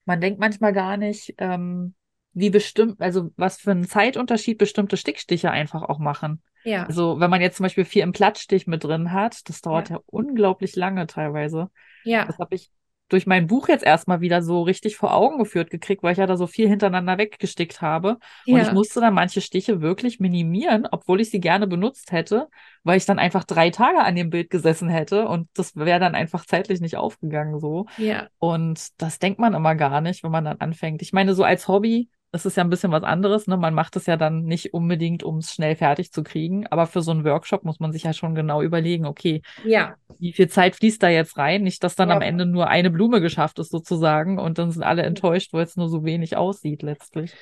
man 0.05 0.19
denkt 0.19 0.39
manchmal 0.39 0.73
gar 0.73 0.97
nicht, 0.97 1.35
ähm, 1.37 1.93
wie 2.37 2.49
bestimmt, 2.49 3.01
also 3.01 3.31
was 3.35 3.57
für 3.57 3.71
einen 3.71 3.87
Zeitunterschied 3.87 4.57
bestimmte 4.57 4.95
Stickstiche 4.97 5.49
einfach 5.51 5.81
auch 5.83 5.99
machen. 5.99 6.41
Ja, 6.63 6.87
Also 6.87 7.19
wenn 7.19 7.29
man 7.29 7.41
jetzt 7.41 7.57
zum 7.57 7.63
Beispiel 7.63 7.85
vier 7.85 8.03
im 8.03 8.11
Plattstich 8.11 8.67
mit 8.67 8.83
drin 8.83 9.11
hat, 9.11 9.47
das 9.49 9.61
dauert 9.61 9.89
ja, 9.89 9.99
unglaublich 10.05 10.75
lange 10.75 11.07
teilweise. 11.07 11.69
ja, 12.03 12.25
Das 12.27 12.37
habe 12.37 12.55
ich 12.55 12.71
durch 13.09 13.25
mein 13.25 13.47
Buch 13.47 13.69
jetzt 13.69 13.85
erstmal 13.85 14.19
wieder 14.19 14.41
so 14.41 14.61
richtig 14.63 14.97
vor 14.97 15.13
Augen 15.13 15.39
geführt 15.39 15.69
gekriegt, 15.69 16.03
weil 16.03 16.11
ich 16.11 16.17
ja 16.17 16.27
da 16.27 16.35
so 16.35 16.45
viel 16.45 16.67
hintereinander 16.67 17.17
weggestickt 17.17 17.81
habe. 17.81 18.17
Und 18.49 18.59
ich 18.61 18.67
ja, 18.67 18.73
musste 18.73 18.99
dann 18.99 19.13
manche 19.13 19.39
Stiche 19.39 19.81
wirklich 19.81 20.19
minimieren, 20.19 20.87
obwohl 20.91 21.21
ich 21.21 21.29
sie 21.29 21.39
gerne 21.39 21.67
benutzt 21.67 22.11
hätte, 22.11 22.49
weil 22.83 22.97
ich 22.97 23.05
dann 23.05 23.17
einfach 23.17 23.45
drei 23.45 23.69
Tage 23.69 23.99
an 23.99 24.15
dem 24.15 24.29
Bild 24.29 24.49
gesessen 24.49 24.89
hätte 24.89 25.27
und 25.27 25.47
das 25.53 25.75
wäre 25.77 26.01
dann 26.01 26.15
einfach 26.15 26.45
zeitlich 26.45 26.81
nicht 26.81 26.97
aufgegangen 26.97 27.59
so. 27.61 27.85
ja, 27.95 28.27
Und 28.39 29.01
das 29.01 29.19
denkt 29.19 29.39
man 29.39 29.53
immer 29.53 29.75
gar 29.75 30.01
nicht, 30.01 30.23
wenn 30.23 30.31
man 30.31 30.45
dann 30.45 30.59
anfängt. 30.59 31.01
Ich 31.01 31.13
meine, 31.13 31.33
so 31.33 31.43
als 31.43 31.67
Hobby, 31.67 32.09
das 32.31 32.45
ist 32.45 32.57
ja 32.57 32.63
ein 32.63 32.69
bisschen 32.69 32.91
was 32.91 33.03
anderes, 33.03 33.47
ne? 33.47 33.57
Man 33.57 33.73
macht 33.73 33.95
es 33.95 34.05
ja 34.05 34.17
dann 34.17 34.43
nicht 34.43 34.73
unbedingt, 34.73 35.23
um 35.23 35.37
es 35.37 35.53
schnell 35.53 35.75
fertig 35.75 36.11
zu 36.11 36.23
kriegen, 36.23 36.67
aber 36.67 36.87
für 36.87 37.01
so 37.01 37.11
einen 37.11 37.23
Workshop 37.25 37.63
muss 37.63 37.79
man 37.79 37.91
sich 37.91 38.03
ja 38.03 38.13
schon 38.13 38.35
genau 38.35 38.61
überlegen, 38.61 39.05
okay, 39.05 39.41
ja, 39.63 39.95
wie 40.19 40.33
viel 40.33 40.47
Zeit 40.49 40.75
fließt 40.75 41.01
da 41.03 41.09
jetzt 41.09 41.37
rein? 41.37 41.63
Nicht, 41.63 41.83
dass 41.83 41.95
dann 41.95 42.09
Ja. 42.09 42.15
am 42.15 42.21
Ende 42.21 42.45
nur 42.45 42.67
eine 42.67 42.89
Blume 42.89 43.21
geschafft 43.21 43.59
ist 43.59 43.71
sozusagen 43.71 44.39
und 44.39 44.57
dann 44.57 44.71
sind 44.71 44.83
alle 44.83 45.03
enttäuscht, 45.03 45.53
weil 45.53 45.63
es 45.63 45.75
nur 45.75 45.89
so 45.89 46.03
wenig 46.05 46.35
aussieht 46.37 46.81
letztlich. 46.81 47.33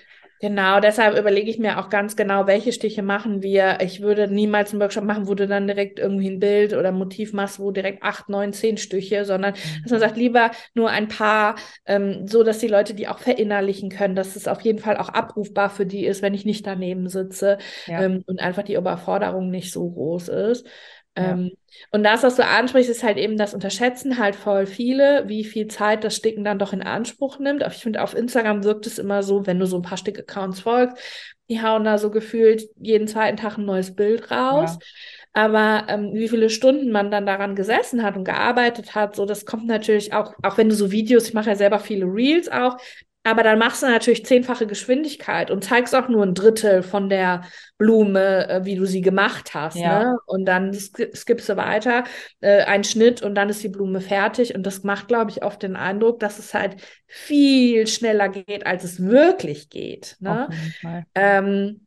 Genau, 0.41 0.81
deshalb 0.81 1.17
überlege 1.17 1.49
ich 1.49 1.59
mir 1.59 1.79
auch 1.79 1.89
ganz 1.89 2.17
genau, 2.17 2.45
welche 2.45 2.73
Stiche 2.73 3.01
machen 3.01 3.41
wir. 3.41 3.77
Ich 3.81 4.01
würde 4.01 4.27
niemals 4.27 4.71
einen 4.71 4.81
Workshop 4.81 5.05
machen, 5.05 5.27
wo 5.27 5.33
du 5.33 5.47
dann 5.47 5.65
direkt 5.65 5.97
irgendwie 5.97 6.29
ein 6.29 6.39
Bild 6.39 6.73
oder 6.73 6.89
ein 6.89 6.97
Motiv 6.97 7.31
machst, 7.31 7.57
wo 7.57 7.71
direkt 7.71 8.03
acht, 8.03 8.27
neun, 8.27 8.51
zehn 8.51 8.77
Stiche, 8.77 9.23
sondern 9.23 9.53
dass 9.83 9.91
man 9.91 9.99
sagt, 10.01 10.17
lieber 10.17 10.51
nur 10.73 10.89
ein 10.89 11.07
paar, 11.07 11.55
ähm, 11.85 12.27
so 12.27 12.43
dass 12.43 12.59
die 12.59 12.67
Leute 12.67 12.93
die 12.93 13.07
auch 13.07 13.19
verinnerlichen 13.19 13.89
können, 13.89 14.15
dass 14.15 14.35
es 14.35 14.47
auf 14.49 14.59
jeden 14.61 14.79
Fall 14.79 14.97
auch 14.97 15.07
abrufbar 15.09 15.69
für 15.69 15.85
die 15.85 16.05
ist, 16.05 16.21
wenn 16.21 16.33
ich 16.33 16.43
nicht 16.45 16.67
daneben 16.67 17.07
sitze 17.07 17.57
Ja. 17.85 18.01
ähm, 18.01 18.23
und 18.27 18.41
einfach 18.41 18.63
die 18.63 18.75
Überforderung 18.75 19.49
nicht 19.49 19.71
so 19.71 19.89
groß 19.89 20.27
ist. 20.27 20.67
Ja. 21.17 21.31
Ähm, 21.31 21.51
und 21.91 22.03
das, 22.03 22.23
was 22.23 22.35
du 22.35 22.45
ansprichst, 22.45 22.89
ist 22.89 23.03
halt 23.03 23.17
eben, 23.17 23.37
das 23.37 23.53
unterschätzen 23.53 24.17
halt 24.17 24.35
voll 24.35 24.65
viele, 24.65 25.27
wie 25.27 25.43
viel 25.43 25.67
Zeit 25.67 26.03
das 26.03 26.15
Sticken 26.15 26.43
dann 26.43 26.59
doch 26.59 26.73
in 26.73 26.81
Anspruch 26.81 27.39
nimmt. 27.39 27.63
Aber 27.63 27.73
ich 27.73 27.81
finde, 27.81 28.01
auf 28.01 28.15
Instagram 28.15 28.63
wirkt 28.63 28.87
es 28.87 28.97
immer 28.97 29.23
so, 29.23 29.45
wenn 29.45 29.59
du 29.59 29.65
so 29.65 29.77
ein 29.77 29.81
paar 29.81 29.97
Stick-Accounts 29.97 30.61
folgst, 30.61 30.97
die 31.49 31.61
hauen 31.61 31.83
da 31.83 31.97
so 31.97 32.09
gefühlt 32.09 32.63
jeden 32.77 33.07
zweiten 33.07 33.37
Tag 33.37 33.57
ein 33.57 33.65
neues 33.65 33.95
Bild 33.95 34.31
raus. 34.31 34.77
Aber 35.33 35.85
ähm, 35.89 36.13
wie 36.13 36.29
viele 36.29 36.49
Stunden 36.49 36.91
man 36.91 37.11
dann 37.11 37.25
daran 37.25 37.55
gesessen 37.55 38.03
hat 38.03 38.15
und 38.15 38.23
gearbeitet 38.23 38.95
hat, 38.95 39.17
so 39.17 39.25
das 39.25 39.45
kommt 39.45 39.67
natürlich 39.67 40.13
auch, 40.13 40.33
auch 40.41 40.57
wenn 40.57 40.69
du 40.69 40.75
so 40.75 40.91
Videos, 40.91 41.27
ich 41.27 41.33
mache 41.33 41.49
ja 41.49 41.55
selber 41.57 41.79
viele 41.79 42.05
Reels 42.05 42.49
auch, 42.49 42.77
aber 43.25 43.41
dann 43.41 43.57
machst 43.57 43.81
du 43.81 43.87
natürlich 43.87 44.23
zehnfache 44.23 44.67
Geschwindigkeit 44.67 45.49
und 45.49 45.63
zeigst 45.63 45.95
auch 45.95 46.07
nur 46.07 46.23
ein 46.23 46.35
Drittel 46.35 46.83
von 46.83 47.09
der 47.09 47.41
Blume, 47.79 48.47
äh, 48.47 48.65
wie 48.65 48.75
du 48.75 48.85
sie 48.85 49.01
gemacht 49.01 49.55
hast. 49.55 49.77
Ja. 49.77 50.03
Ne? 50.03 50.17
Und 50.27 50.45
dann 50.45 50.71
sk 50.73 51.09
skippst 51.15 51.49
du 51.49 51.57
weiter, 51.57 52.03
äh, 52.41 52.63
ein 52.65 52.83
Schnitt 52.83 53.23
und 53.23 53.33
dann 53.33 53.49
ist 53.49 53.63
die 53.63 53.69
Blume 53.69 53.99
fertig. 53.99 54.53
Und 54.53 54.63
das 54.63 54.83
macht, 54.83 55.07
glaube 55.07 55.31
ich, 55.31 55.43
oft 55.43 55.63
den 55.63 55.75
Eindruck, 55.75 56.19
dass 56.19 56.37
es 56.37 56.53
halt 56.53 56.75
viel 57.07 57.87
schneller 57.87 58.29
geht, 58.29 58.67
als 58.67 58.83
es 58.83 59.03
wirklich 59.03 59.71
geht. 59.71 60.17
Ne? 60.19 60.47
Ähm, 61.15 61.81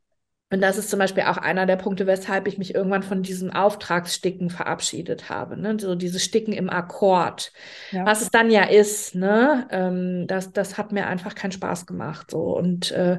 und 0.51 0.63
das 0.63 0.79
ist 0.79 0.89
zum 0.89 0.99
Beispiel 0.99 1.25
auch 1.25 1.37
einer 1.37 1.67
der 1.67 1.77
Punkte, 1.77 2.07
weshalb 2.07 2.49
ich 2.49 2.57
mich 2.57 2.75
irgendwann 2.75 3.03
von 3.03 3.23
diesem 3.23 3.51
Auftragssticken 3.53 4.49
verabschiedet 4.49 5.29
habe. 5.29 5.61
Ne? 5.61 5.77
So 5.79 5.95
dieses 5.95 6.25
Sticken 6.25 6.55
im 6.55 6.71
Akkord. 6.71 7.53
Ja. 7.91 8.07
Was 8.07 8.23
es 8.23 8.31
dann 8.31 8.51
ja 8.51 8.65
ist, 8.65 9.15
ne? 9.15 9.69
Ähm, 9.71 10.27
das, 10.27 10.53
das 10.53 10.79
hat 10.79 10.91
mir 10.91 11.07
einfach 11.07 11.35
keinen 11.35 11.53
Spaß 11.53 11.85
gemacht. 11.85 12.31
So. 12.31 12.57
Und 12.57 12.91
äh, 12.93 13.19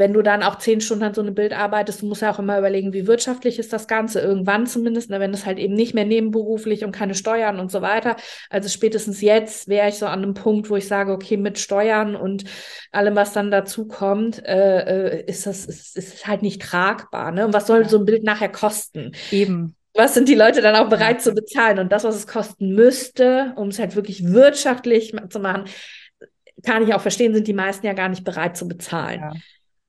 wenn 0.00 0.12
du 0.12 0.22
dann 0.22 0.42
auch 0.42 0.58
zehn 0.58 0.80
Stunden 0.80 1.04
an 1.04 1.14
so 1.14 1.20
einem 1.20 1.36
Bild 1.36 1.52
arbeitest, 1.52 2.02
du 2.02 2.06
musst 2.06 2.22
ja 2.22 2.32
auch 2.32 2.40
immer 2.40 2.58
überlegen, 2.58 2.92
wie 2.92 3.06
wirtschaftlich 3.06 3.60
ist 3.60 3.72
das 3.72 3.86
Ganze, 3.86 4.20
irgendwann 4.20 4.66
zumindest, 4.66 5.10
ne, 5.10 5.20
wenn 5.20 5.32
es 5.32 5.46
halt 5.46 5.60
eben 5.60 5.74
nicht 5.74 5.94
mehr 5.94 6.04
nebenberuflich 6.04 6.84
und 6.84 6.90
keine 6.90 7.14
Steuern 7.14 7.60
und 7.60 7.70
so 7.70 7.82
weiter. 7.82 8.16
Also 8.48 8.68
spätestens 8.68 9.20
jetzt 9.20 9.68
wäre 9.68 9.88
ich 9.88 9.96
so 9.96 10.06
an 10.06 10.24
einem 10.24 10.34
Punkt, 10.34 10.70
wo 10.70 10.76
ich 10.76 10.88
sage, 10.88 11.12
okay, 11.12 11.36
mit 11.36 11.60
Steuern 11.60 12.16
und 12.16 12.44
allem, 12.90 13.14
was 13.14 13.32
dann 13.32 13.52
dazu 13.52 13.86
kommt, 13.86 14.44
äh, 14.44 15.18
äh, 15.20 15.24
ist 15.26 15.46
das 15.46 15.66
ist, 15.66 15.96
ist 15.96 16.26
halt 16.26 16.42
nicht 16.42 16.60
tragbar. 16.62 17.30
Ne? 17.30 17.46
Und 17.46 17.52
was 17.52 17.68
soll 17.68 17.82
Ja. 17.82 17.88
so 17.88 17.98
ein 17.98 18.06
Bild 18.06 18.24
nachher 18.24 18.50
kosten? 18.50 19.12
Eben. 19.30 19.76
Was 19.94 20.14
sind 20.14 20.28
die 20.28 20.34
Leute 20.34 20.62
dann 20.62 20.76
auch 20.76 20.88
bereit 20.88 21.20
zu 21.20 21.32
bezahlen? 21.34 21.78
Und 21.78 21.92
das, 21.92 22.04
was 22.04 22.16
es 22.16 22.26
kosten 22.26 22.74
müsste, 22.74 23.52
um 23.56 23.68
es 23.68 23.78
halt 23.78 23.96
wirklich 23.96 24.24
wirtschaftlich 24.24 25.14
zu 25.28 25.40
machen, 25.40 25.64
kann 26.64 26.82
ich 26.86 26.94
auch 26.94 27.00
verstehen, 27.00 27.34
sind 27.34 27.48
die 27.48 27.52
meisten 27.52 27.86
ja 27.86 27.92
gar 27.92 28.08
nicht 28.08 28.24
bereit 28.24 28.56
zu 28.56 28.68
bezahlen. 28.68 29.20
Ja. 29.20 29.32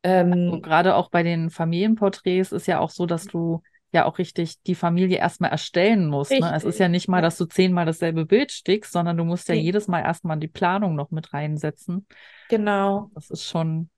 Ähm, 0.03 0.51
So, 0.51 0.61
gerade 0.61 0.95
auch 0.95 1.09
bei 1.09 1.23
den 1.23 1.49
Familienporträts 1.49 2.51
ist 2.51 2.67
ja 2.67 2.79
auch 2.79 2.89
so, 2.89 3.05
dass 3.05 3.25
du 3.25 3.61
ja 3.93 4.05
auch 4.05 4.17
richtig 4.19 4.61
die 4.63 4.75
Familie 4.75 5.17
erstmal 5.17 5.51
erstellen 5.51 6.07
musst. 6.07 6.31
Ne? 6.31 6.51
Es 6.55 6.63
ist 6.63 6.79
ja 6.79 6.87
nicht 6.87 7.07
mal, 7.09 7.21
dass 7.21 7.37
du 7.37 7.45
zehnmal 7.45 7.85
dasselbe 7.85 8.25
Bild 8.25 8.51
stickst, 8.51 8.93
sondern 8.93 9.17
du 9.17 9.25
musst 9.25 9.49
ja 9.49 9.55
Nee. 9.55 9.61
jedes 9.61 9.87
Mal 9.87 10.01
erstmal 10.01 10.37
die 10.37 10.47
Planung 10.47 10.95
noch 10.95 11.11
mit 11.11 11.33
reinsetzen. 11.33 12.07
genau. 12.47 13.11
Das 13.13 13.29
ist 13.29 13.45
schon, 13.45 13.89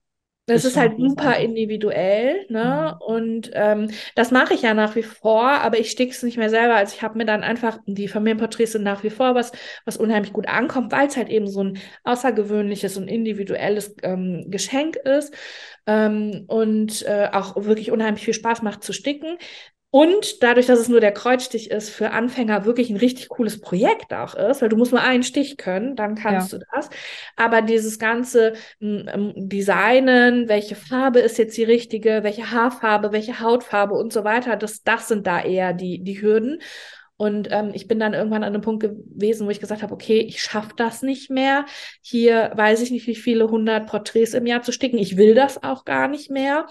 Das 0.46 0.66
ist 0.66 0.76
halt 0.76 0.98
super 0.98 1.38
individuell, 1.38 2.44
ne? 2.50 2.98
Mhm. 3.00 3.06
Und 3.06 3.50
ähm, 3.54 3.90
das 4.14 4.30
mache 4.30 4.52
ich 4.52 4.60
ja 4.60 4.74
nach 4.74 4.94
wie 4.94 5.02
vor, 5.02 5.42
aber 5.42 5.78
ich 5.78 5.90
stick's 5.90 6.22
nicht 6.22 6.36
mehr 6.36 6.50
selber. 6.50 6.74
Also 6.74 6.94
ich 6.94 7.02
habe 7.02 7.16
mir 7.16 7.24
dann 7.24 7.42
einfach 7.42 7.78
die 7.86 8.08
Familienporträts 8.08 8.72
sind 8.72 8.82
nach 8.82 9.02
wie 9.04 9.08
vor 9.10 9.34
was, 9.34 9.52
was 9.86 9.96
unheimlich 9.96 10.34
gut 10.34 10.46
ankommt, 10.46 10.92
weil 10.92 11.06
es 11.06 11.16
halt 11.16 11.30
eben 11.30 11.46
so 11.46 11.64
ein 11.64 11.78
außergewöhnliches 12.02 12.98
und 12.98 13.08
individuelles 13.08 13.94
ähm, 14.02 14.44
Geschenk 14.48 14.96
ist 14.96 15.34
ähm, 15.86 16.44
und 16.46 17.02
äh, 17.06 17.28
auch 17.32 17.56
wirklich 17.64 17.90
unheimlich 17.90 18.24
viel 18.24 18.34
Spaß 18.34 18.60
macht 18.60 18.84
zu 18.84 18.92
sticken. 18.92 19.38
Und 19.96 20.42
dadurch, 20.42 20.66
dass 20.66 20.80
es 20.80 20.88
nur 20.88 20.98
der 20.98 21.12
Kreuzstich 21.12 21.70
ist, 21.70 21.88
für 21.88 22.10
Anfänger 22.10 22.64
wirklich 22.64 22.90
ein 22.90 22.96
richtig 22.96 23.28
cooles 23.28 23.60
Projekt 23.60 24.12
auch 24.12 24.34
ist, 24.34 24.60
weil 24.60 24.68
du 24.68 24.76
musst 24.76 24.90
nur 24.90 25.00
einen 25.00 25.22
Stich 25.22 25.56
können, 25.56 25.94
dann 25.94 26.16
kannst 26.16 26.52
du 26.52 26.58
das. 26.74 26.90
Aber 27.36 27.62
dieses 27.62 28.00
ganze 28.00 28.54
Designen, 28.80 30.48
welche 30.48 30.74
Farbe 30.74 31.20
ist 31.20 31.38
jetzt 31.38 31.56
die 31.56 31.62
richtige, 31.62 32.24
welche 32.24 32.50
Haarfarbe, 32.50 33.12
welche 33.12 33.38
Hautfarbe 33.38 33.94
und 33.94 34.12
so 34.12 34.24
weiter, 34.24 34.56
das, 34.56 34.82
das 34.82 35.06
sind 35.06 35.28
da 35.28 35.40
eher 35.40 35.72
die, 35.72 36.02
die 36.02 36.20
Hürden. 36.20 36.60
Und 37.16 37.46
ähm, 37.52 37.70
ich 37.72 37.86
bin 37.86 38.00
dann 38.00 38.14
irgendwann 38.14 38.42
an 38.42 38.52
einem 38.52 38.62
Punkt 38.62 38.82
gewesen, 38.82 39.46
wo 39.46 39.50
ich 39.50 39.60
gesagt 39.60 39.84
habe, 39.84 39.94
okay, 39.94 40.18
ich 40.18 40.42
schaffe 40.42 40.72
das 40.76 41.02
nicht 41.02 41.30
mehr. 41.30 41.66
Hier 42.02 42.50
weiß 42.56 42.80
ich 42.82 42.90
nicht, 42.90 43.06
wie 43.06 43.14
viele 43.14 43.48
hundert 43.48 43.86
Porträts 43.86 44.34
im 44.34 44.46
Jahr 44.46 44.62
zu 44.62 44.72
sticken. 44.72 44.98
Ich 44.98 45.16
will 45.16 45.36
das 45.36 45.62
auch 45.62 45.84
gar 45.84 46.08
nicht 46.08 46.32
mehr. 46.32 46.66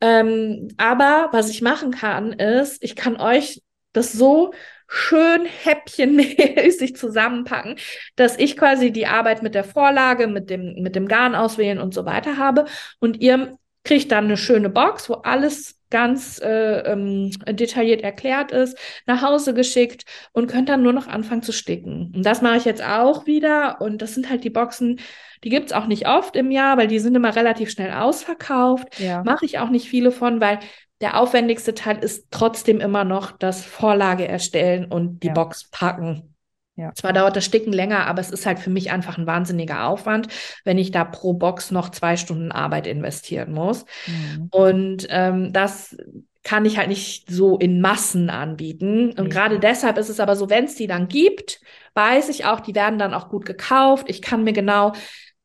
Ähm, 0.00 0.68
aber 0.76 1.28
was 1.32 1.50
ich 1.50 1.62
machen 1.62 1.90
kann, 1.90 2.32
ist, 2.32 2.82
ich 2.82 2.96
kann 2.96 3.16
euch 3.16 3.62
das 3.92 4.12
so 4.12 4.52
schön 4.88 5.44
häppchenmäßig 5.46 6.96
zusammenpacken, 6.96 7.76
dass 8.16 8.38
ich 8.38 8.56
quasi 8.56 8.92
die 8.92 9.06
Arbeit 9.06 9.42
mit 9.42 9.54
der 9.54 9.64
Vorlage, 9.64 10.26
mit 10.26 10.50
dem, 10.50 10.82
mit 10.82 10.96
dem 10.96 11.06
Garn 11.06 11.34
auswählen 11.34 11.78
und 11.78 11.94
so 11.94 12.04
weiter 12.06 12.36
habe 12.36 12.64
und 12.98 13.20
ihr 13.20 13.56
kriegt 13.84 14.12
dann 14.12 14.24
eine 14.24 14.36
schöne 14.36 14.68
Box, 14.70 15.08
wo 15.08 15.14
alles 15.14 15.76
ganz 15.90 16.40
äh, 16.40 16.80
ähm, 16.92 17.32
detailliert 17.48 18.02
erklärt 18.02 18.52
ist, 18.52 18.78
nach 19.06 19.22
Hause 19.22 19.54
geschickt 19.54 20.04
und 20.32 20.46
könnt 20.46 20.68
dann 20.68 20.82
nur 20.82 20.92
noch 20.92 21.08
anfangen 21.08 21.42
zu 21.42 21.52
sticken. 21.52 22.12
Und 22.14 22.24
das 22.24 22.42
mache 22.42 22.58
ich 22.58 22.64
jetzt 22.64 22.82
auch 22.82 23.26
wieder. 23.26 23.80
Und 23.80 24.00
das 24.00 24.14
sind 24.14 24.30
halt 24.30 24.44
die 24.44 24.50
Boxen, 24.50 25.00
die 25.42 25.48
gibt's 25.48 25.72
auch 25.72 25.86
nicht 25.86 26.06
oft 26.06 26.36
im 26.36 26.50
Jahr, 26.52 26.76
weil 26.76 26.86
die 26.86 27.00
sind 27.00 27.16
immer 27.16 27.34
relativ 27.34 27.70
schnell 27.70 27.92
ausverkauft. 27.92 29.00
Ja. 29.00 29.24
Mache 29.24 29.44
ich 29.46 29.58
auch 29.58 29.70
nicht 29.70 29.88
viele 29.88 30.12
von, 30.12 30.40
weil 30.40 30.60
der 31.00 31.18
aufwendigste 31.18 31.74
Teil 31.74 31.98
ist 31.98 32.26
trotzdem 32.30 32.78
immer 32.78 33.04
noch 33.04 33.32
das 33.32 33.64
Vorlage 33.64 34.28
erstellen 34.28 34.84
und 34.84 35.22
die 35.22 35.28
Ja. 35.28 35.32
Box 35.32 35.68
packen. 35.70 36.34
Ja. 36.80 36.92
Zwar 36.94 37.12
dauert 37.12 37.36
das 37.36 37.44
Sticken 37.44 37.72
länger, 37.72 38.06
aber 38.06 38.20
es 38.20 38.30
ist 38.30 38.46
halt 38.46 38.58
für 38.58 38.70
mich 38.70 38.90
einfach 38.90 39.18
ein 39.18 39.26
wahnsinniger 39.26 39.86
Aufwand, 39.86 40.28
wenn 40.64 40.78
ich 40.78 40.90
da 40.90 41.04
pro 41.04 41.34
Box 41.34 41.70
noch 41.70 41.90
zwei 41.90 42.16
Stunden 42.16 42.52
Arbeit 42.52 42.86
investieren 42.86 43.52
muss. 43.52 43.84
Mhm. 44.06 44.48
Und 44.50 45.06
ähm, 45.10 45.52
das 45.52 45.96
kann 46.42 46.64
ich 46.64 46.78
halt 46.78 46.88
nicht 46.88 47.30
so 47.30 47.58
in 47.58 47.80
Massen 47.82 48.30
anbieten. 48.30 49.12
Und 49.18 49.24
Nee. 49.24 49.28
gerade 49.28 49.58
deshalb 49.58 49.98
ist 49.98 50.08
es 50.08 50.20
aber 50.20 50.36
so, 50.36 50.48
wenn 50.48 50.64
es 50.64 50.74
die 50.74 50.86
dann 50.86 51.08
gibt, 51.08 51.60
weiß 51.94 52.30
ich 52.30 52.46
auch, 52.46 52.60
die 52.60 52.74
werden 52.74 52.98
dann 52.98 53.12
auch 53.14 53.28
gut 53.28 53.44
gekauft. 53.44 54.08
Ich 54.08 54.22
kann 54.22 54.44
mir 54.44 54.54
genau 54.54 54.92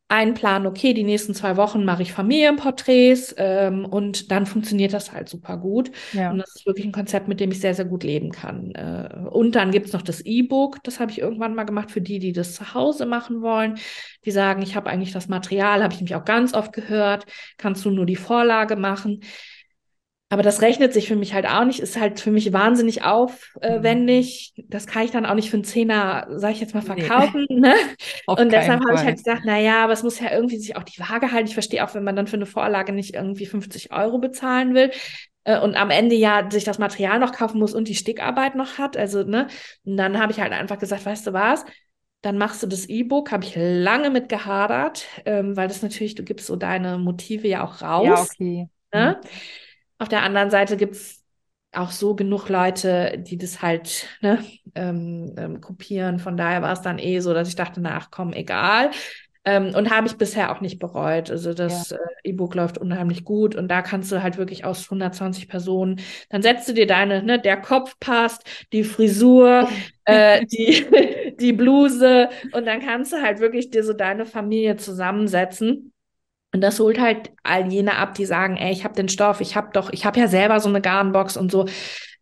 einplanen, 0.08 0.68
okay, 0.68 0.94
die 0.94 1.04
nächsten 1.04 1.34
zwei 1.34 1.58
Wochen 1.58 1.84
mache 1.84 2.04
ich 2.04 2.14
Familienporträts 2.14 3.34
ähm, 3.38 3.86
und 3.86 4.30
dann 4.32 4.46
funktioniert 4.46 4.94
das 4.94 5.12
halt 5.12 5.30
super 5.30 5.58
gut. 5.58 5.92
Ja. 6.12 6.30
Und 6.30 6.38
das 6.38 6.56
ist 6.56 6.66
wirklich 6.68 6.86
ein 6.86 6.92
Konzept, 6.92 7.28
mit 7.28 7.40
dem 7.40 7.52
ich 7.52 7.60
sehr, 7.60 7.74
sehr 7.74 7.86
gut 7.86 8.04
leben 8.04 8.32
kann. 8.32 8.72
Äh, 8.76 9.28
und 9.30 9.56
dann 9.56 9.72
gibt's 9.72 9.94
noch 9.94 10.04
das 10.04 10.22
E-Book, 10.22 10.84
das 10.84 11.00
habe 11.00 11.12
ich 11.12 11.20
irgendwann 11.20 11.56
mal 11.56 11.64
gemacht 11.64 11.90
für 11.90 12.02
die, 12.02 12.20
die 12.20 12.34
das 12.34 12.54
zu 12.54 12.76
Hause 12.76 13.08
machen 13.08 13.42
wollen. 13.42 13.80
Die 14.26 14.32
sagen, 14.32 14.62
ich 14.62 14.76
habe 14.76 14.90
eigentlich 14.90 15.12
das 15.12 15.28
Material, 15.28 15.82
habe 15.82 15.94
ich 15.94 16.02
mich 16.02 16.14
auch 16.16 16.26
ganz 16.26 16.54
oft 16.54 16.72
gehört, 16.72 17.26
kannst 17.58 17.84
du 17.84 17.90
nur 17.90 18.06
die 18.06 18.16
Vorlage 18.16 18.76
machen. 18.76 19.22
Aber 20.30 20.42
das 20.42 20.62
rechnet 20.62 20.92
sich 20.92 21.08
für 21.08 21.16
mich 21.16 21.34
halt 21.34 21.46
auch 21.46 21.66
nicht, 21.66 21.80
ist 21.80 22.00
halt 22.00 22.20
für 22.20 22.32
mich 22.32 22.52
wahnsinnig 22.52 23.04
aufwendig. 23.04 24.54
Das 24.70 24.88
kann 24.88 25.04
ich 25.04 25.12
dann 25.12 25.26
auch 25.26 25.36
nicht 25.36 25.50
für 25.52 25.58
einen 25.58 25.64
Zehner, 25.64 26.28
sag 26.32 26.52
ich 26.52 26.60
jetzt 26.62 26.74
mal, 26.74 26.82
Nee. 26.82 27.04
verkaufen. 27.08 27.46
Ne? 27.50 27.74
Auf 28.26 28.40
Und 28.40 28.52
deshalb 28.52 28.82
habe 28.82 28.96
ich 28.96 29.04
halt 29.06 29.18
gesagt, 29.18 29.46
naja, 29.46 29.84
aber 29.84 29.94
es 29.94 30.04
muss 30.04 30.20
ja 30.20 30.32
irgendwie 30.32 30.58
sich 30.58 30.76
auch 30.76 30.84
die 30.84 31.00
Waage 31.00 31.32
halten. 31.32 31.48
Ich 31.48 31.54
verstehe 31.54 31.86
auch, 31.86 31.94
wenn 31.94 32.04
man 32.04 32.16
dann 32.16 32.28
für 32.28 32.38
eine 32.38 32.48
Vorlage 32.48 32.92
nicht 32.92 33.14
irgendwie 33.16 33.46
50 33.46 33.94
Euro 33.94 34.18
bezahlen 34.18 34.74
will 34.74 34.92
äh, 35.44 35.60
und 35.60 35.76
am 35.76 35.92
Ende 35.92 36.16
ja 36.16 36.50
sich 36.50 36.64
das 36.64 36.80
Material 36.80 37.20
noch 37.20 37.32
kaufen 37.32 37.60
muss 37.60 37.74
und 37.76 37.88
die 37.88 37.96
Stickarbeit 37.96 38.56
noch 38.56 38.78
hat. 38.80 38.98
Also, 38.98 39.24
ne? 39.24 39.48
Und 39.86 39.98
dann 39.98 40.20
habe 40.20 40.32
ich 40.32 40.40
halt 40.40 40.52
einfach 40.52 40.80
gesagt, 40.80 41.06
weißt 41.06 41.28
du 41.28 41.34
was? 41.34 41.66
Dann 42.22 42.38
machst 42.40 42.64
du 42.64 42.68
das 42.68 42.88
E-Book, 42.88 43.32
habe 43.32 43.46
ich 43.46 43.54
lange 43.56 44.10
mit 44.10 44.30
gehadert, 44.30 45.06
ähm, 45.26 45.56
weil 45.56 45.68
das 45.68 45.84
natürlich, 45.84 46.16
du 46.16 46.24
gibst 46.24 46.48
so 46.48 46.56
deine 46.56 46.98
Motive 46.98 47.48
ja 47.48 47.64
auch 47.64 47.84
raus. 47.84 48.06
Ja, 48.08 48.22
okay. 48.22 48.70
Ne? 48.92 49.22
Auf 49.98 50.10
der 50.10 50.24
anderen 50.24 50.50
Seite 50.50 50.78
gibt's 50.78 51.24
auch 51.72 51.92
so 51.92 52.16
genug 52.16 52.50
Leute, 52.50 53.18
die 53.20 53.38
das 53.38 53.62
halt 53.62 54.08
ne, 54.22 54.44
ähm, 54.76 55.34
ähm, 55.38 55.62
kopieren. 55.62 56.20
Von 56.20 56.38
daher 56.38 56.62
war 56.62 56.74
es 56.74 56.82
dann 56.82 57.00
eh 57.00 57.20
so, 57.20 57.34
dass 57.34 57.48
ich 57.50 57.56
dachte, 57.56 57.82
na, 57.82 57.98
ach 57.98 58.12
komm, 58.12 58.34
egal. 58.34 58.92
Ähm, 59.48 59.76
und 59.76 59.92
habe 59.92 60.08
ich 60.08 60.18
bisher 60.18 60.52
auch 60.52 60.60
nicht 60.62 60.80
bereut. 60.80 61.30
Also 61.30 61.54
das 61.54 61.92
äh, 61.92 61.98
E-Book 62.24 62.56
läuft 62.56 62.80
unheimlich 62.80 63.24
gut 63.24 63.56
und 63.56 63.68
da 63.68 63.82
kannst 63.84 64.12
du 64.12 64.24
halt 64.24 64.38
wirklich 64.38 64.66
aus 64.66 64.90
120 64.90 65.48
Personen, 65.48 66.02
dann 66.30 66.42
setzt 66.42 66.68
du 66.68 66.74
dir 66.74 66.88
deine, 66.88 67.22
ne, 67.22 67.40
der 67.40 67.58
Kopf 67.58 67.96
passt, 68.00 68.44
die 68.74 68.84
Frisur, 68.84 69.68
äh, 70.06 70.46
die, 70.48 71.36
die 71.40 71.54
Bluse 71.54 72.30
und 72.54 72.66
dann 72.66 72.82
kannst 72.82 73.14
du 73.14 73.22
halt 73.22 73.40
wirklich 73.40 73.70
dir 73.70 73.84
so 73.84 73.94
deine 73.94 74.26
Familie 74.26 74.78
zusammensetzen. 74.78 75.92
Und 76.56 76.62
das 76.62 76.80
holt 76.80 77.00
halt 77.00 77.32
all 77.44 77.72
jene 77.72 77.98
ab, 77.98 78.16
die 78.16 78.26
sagen, 78.26 78.58
ey, 78.58 78.72
ich 78.72 78.84
habe 78.86 78.96
den 78.96 79.10
Stoff, 79.10 79.42
ich 79.42 79.56
habe 79.56 79.70
doch, 79.74 79.92
ich 79.92 80.06
habe 80.06 80.20
ja 80.20 80.28
selber 80.28 80.60
so 80.62 80.70
eine 80.70 80.82
Garnbox 80.82 81.38
und 81.38 81.52
so. 81.52 81.68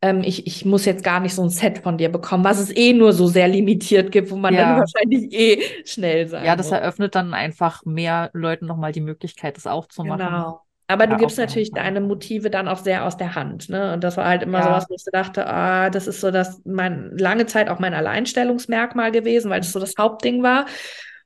Ähm, 0.01 0.21
ich, 0.23 0.47
ich 0.47 0.65
muss 0.65 0.85
jetzt 0.85 1.03
gar 1.03 1.19
nicht 1.19 1.35
so 1.35 1.43
ein 1.43 1.49
Set 1.49 1.79
von 1.79 1.97
dir 1.97 2.09
bekommen, 2.11 2.43
was 2.43 2.59
es 2.59 2.75
eh 2.75 2.93
nur 2.93 3.13
so 3.13 3.27
sehr 3.27 3.47
limitiert 3.47 4.11
gibt, 4.11 4.31
wo 4.31 4.35
man 4.37 4.55
Ja. 4.55 4.57
dann 4.57 4.75
wahrscheinlich 4.75 5.31
eh 5.33 5.61
schnell 5.85 6.27
sein 6.27 6.43
Ja, 6.43 6.55
das 6.55 6.71
muss. 6.71 6.71
eröffnet 6.71 7.15
dann 7.15 7.33
einfach 7.33 7.85
mehr 7.85 8.29
Leuten 8.33 8.65
nochmal 8.65 8.91
die 8.91 9.01
Möglichkeit, 9.01 9.57
das 9.57 9.67
auch 9.67 9.87
zu 9.87 10.03
machen. 10.03 10.45
Genau. 10.45 10.61
Aber 10.87 11.07
du 11.07 11.15
Ja, 11.15 11.17
gibst 11.17 11.37
natürlich 11.37 11.73
deine 11.73 12.01
Motive 12.01 12.49
dann 12.49 12.67
auch 12.67 12.79
sehr 12.79 13.05
aus 13.05 13.15
der 13.17 13.35
Hand, 13.35 13.69
ne? 13.69 13.93
Und 13.93 14.03
das 14.03 14.17
war 14.17 14.25
halt 14.27 14.43
immer 14.43 14.61
Ja. 14.61 14.63
sowas, 14.63 14.85
wo 14.89 14.95
ich 14.95 15.03
so 15.03 15.11
dachte, 15.11 15.47
ah, 15.47 15.89
das 15.89 16.07
ist 16.07 16.19
so 16.19 16.29
das 16.29 16.61
mein 16.65 17.17
lange 17.17 17.45
Zeit 17.45 17.69
auch 17.69 17.79
mein 17.79 17.93
Alleinstellungsmerkmal 17.93 19.11
gewesen, 19.11 19.49
weil 19.49 19.61
das 19.61 19.71
so 19.71 19.79
das 19.79 19.93
Hauptding 19.97 20.43
war. 20.43 20.65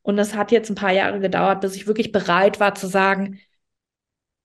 Und 0.08 0.16
das 0.18 0.36
hat 0.36 0.52
jetzt 0.54 0.70
ein 0.70 0.76
paar 0.76 0.94
Jahre 0.94 1.20
gedauert, 1.20 1.60
bis 1.62 1.76
ich 1.76 1.86
wirklich 1.86 2.14
bereit 2.14 2.60
war 2.62 2.74
zu 2.76 2.88
sagen, 2.88 3.40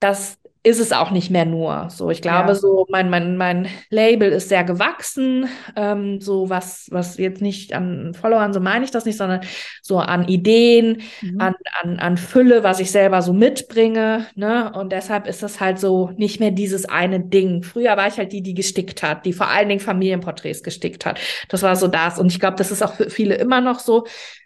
das 0.00 0.38
ist 0.64 0.78
es 0.78 0.92
auch 0.92 1.10
nicht 1.10 1.28
mehr 1.28 1.44
nur. 1.44 1.88
So, 1.90 2.10
ich 2.10 2.22
glaube, 2.22 2.50
Ja. 2.50 2.54
so 2.54 2.86
mein, 2.88 3.10
mein, 3.10 3.36
mein 3.36 3.66
Label 3.90 4.30
ist 4.30 4.48
sehr 4.48 4.62
gewachsen. 4.62 5.48
Ähm, 5.74 6.20
so 6.20 6.50
was, 6.50 6.86
was 6.92 7.18
jetzt 7.18 7.42
nicht 7.42 7.72
an 7.74 8.14
Followern, 8.14 8.52
so 8.52 8.60
meine 8.60 8.84
ich 8.84 8.92
das 8.92 9.04
nicht, 9.04 9.16
sondern 9.18 9.40
so 9.82 9.98
an 9.98 10.28
Ideen, 10.28 11.02
Mhm. 11.20 11.40
an, 11.40 11.54
an, 11.82 11.98
an 11.98 12.16
Fülle, 12.16 12.62
was 12.62 12.78
ich 12.78 12.92
selber 12.92 13.22
so 13.22 13.32
mitbringe. 13.32 14.26
Ne? 14.36 14.72
Und 14.72 14.92
deshalb 14.92 15.26
ist 15.26 15.42
das 15.42 15.58
halt 15.58 15.80
so 15.80 16.10
nicht 16.16 16.38
mehr 16.38 16.52
dieses 16.52 16.84
eine 16.88 17.18
Ding. 17.18 17.64
Früher 17.64 17.96
war 17.96 18.06
ich 18.06 18.18
halt 18.18 18.32
die, 18.32 18.42
die 18.42 18.54
gestickt 18.54 19.02
hat, 19.02 19.26
die 19.26 19.32
vor 19.32 19.48
allen 19.48 19.68
Dingen 19.68 19.80
Familienporträts 19.80 20.62
gestickt 20.62 21.04
hat. 21.06 21.18
Das 21.48 21.62
war 21.62 21.74
so 21.74 21.88
das. 21.88 22.20
Und 22.20 22.30
ich 22.30 22.38
glaube, 22.38 22.56
das 22.56 22.70
ist 22.70 22.82
auch 22.82 22.94
für 22.94 23.10
viele 23.10 23.34
immer 23.34 23.60
noch 23.60 23.80
so. 23.80 24.04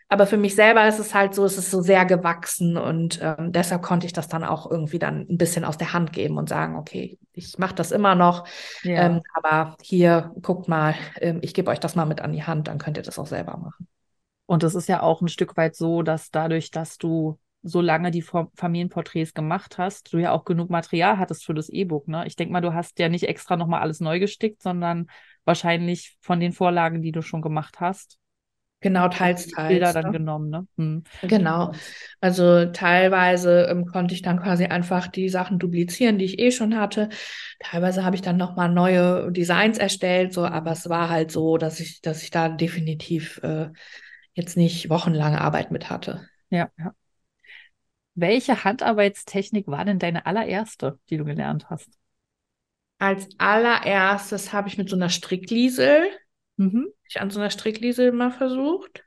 Aber 0.09 0.27
für 0.29 0.37
mich 0.37 0.55
selber 0.55 0.87
ist 0.87 1.01
es 1.01 1.15
halt 1.15 1.35
so, 1.35 1.45
es 1.45 1.59
ist 1.59 1.71
so 1.71 1.81
sehr 1.81 2.05
gewachsen 2.05 2.77
und 2.77 3.19
ähm, 3.23 3.51
deshalb 3.51 3.83
konnte 3.83 4.07
ich 4.07 4.13
das 4.13 4.29
dann 4.29 4.45
auch 4.45 4.71
irgendwie 4.71 5.01
dann 5.01 5.27
ein 5.29 5.37
bisschen 5.37 5.65
aus 5.65 5.79
der 5.79 5.93
Hand 5.93 6.13
geben 6.13 6.39
und 6.39 6.49
sagen, 6.49 6.77
okay, 6.77 7.19
ich 7.33 7.59
mache 7.59 7.75
das 7.75 7.91
immer 7.91 8.15
noch, 8.15 8.47
Ja. 8.83 9.03
ähm, 9.03 9.23
aber 9.35 9.77
hier, 9.83 10.33
guckt 10.43 10.69
mal, 10.69 10.95
ähm, 11.21 11.41
ich 11.43 11.55
gebe 11.55 11.71
euch 11.73 11.81
das 11.81 11.97
mal 11.97 12.05
mit 12.07 12.21
an 12.21 12.33
die 12.33 12.45
Hand, 12.45 12.69
dann 12.69 12.79
könnt 12.79 12.97
ihr 12.97 13.03
das 13.03 13.19
auch 13.19 13.27
selber 13.27 13.57
machen. 13.57 13.89
Und 14.47 14.63
es 14.63 14.75
ist 14.77 14.89
ja 14.89 15.03
auch 15.03 15.21
ein 15.23 15.29
Stück 15.29 15.57
weit 15.57 15.75
so, 15.75 16.03
dass 16.03 16.31
dadurch, 16.31 16.71
dass 16.71 16.99
du 16.99 17.39
so 17.63 17.81
lange 17.81 18.13
die 18.13 18.23
Fam- 18.23 18.51
Familienporträts 18.55 19.35
gemacht 19.35 19.77
hast, 19.77 20.13
du 20.13 20.19
ja 20.19 20.31
auch 20.31 20.45
genug 20.45 20.71
Material 20.71 21.19
hattest 21.19 21.45
für 21.45 21.55
das 21.55 21.69
E-Book, 21.69 22.07
ne? 22.07 22.25
Ich 22.29 22.37
denke 22.37 22.53
mal, 22.53 22.61
du 22.61 22.73
hast 22.73 22.99
ja 23.01 23.09
nicht 23.09 23.25
extra 23.29 23.57
nochmal 23.57 23.81
alles 23.81 23.99
neu 23.99 24.21
gestickt, 24.21 24.63
sondern 24.63 25.09
wahrscheinlich 25.45 26.17
von 26.21 26.39
den 26.39 26.53
Vorlagen, 26.53 27.03
die 27.03 27.11
du 27.11 27.23
schon 27.23 27.43
gemacht 27.43 27.81
hast, 27.81 28.19
Genau, 28.87 29.09
teils, 29.09 29.49
teils. 29.49 29.69
Bilder 29.69 29.93
dann 29.93 30.07
ne? 30.07 30.13
genommen, 30.13 30.51
ne? 30.51 30.67
Hm. 30.77 31.03
Genau. 31.23 31.73
Also 32.21 32.67
teilweise 32.67 33.67
ähm, 33.69 33.85
konnte 33.85 34.15
ich 34.15 34.23
dann 34.23 34.41
quasi 34.41 34.67
einfach 34.67 35.09
die 35.09 35.29
Sachen 35.29 35.59
duplizieren, 35.59 36.19
die 36.19 36.25
ich 36.25 36.39
eh 36.39 36.53
schon 36.53 36.79
hatte. 36.79 37.09
Teilweise 37.59 38.05
habe 38.05 38.15
ich 38.15 38.23
dann 38.23 38.37
nochmal 38.37 38.69
neue 38.69 39.33
Designs 39.33 39.79
erstellt, 39.79 40.33
so, 40.33 40.45
aber 40.45 40.71
es 40.71 40.89
war 40.89 41.09
halt 41.09 41.33
so, 41.33 41.59
dass 41.59 41.81
ich, 41.81 42.01
dass 42.01 42.23
ich 42.23 42.31
da 42.31 42.49
definitiv 42.49 43.41
äh, 43.43 43.71
jetzt 44.35 44.57
nicht 44.57 44.89
wochenlange 44.89 45.41
Arbeit 45.41 45.73
mit 45.73 45.91
hatte. 45.91 46.29
Ja, 46.51 46.71
ja. 46.79 46.95
Welche 48.15 48.63
Handarbeitstechnik 48.65 49.67
war 49.67 49.85
denn 49.85 49.99
deine 49.99 50.27
allererste, 50.27 50.99
die 51.11 51.17
du 51.17 51.25
gelernt 51.25 51.69
hast? 51.71 51.91
Als 52.99 53.29
allererstes 53.37 54.53
habe 54.53 54.69
ich 54.69 54.79
mit 54.79 54.89
so 54.89 54.97
einer 54.97 55.11
Strickliesel, 55.11 56.09
Mhm. 56.57 56.89
ich 57.09 57.21
an 57.21 57.31
so 57.31 57.41
einer 57.41 57.51
Strickliesel 57.51 58.13
mal 58.13 58.31
versucht. 58.31 59.05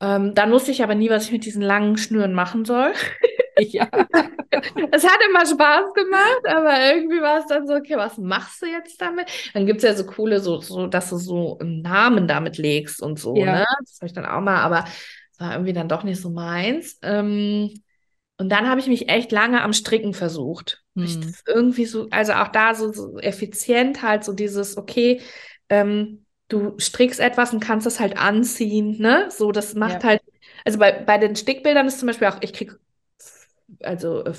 Ähm, 0.00 0.34
dann 0.34 0.50
wusste 0.52 0.70
ich 0.70 0.82
aber 0.82 0.94
nie, 0.94 1.08
was 1.10 1.26
ich 1.26 1.32
mit 1.32 1.44
diesen 1.44 1.62
langen 1.62 1.96
Schnüren 1.96 2.34
machen 2.34 2.64
soll. 2.64 2.92
Ja. 3.56 3.88
Es 4.92 5.04
hat 5.04 5.18
immer 5.28 5.44
Spaß 5.46 5.92
gemacht, 5.94 6.46
aber 6.48 6.94
irgendwie 6.94 7.20
war 7.20 7.38
es 7.38 7.46
dann 7.46 7.66
so, 7.66 7.74
okay, 7.74 7.96
was 7.96 8.18
machst 8.18 8.62
du 8.62 8.66
jetzt 8.66 9.00
damit? 9.00 9.28
Dann 9.52 9.66
gibt 9.66 9.78
es 9.78 9.84
ja 9.84 9.94
so 9.94 10.04
coole, 10.06 10.40
so, 10.40 10.60
so, 10.60 10.86
dass 10.86 11.10
du 11.10 11.16
so 11.18 11.58
einen 11.58 11.82
Namen 11.82 12.28
damit 12.28 12.58
legst 12.58 13.02
und 13.02 13.18
so, 13.18 13.34
Ja. 13.36 13.52
ne? 13.52 13.66
Das 13.80 13.96
habe 14.00 14.06
ich 14.06 14.12
dann 14.12 14.26
auch 14.26 14.40
mal, 14.40 14.60
aber 14.60 14.84
es 15.32 15.40
war 15.40 15.52
irgendwie 15.52 15.72
dann 15.72 15.88
doch 15.88 16.04
nicht 16.04 16.20
so 16.20 16.30
meins. 16.30 16.98
Ähm, 17.02 17.82
und 18.38 18.48
dann 18.50 18.68
habe 18.68 18.80
ich 18.80 18.86
mich 18.88 19.08
echt 19.08 19.32
lange 19.32 19.62
am 19.62 19.72
Stricken 19.72 20.14
versucht. 20.14 20.82
Hm. 20.96 21.34
irgendwie 21.46 21.84
so, 21.86 22.08
also 22.10 22.32
auch 22.34 22.48
da 22.48 22.74
so, 22.74 22.92
so 22.92 23.18
effizient 23.18 24.02
halt, 24.02 24.24
so 24.24 24.32
dieses, 24.32 24.76
okay, 24.76 25.20
ähm, 25.68 26.23
du 26.54 26.78
strickst 26.78 27.20
etwas 27.20 27.52
und 27.52 27.60
kannst 27.60 27.86
es 27.86 28.00
halt 28.00 28.18
anziehen, 28.18 28.98
ne? 28.98 29.28
So, 29.30 29.52
das 29.52 29.74
macht 29.74 30.02
Ja. 30.02 30.08
halt, 30.10 30.22
also 30.64 30.78
bei, 30.78 30.92
bei 30.92 31.18
den 31.18 31.36
Stickbildern 31.36 31.86
ist 31.86 31.98
zum 31.98 32.06
Beispiel 32.06 32.28
auch, 32.28 32.38
ich 32.42 32.52
krieg 32.52 32.72
also 33.82 34.24
äh, 34.24 34.32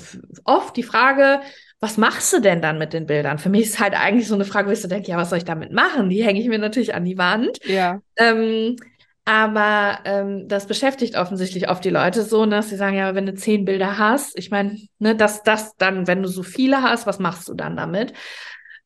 oft 0.44 0.76
die 0.76 0.82
Frage, 0.82 1.40
was 1.80 1.98
machst 1.98 2.32
du 2.32 2.40
denn 2.40 2.62
dann 2.62 2.78
mit 2.78 2.92
den 2.92 3.06
Bildern? 3.06 3.38
Für 3.38 3.48
mich 3.50 3.62
ist 3.62 3.80
halt 3.80 3.94
eigentlich 3.94 4.28
so 4.28 4.34
eine 4.34 4.44
Frage, 4.44 4.68
wo 4.68 4.72
ich 4.72 4.80
so 4.80 4.88
denke, 4.88 5.10
ja, 5.10 5.16
was 5.16 5.30
soll 5.30 5.38
ich 5.38 5.44
damit 5.44 5.72
machen? 5.72 6.08
Die 6.08 6.24
hänge 6.24 6.40
ich 6.40 6.48
mir 6.48 6.58
natürlich 6.58 6.94
an 6.94 7.04
die 7.04 7.18
Wand. 7.18 7.58
Ja. 7.64 8.00
Ähm, 8.16 8.76
aber 9.24 9.98
ähm, 10.04 10.48
das 10.48 10.66
beschäftigt 10.66 11.16
offensichtlich 11.16 11.68
oft 11.68 11.84
die 11.84 11.90
Leute 11.90 12.22
so, 12.22 12.44
ne, 12.44 12.56
dass 12.56 12.70
sie 12.70 12.76
sagen, 12.76 12.96
ja, 12.96 13.14
wenn 13.14 13.26
du 13.26 13.34
zehn 13.34 13.64
Bilder 13.64 13.98
hast, 13.98 14.38
ich 14.38 14.50
meine, 14.50 14.78
ne, 14.98 15.16
dass 15.16 15.42
das 15.42 15.76
dann, 15.76 16.06
wenn 16.06 16.22
du 16.22 16.28
so 16.28 16.42
viele 16.44 16.82
hast, 16.82 17.06
was 17.06 17.18
machst 17.18 17.48
du 17.48 17.54
dann 17.54 17.76
damit? 17.76 18.12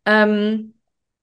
Ähm, 0.06 0.74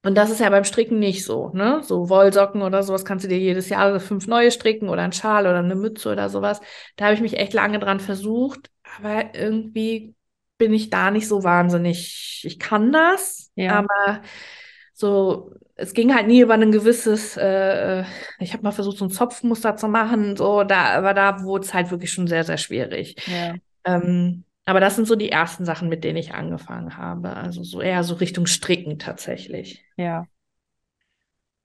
und 0.08 0.16
das 0.16 0.32
ist 0.32 0.40
ja 0.40 0.50
beim 0.50 0.64
Stricken 0.64 1.00
nicht 1.00 1.26
so, 1.26 1.50
ne? 1.54 1.82
So 1.84 2.10
Wollsocken 2.10 2.62
oder 2.62 2.84
sowas 2.84 3.06
kannst 3.06 3.26
du 3.26 3.30
dir 3.30 3.38
jedes 3.40 3.70
Jahr 3.70 4.00
fünf 4.00 4.28
neue 4.28 4.52
stricken 4.52 4.90
oder 4.90 5.04
ein 5.04 5.12
Schal 5.14 5.46
oder 5.48 5.60
eine 5.60 5.76
Mütze 5.76 6.12
oder 6.12 6.30
sowas. 6.30 6.62
Da 6.96 7.06
habe 7.06 7.16
ich 7.16 7.22
mich 7.22 7.38
echt 7.38 7.54
lange 7.54 7.80
dran 7.80 8.00
versucht, 8.00 8.70
aber 8.98 9.36
irgendwie 9.36 10.16
bin 10.58 10.74
ich 10.74 10.90
da 10.90 11.12
nicht 11.12 11.28
so 11.28 11.44
wahnsinnig, 11.44 12.42
ich 12.46 12.58
kann 12.60 12.92
das, 12.92 13.52
Ja. 13.56 13.80
aber 13.80 14.22
so, 14.94 15.52
es 15.76 15.94
ging 15.94 16.16
halt 16.16 16.28
nie 16.28 16.42
über 16.42 16.56
ein 16.56 16.72
gewisses, 16.72 17.38
äh, 17.38 18.04
ich 18.40 18.54
habe 18.54 18.64
mal 18.64 18.72
versucht, 18.72 18.98
so 18.98 19.06
ein 19.06 19.12
Zopfmuster 19.12 19.76
zu 19.78 19.88
machen, 19.88 20.36
so, 20.36 20.64
da, 20.64 20.96
aber 20.98 21.14
da 21.14 21.44
wurde 21.44 21.66
es 21.66 21.74
halt 21.74 21.92
wirklich 21.92 22.12
schon 22.12 22.28
sehr, 22.28 22.44
sehr 22.44 22.58
schwierig. 22.58 23.16
Ja. 23.26 23.58
Ähm, 23.86 24.44
aber 24.68 24.80
das 24.80 24.96
sind 24.96 25.08
so 25.08 25.16
die 25.16 25.32
ersten 25.32 25.66
Sachen, 25.66 25.90
mit 25.90 26.04
denen 26.04 26.18
ich 26.18 26.34
angefangen 26.34 26.98
habe. 26.98 27.36
Also 27.36 27.64
so 27.64 27.82
eher 27.82 28.04
so 28.04 28.16
Richtung 28.16 28.46
Stricken 28.48 29.00
tatsächlich. 29.00 29.84
Ja. 29.98 30.28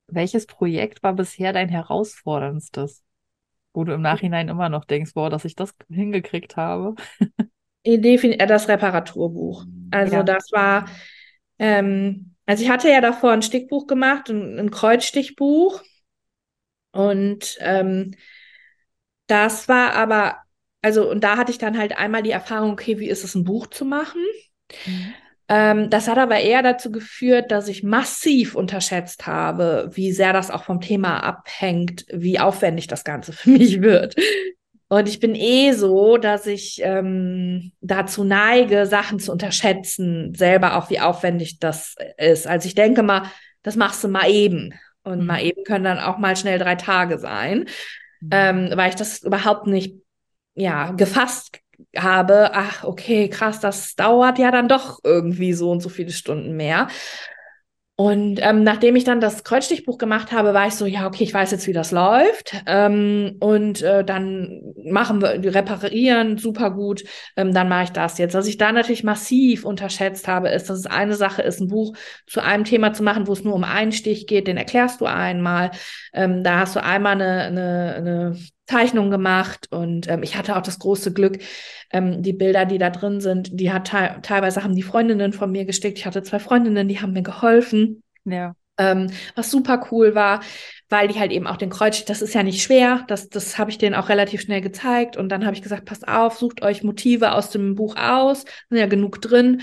Welches 0.07 0.47
Projekt 0.47 1.03
war 1.03 1.15
bisher 1.15 1.53
dein 1.53 1.69
herausforderndstes? 1.69 3.03
Wo 3.75 3.85
du 3.85 3.95
im 3.95 4.03
Nachhinein 4.03 4.49
immer 4.49 4.69
noch 4.69 4.85
denkst, 4.85 5.15
boah, 5.15 5.31
dass 5.31 5.45
ich 5.47 5.57
das 5.57 5.75
hingekriegt 5.91 6.57
habe. 6.57 6.95
Defin- 7.87 8.39
äh, 8.39 8.47
Das 8.47 8.69
Reparaturbuch. 8.69 9.65
Also 9.91 10.17
Ja. 10.17 10.23
das 10.23 10.51
war, 10.53 10.87
ähm, 11.59 12.35
also 12.47 12.63
ich 12.65 12.71
hatte 12.71 12.89
ja 12.91 13.01
davor 13.01 13.33
ein 13.33 13.43
Stickbuch 13.43 13.87
gemacht, 13.87 14.29
ein, 14.31 14.59
ein 14.59 14.71
Kreuzstichbuch. 14.71 15.83
Und 16.93 17.57
ähm, 17.61 18.15
das 19.27 19.69
war 19.69 19.95
aber, 19.95 20.42
also, 20.83 21.09
und 21.11 21.23
da 21.25 21.37
hatte 21.37 21.53
ich 21.53 21.59
dann 21.59 21.79
halt 21.79 21.97
einmal 21.97 22.23
die 22.23 22.31
Erfahrung, 22.33 22.73
okay, 22.73 22.99
wie 22.99 23.09
ist 23.09 23.25
es, 23.25 23.35
ein 23.35 23.45
Buch 23.45 23.69
zu 23.69 23.85
machen? 23.85 24.21
Ähm, 25.49 25.91
das 25.91 26.09
hat 26.09 26.19
aber 26.19 26.39
eher 26.41 26.63
dazu 26.63 26.91
geführt, 26.91 27.51
dass 27.51 27.69
ich 27.69 27.83
massiv 27.83 28.55
unterschätzt 28.55 29.27
habe, 29.27 29.91
wie 29.93 30.13
sehr 30.13 30.33
das 30.33 30.51
auch 30.51 30.65
vom 30.65 30.81
Thema 30.81 31.23
abhängt, 31.23 32.05
wie 32.13 32.39
aufwendig 32.39 32.87
das 32.87 33.05
Ganze 33.05 33.33
für 33.35 33.51
mich 33.51 33.83
wird. 33.83 34.15
Und 34.89 35.09
ich 35.09 35.21
bin 35.21 35.35
eh 35.35 35.73
so, 35.73 36.19
dass 36.19 36.47
ich 36.47 36.81
ähm, 36.83 37.73
dazu 37.81 38.25
neige, 38.25 38.85
Sachen 38.87 39.19
zu 39.19 39.33
unterschätzen, 39.33 40.35
selber 40.35 40.77
auch, 40.77 40.91
wie 40.91 41.01
aufwendig 41.01 41.59
das 41.61 41.97
ist. 42.19 42.47
Also 42.47 42.67
ich 42.67 42.75
denke 42.75 43.03
mal, 43.03 43.23
das 43.63 43.77
machst 43.77 44.05
du 44.05 44.09
mal 44.09 44.31
eben. 44.31 44.75
Und 45.03 45.21
Mhm. 45.21 45.27
mal 45.27 45.43
eben 45.43 45.65
können 45.65 45.85
dann 45.85 45.99
auch 45.99 46.19
mal 46.19 46.37
schnell 46.37 46.59
drei 46.59 46.77
Tage 46.77 47.19
sein, 47.19 47.65
ähm, 48.31 48.71
weil 48.75 48.91
ich 48.91 48.95
das 48.95 49.23
überhaupt 49.23 49.67
nicht, 49.67 49.97
ja, 50.55 50.93
gefasst 50.93 51.61
habe. 51.97 52.51
Ach, 52.55 52.85
okay, 52.85 53.29
krass, 53.29 53.61
das 53.61 53.95
dauert 53.95 54.39
ja 54.39 54.51
dann 54.51 54.69
doch 54.69 55.01
irgendwie 55.05 55.53
so 55.53 55.71
und 55.71 55.81
so 55.81 55.89
viele 55.89 56.13
Stunden 56.13 56.57
mehr. 56.57 56.89
Und 57.95 58.41
ähm, 58.43 58.65
nachdem 58.65 58.97
ich 58.97 59.05
dann 59.05 59.21
das 59.21 59.45
Kreuzstichbuch 59.45 59.99
gemacht 59.99 60.33
habe, 60.33 60.55
war 60.55 60.67
ich 60.67 60.75
so, 60.75 60.87
ja, 60.87 61.07
okay, 61.07 61.25
ich 61.25 61.35
weiß 61.35 61.51
jetzt, 61.51 61.67
wie 61.67 61.75
das 61.75 61.93
läuft. 61.93 62.55
Ähm, 62.67 63.37
und 63.39 63.83
äh, 63.83 64.03
dann 64.03 64.63
machen 64.85 65.21
wir, 65.21 65.39
die 65.39 65.49
reparieren, 65.49 66.39
super 66.39 66.71
gut. 66.71 67.05
Ähm, 67.37 67.53
dann 67.53 67.69
mache 67.69 67.85
ich 67.85 67.91
das 67.91 68.17
jetzt. 68.17 68.35
Was 68.35 68.47
ich 68.47 68.57
da 68.57 68.73
natürlich 68.73 69.05
massiv 69.05 69.65
unterschätzt 69.65 70.27
habe, 70.27 70.49
ist, 70.49 70.71
dass 70.71 70.79
es 70.79 70.87
eine 70.87 71.15
Sache 71.15 71.43
ist, 71.43 71.61
ein 71.61 71.69
Buch 71.69 71.95
zu 72.27 72.41
einem 72.41 72.65
Thema 72.65 72.95
zu 72.95 73.03
machen, 73.03 73.27
wo 73.27 73.35
es 73.35 73.45
nur 73.45 73.55
um 73.55 73.63
einen 73.63 73.93
Stich 73.93 74.27
geht, 74.27 74.49
den 74.49 74.57
erklärst 74.57 75.01
du 75.03 75.05
einmal. 75.05 75.71
Ähm, 76.15 76.43
da 76.43 76.61
hast 76.61 76.75
du 76.75 76.83
einmal 76.83 77.13
eine, 77.13 77.43
eine, 77.43 77.95
eine 77.95 78.37
Zeichnung 78.73 79.11
gemacht 79.11 79.69
und 79.71 80.09
ähm, 80.09 80.23
ich 80.23 80.37
hatte 80.37 80.57
auch 80.57 80.63
das 80.63 80.79
große 80.79 81.13
Glück, 81.13 81.39
ähm, 81.91 82.23
die 82.23 82.33
Bilder, 82.33 82.65
die 82.67 82.79
da 82.79 82.91
drin 82.91 83.21
sind, 83.21 83.51
die 83.61 83.73
hat 83.73 83.89
te 83.91 84.19
teilweise 84.23 84.65
haben 84.65 84.75
die 84.75 84.83
Freundinnen 84.83 85.33
von 85.33 85.51
mir 85.53 85.65
gestickt. 85.65 85.99
Ich 85.99 86.07
hatte 86.07 86.23
zwei 86.23 86.39
Freundinnen, 86.39 86.89
die 86.89 87.01
haben 87.01 87.13
mir 87.13 87.23
geholfen, 87.23 88.03
Ja. 88.25 88.55
ähm, 88.79 89.09
was 89.35 89.51
super 89.51 89.87
cool 89.91 90.15
war, 90.15 90.41
weil 90.89 91.09
die 91.09 91.19
halt 91.19 91.33
eben 91.33 91.47
auch 91.47 91.57
den 91.57 91.71
Kreuz, 91.71 92.05
das 92.05 92.23
ist 92.23 92.35
ja 92.35 92.43
nicht 92.43 92.63
schwer, 92.63 93.05
das, 93.09 93.29
das 93.29 93.59
habe 93.59 93.71
ich 93.71 93.79
denen 93.79 93.95
auch 93.95 94.09
relativ 94.09 94.43
schnell 94.43 94.61
gezeigt 94.61 95.17
und 95.17 95.29
dann 95.31 95.45
habe 95.45 95.55
ich 95.57 95.63
gesagt, 95.63 95.85
passt 95.85 96.09
auf, 96.09 96.39
sucht 96.39 96.63
euch 96.63 96.83
Motive 96.83 97.33
aus 97.33 97.51
dem 97.51 97.75
Buch 97.75 97.97
aus, 97.97 98.45
sind 98.69 98.79
ja 98.79 98.87
genug 98.87 99.21
drin. 99.21 99.63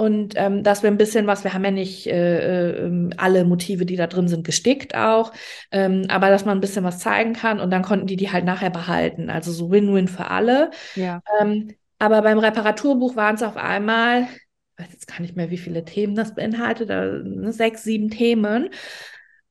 Und 0.00 0.32
ähm, 0.36 0.62
dass 0.62 0.82
wir 0.82 0.90
ein 0.90 0.96
bisschen 0.96 1.26
was, 1.26 1.44
wir 1.44 1.52
haben 1.52 1.62
ja 1.62 1.70
nicht 1.70 2.06
äh, 2.06 2.86
äh, 2.86 3.10
alle 3.18 3.44
Motive, 3.44 3.84
die 3.84 3.96
da 3.96 4.06
drin 4.06 4.28
sind, 4.28 4.46
gestickt 4.46 4.94
auch, 4.94 5.30
ähm, 5.72 6.06
aber 6.08 6.30
dass 6.30 6.46
man 6.46 6.56
ein 6.56 6.62
bisschen 6.62 6.84
was 6.84 7.00
zeigen 7.00 7.34
kann 7.34 7.60
und 7.60 7.70
dann 7.70 7.82
konnten 7.82 8.06
die 8.06 8.16
die 8.16 8.32
halt 8.32 8.46
nachher 8.46 8.70
behalten. 8.70 9.28
Also 9.28 9.52
so 9.52 9.70
Win-Win 9.70 10.08
für 10.08 10.28
alle. 10.28 10.70
Ja. 10.94 11.20
Ähm, 11.38 11.74
aber 11.98 12.22
beim 12.22 12.38
Reparaturbuch 12.38 13.14
waren 13.14 13.34
es 13.34 13.42
auf 13.42 13.58
einmal, 13.58 14.22
ich 14.22 14.84
weiß 14.86 14.92
jetzt 14.94 15.06
gar 15.06 15.20
nicht 15.20 15.36
mehr, 15.36 15.50
wie 15.50 15.58
viele 15.58 15.84
Themen 15.84 16.14
das 16.14 16.34
beinhaltet, 16.34 16.88
ne, 16.88 17.52
sechs, 17.52 17.84
sieben 17.84 18.08
Themen, 18.08 18.70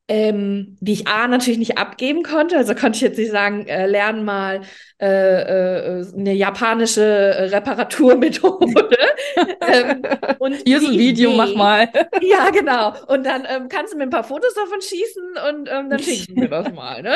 ähm, 0.09 0.75
die 0.81 0.93
ich 0.93 1.07
A 1.07 1.27
natürlich 1.27 1.59
nicht 1.59 1.77
abgeben 1.77 2.23
konnte. 2.23 2.57
Also 2.57 2.73
konnte 2.73 2.97
ich 2.97 3.01
jetzt 3.01 3.17
nicht 3.19 3.31
sagen, 3.31 3.67
äh, 3.67 3.85
lern 3.85 4.25
mal 4.25 4.61
äh, 4.99 5.05
äh, 5.99 6.05
eine 6.17 6.33
japanische 6.33 7.49
Reparaturmethode. 7.51 8.97
ähm, 9.61 10.01
und 10.39 10.55
Hier 10.65 10.77
ist 10.79 10.87
ein 10.87 10.97
Video, 10.97 11.29
Idee- 11.29 11.37
mach 11.37 11.53
mal. 11.55 11.89
ja, 12.21 12.49
genau. 12.49 12.93
Und 13.07 13.25
dann 13.25 13.45
ähm, 13.47 13.69
kannst 13.69 13.93
du 13.93 13.97
mir 13.97 14.03
ein 14.03 14.09
paar 14.09 14.23
Fotos 14.23 14.53
davon 14.55 14.81
schießen 14.81 15.23
und 15.49 15.69
ähm, 15.71 15.89
dann 15.89 15.99
schicken 15.99 16.41
wir 16.41 16.49
das 16.49 16.71
mal, 16.73 17.03
ne? 17.03 17.15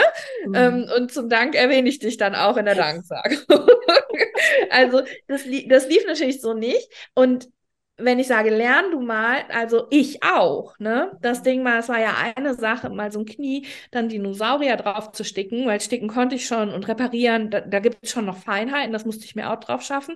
Ähm, 0.53 0.87
und 0.95 1.11
zum 1.11 1.29
Dank 1.29 1.55
erwähne 1.55 1.89
ich 1.89 1.97
dich 1.99 2.17
dann 2.17 2.35
auch 2.35 2.57
in 2.57 2.65
der 2.65 2.75
Danksagung. 2.75 3.39
also 4.69 5.01
das, 5.27 5.45
li 5.45 5.67
das 5.67 5.87
lief 5.89 6.05
natürlich 6.05 6.41
so 6.41 6.53
nicht. 6.53 6.87
Und 7.15 7.49
wenn 7.97 8.19
ich 8.19 8.27
sage, 8.27 8.49
lern 8.49 8.91
du 8.91 9.01
mal, 9.01 9.43
also 9.49 9.87
ich 9.91 10.23
auch, 10.23 10.77
ne? 10.79 11.11
Das 11.21 11.43
Ding 11.43 11.63
war, 11.63 11.79
es 11.79 11.89
war 11.89 11.99
ja 11.99 12.15
eine 12.35 12.55
Sache, 12.55 12.89
mal 12.89 13.11
so 13.11 13.19
ein 13.19 13.25
Knie, 13.25 13.67
dann 13.91 14.09
Dinosaurier 14.09 14.77
drauf 14.77 15.11
zu 15.11 15.23
sticken, 15.23 15.67
weil 15.67 15.79
sticken 15.79 16.07
konnte 16.07 16.35
ich 16.35 16.45
schon 16.47 16.69
und 16.69 16.87
reparieren, 16.87 17.51
da, 17.51 17.61
da 17.61 17.79
gibt 17.79 17.99
es 18.01 18.11
schon 18.11 18.25
noch 18.25 18.37
Feinheiten, 18.37 18.93
das 18.93 19.05
musste 19.05 19.25
ich 19.25 19.35
mir 19.35 19.51
auch 19.51 19.59
drauf 19.59 19.83
schaffen. 19.83 20.15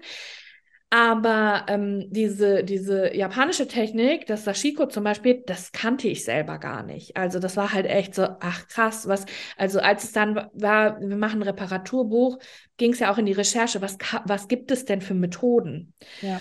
Aber 0.89 1.65
ähm, 1.67 2.05
diese, 2.11 2.63
diese 2.63 3.13
japanische 3.13 3.67
Technik, 3.67 4.25
das 4.25 4.45
Sashiko 4.45 4.85
zum 4.87 5.03
Beispiel, 5.03 5.43
das 5.45 5.73
kannte 5.73 6.07
ich 6.07 6.23
selber 6.23 6.59
gar 6.59 6.81
nicht. 6.81 7.17
Also 7.17 7.39
das 7.39 7.57
war 7.57 7.73
halt 7.73 7.85
echt 7.87 8.15
so, 8.15 8.23
ach 8.39 8.69
krass, 8.69 9.05
was, 9.05 9.25
also 9.57 9.79
als 9.81 10.05
es 10.05 10.13
dann 10.13 10.35
war, 10.53 11.01
wir 11.01 11.17
machen 11.17 11.41
ein 11.41 11.43
Reparaturbuch, 11.43 12.39
ging 12.77 12.93
es 12.93 12.99
ja 12.99 13.11
auch 13.11 13.17
in 13.17 13.25
die 13.25 13.33
Recherche, 13.33 13.81
was, 13.81 13.97
was 14.23 14.47
gibt 14.47 14.71
es 14.71 14.85
denn 14.85 15.01
für 15.01 15.13
Methoden? 15.13 15.93
Ja. 16.21 16.39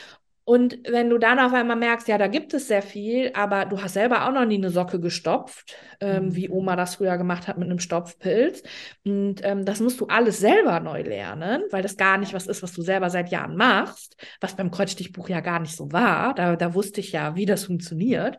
Und 0.48 0.78
wenn 0.88 1.10
du 1.10 1.18
dann 1.18 1.40
auf 1.40 1.52
einmal 1.52 1.74
merkst, 1.76 2.06
ja, 2.06 2.18
da 2.18 2.28
gibt 2.28 2.54
es 2.54 2.68
sehr 2.68 2.80
viel, 2.82 3.32
aber 3.34 3.64
du 3.64 3.82
hast 3.82 3.94
selber 3.94 4.28
auch 4.28 4.32
noch 4.32 4.44
nie 4.44 4.54
eine 4.58 4.70
Socke 4.70 5.00
gestopft, 5.00 5.74
ähm, 6.00 6.26
Mhm. 6.26 6.36
wie 6.36 6.48
Oma 6.48 6.76
das 6.76 6.94
früher 6.94 7.18
gemacht 7.18 7.48
hat 7.48 7.58
mit 7.58 7.68
einem 7.68 7.80
Stopfpilz. 7.80 8.62
Und 9.04 9.44
ähm, 9.44 9.64
das 9.64 9.80
musst 9.80 10.00
du 10.00 10.06
alles 10.06 10.38
selber 10.38 10.78
neu 10.78 11.02
lernen, 11.02 11.64
weil 11.72 11.82
das 11.82 11.96
gar 11.96 12.16
nicht 12.16 12.32
was 12.32 12.46
ist, 12.46 12.62
was 12.62 12.72
du 12.72 12.82
selber 12.82 13.10
seit 13.10 13.30
Jahren 13.32 13.56
machst, 13.56 14.16
was 14.40 14.54
beim 14.54 14.70
Kreuzstichbuch 14.70 15.28
ja 15.28 15.40
gar 15.40 15.58
nicht 15.58 15.74
so 15.74 15.90
war. 15.90 16.32
Da, 16.34 16.54
da 16.54 16.74
wusste 16.74 17.00
ich 17.00 17.10
ja, 17.10 17.34
wie 17.34 17.46
das 17.46 17.64
funktioniert. 17.64 18.38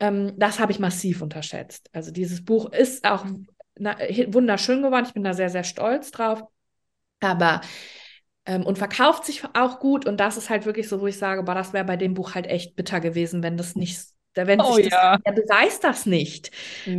Ähm, 0.00 0.32
das 0.36 0.58
habe 0.58 0.72
ich 0.72 0.80
massiv 0.80 1.22
unterschätzt. 1.22 1.90
Also 1.92 2.10
dieses 2.10 2.44
Buch 2.44 2.72
ist 2.72 3.04
auch 3.08 3.24
na, 3.78 3.96
wunderschön 4.28 4.82
geworden. 4.82 5.04
Ich 5.06 5.14
bin 5.14 5.22
da 5.24 5.32
sehr, 5.32 5.50
sehr 5.50 5.64
stolz 5.64 6.10
drauf. 6.10 6.42
Aber 7.20 7.60
ähm, 8.50 8.64
und 8.66 8.78
verkauft 8.78 9.24
sich 9.26 9.42
auch 9.54 9.80
gut. 9.80 10.06
Und 10.06 10.18
das 10.20 10.36
ist 10.36 10.50
halt 10.50 10.66
wirklich 10.66 10.88
so, 10.88 11.00
wo 11.00 11.06
ich 11.06 11.18
sage, 11.18 11.42
boah, 11.44 11.54
das 11.54 11.72
wäre 11.72 11.84
bei 11.84 11.96
dem 11.96 12.14
Buch 12.14 12.34
halt 12.34 12.46
echt 12.46 12.76
bitter 12.76 13.00
gewesen, 13.00 13.42
wenn 13.42 13.56
das 13.56 13.76
nicht, 13.76 14.00
wenn 14.34 14.62
Oh 14.62 14.76
sich 14.76 14.88
das, 14.90 14.92
ja. 14.92 15.18
er 15.24 15.32
beweist 15.32 15.84
das 15.84 16.06
nicht. 16.06 16.50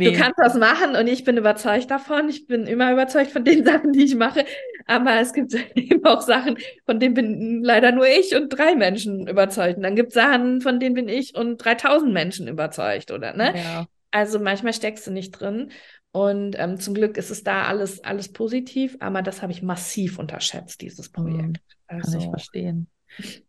Du 0.02 0.10
Nee. 0.10 0.12
kannst 0.12 0.38
das 0.38 0.54
machen 0.54 0.96
und 0.96 1.06
ich 1.06 1.24
bin 1.24 1.36
überzeugt 1.36 1.90
davon. 1.90 2.28
Ich 2.28 2.46
bin 2.46 2.66
immer 2.66 2.92
überzeugt 2.92 3.30
von 3.32 3.44
den 3.44 3.64
Sachen, 3.66 3.92
die 3.92 4.04
ich 4.04 4.14
mache. 4.16 4.44
Aber 4.86 5.20
es 5.20 5.32
gibt 5.32 5.54
eben 5.76 6.04
auch 6.04 6.20
Sachen, 6.22 6.56
von 6.86 6.98
denen 7.00 7.14
bin 7.14 7.62
leider 7.62 7.92
nur 7.92 8.06
ich 8.06 8.34
und 8.34 8.48
drei 8.50 8.74
Menschen 8.74 9.28
überzeugt. 9.28 9.76
Und 9.76 9.82
dann 9.84 9.96
gibt 9.96 10.08
es 10.08 10.14
Sachen, 10.14 10.60
von 10.60 10.80
denen 10.80 10.94
bin 10.94 11.08
ich 11.08 11.34
und 11.36 11.58
3000 11.58 12.12
Menschen 12.12 12.48
überzeugt, 12.48 13.10
oder? 13.12 13.34
Ne? 13.34 13.54
Ja. 13.54 13.86
Also 14.10 14.38
manchmal 14.38 14.72
steckst 14.74 15.06
du 15.06 15.10
nicht 15.10 15.32
drin. 15.32 15.70
Und 16.12 16.56
ähm, 16.58 16.78
zum 16.78 16.94
Glück 16.94 17.16
ist 17.16 17.30
es 17.30 17.42
da 17.42 17.64
alles, 17.64 18.04
alles 18.04 18.32
positiv, 18.32 18.96
aber 19.00 19.22
das 19.22 19.40
habe 19.40 19.52
ich 19.52 19.62
massiv 19.62 20.18
unterschätzt, 20.18 20.82
dieses 20.82 21.10
Projekt. 21.10 21.38
Mhm. 21.38 21.54
Kann 21.88 21.98
ich 21.98 22.04
Also, 22.04 22.30
verstehen. 22.30 22.88